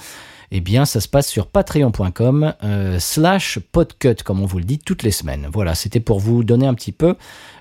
eh 0.51 0.61
bien, 0.61 0.85
ça 0.85 1.01
se 1.01 1.07
passe 1.07 1.27
sur 1.27 1.47
patreon.com 1.47 2.53
euh, 2.63 2.99
slash 2.99 3.59
podcut, 3.59 4.15
comme 4.23 4.41
on 4.41 4.45
vous 4.45 4.59
le 4.59 4.63
dit 4.63 4.79
toutes 4.79 5.03
les 5.03 5.11
semaines. 5.11 5.47
Voilà, 5.51 5.75
c'était 5.75 5.99
pour 5.99 6.19
vous 6.19 6.43
donner 6.43 6.67
un 6.67 6.73
petit 6.73 6.93
peu 6.93 7.15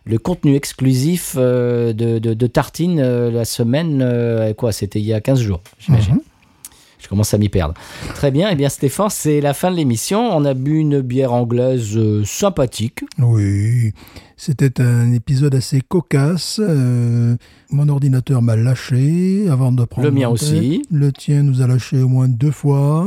le 0.05 0.19
contenu 0.19 0.55
exclusif 0.55 1.35
euh, 1.37 1.93
de, 1.93 2.47
Tartine 2.47 3.01
euh, 3.01 3.31
la 3.31 3.45
semaine, 3.45 4.55
quoi, 4.57 4.71
c'était 4.71 5.01
il 5.01 5.07
y 5.07 5.13
a 5.13 5.21
15 5.21 5.41
jours, 5.41 5.63
j'imagine. 5.79 6.21
Je 6.21 6.36
Je 7.07 7.09
commence 7.09 7.33
à 7.35 7.39
m'y 7.39 7.49
perdre. 7.49 7.75
Très 8.17 8.33
bien. 8.33 8.49
Eh 8.51 8.57
bien, 8.57 8.69
Stéphane, 8.69 9.11
c'est 9.11 9.41
la 9.41 9.55
fin 9.55 9.71
de 9.71 9.77
l'émission. 9.77 10.37
On 10.37 10.45
a 10.45 10.55
bu 10.55 10.79
une 10.81 11.03
bière 11.03 11.33
anglaise 11.33 11.97
euh, 11.97 12.25
sympathique. 12.25 13.05
Oui, 13.21 13.93
c'était 14.37 14.81
un 14.81 15.13
épisode 15.13 15.55
assez 15.55 15.81
cocasse. 15.81 16.61
Euh, 16.61 17.37
mon 17.71 17.89
ordinateur 17.89 18.43
m'a 18.43 18.57
lâché 18.57 19.47
avant 19.49 19.71
de 19.71 19.85
prendre 19.85 20.09
Le 20.09 20.13
mien 20.13 20.29
aussi. 20.29 20.83
Le 20.91 21.13
tien 21.13 21.45
nous 21.45 21.63
a 21.63 21.69
lâché 21.69 22.03
au 22.03 22.09
moins 22.09 22.27
deux 22.27 22.51
fois. 22.51 23.07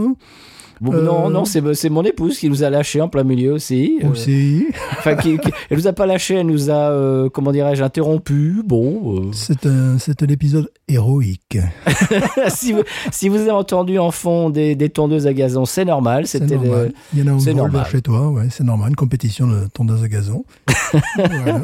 Bon, 0.81 0.93
Euh. 0.93 1.03
Non, 1.03 1.29
non, 1.29 1.45
c'est 1.45 1.89
mon 1.89 2.03
épouse 2.03 2.39
qui 2.39 2.49
nous 2.49 2.63
a 2.63 2.69
lâché 2.69 3.01
en 3.01 3.09
plein 3.09 3.23
milieu 3.23 3.53
aussi. 3.53 3.99
Euh, 4.03 4.09
Aussi. 4.09 4.65
Enfin, 4.97 5.15
qui, 5.15 5.37
qui- 5.37 5.49
elle 5.69 5.77
nous 5.77 5.87
a 5.87 5.93
pas 5.93 6.05
lâché, 6.05 6.35
elle 6.35 6.45
nous 6.47 6.69
a, 6.69 6.73
euh, 6.91 7.29
comment 7.29 7.51
dirais-je, 7.51 7.83
interrompu. 7.83 8.61
Bon, 8.65 9.15
euh, 9.17 9.29
C'est 9.33 9.65
un, 9.65 9.95
un 9.97 10.27
épisode 10.27 10.69
héroïque. 10.87 11.57
si, 12.49 12.73
vous, 12.73 12.83
si 13.11 13.29
vous 13.29 13.37
avez 13.37 13.51
entendu 13.51 13.99
en 13.99 14.11
fond 14.11 14.49
des, 14.49 14.75
des 14.75 14.89
tondeuses 14.89 15.27
à 15.27 15.33
gazon, 15.33 15.65
c'est 15.65 15.85
normal. 15.85 16.27
C'est 16.27 16.39
C'était 16.39 16.55
normal. 16.55 16.93
Il 17.13 17.19
y 17.19 17.23
en 17.23 17.27
a 17.27 17.79
un 17.79 17.83
chez 17.85 18.01
toi, 18.01 18.29
ouais, 18.29 18.47
c'est 18.49 18.63
normal. 18.63 18.89
Une 18.89 18.95
compétition 18.95 19.47
de 19.47 19.67
tondeuse 19.73 20.03
à 20.03 20.07
gazon. 20.07 20.43
Voilà. 21.17 21.61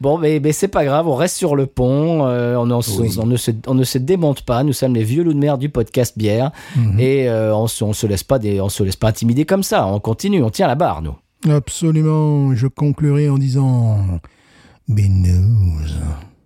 Bon, 0.00 0.18
mais, 0.18 0.40
mais 0.42 0.52
c'est 0.52 0.68
pas 0.68 0.84
grave, 0.84 1.06
on 1.06 1.14
reste 1.14 1.36
sur 1.36 1.54
le 1.54 1.66
pont, 1.66 2.26
euh, 2.26 2.56
on, 2.56 2.70
en 2.70 2.82
se- 2.82 3.00
Oui. 3.00 3.16
on 3.20 3.26
ne 3.26 3.36
se, 3.36 3.50
on 3.66 3.74
ne 3.74 3.84
se 3.84 3.98
démonte 3.98 4.42
pas, 4.42 4.64
nous 4.64 4.72
sommes 4.72 4.94
les 4.94 5.04
vieux 5.04 5.22
loups 5.22 5.34
de 5.34 5.38
mer 5.38 5.56
du 5.58 5.68
podcast 5.68 6.18
bière, 6.18 6.50
Mhm. 6.76 6.98
et 6.98 7.28
on, 7.30 7.66
se, 7.68 7.84
on 7.84 7.92
se 7.92 8.06
laisse 8.06 8.24
pas 8.24 8.38
des, 8.44 8.60
on 8.60 8.68
se 8.68 8.82
laisse 8.82 8.96
pas 8.96 9.08
intimider 9.08 9.44
comme 9.44 9.62
ça, 9.62 9.86
on 9.86 10.00
continue, 10.00 10.42
on 10.42 10.50
tient 10.50 10.66
la 10.66 10.74
barre, 10.74 11.02
nous. 11.02 11.16
Absolument. 11.50 12.54
Je 12.54 12.66
conclurai 12.66 13.28
en 13.28 13.38
disant 13.38 13.98
Binous. 14.88 15.92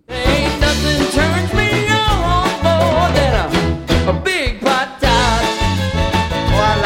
Ain't 0.09 0.61
nothing 0.61 1.05
turns 1.13 1.53
me 1.55 1.69
on 1.91 2.63
more 2.65 3.09
than 3.15 3.35
a, 3.35 4.11
a 4.11 4.13
big 4.25 4.61
patat. 4.61 5.43
Oh, 6.51 6.79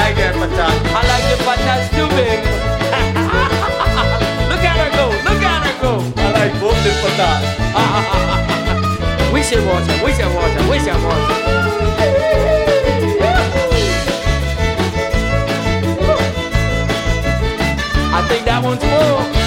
think 18.33 18.47
that 18.47 18.65
one's 18.65 18.83
full. 18.83 19.42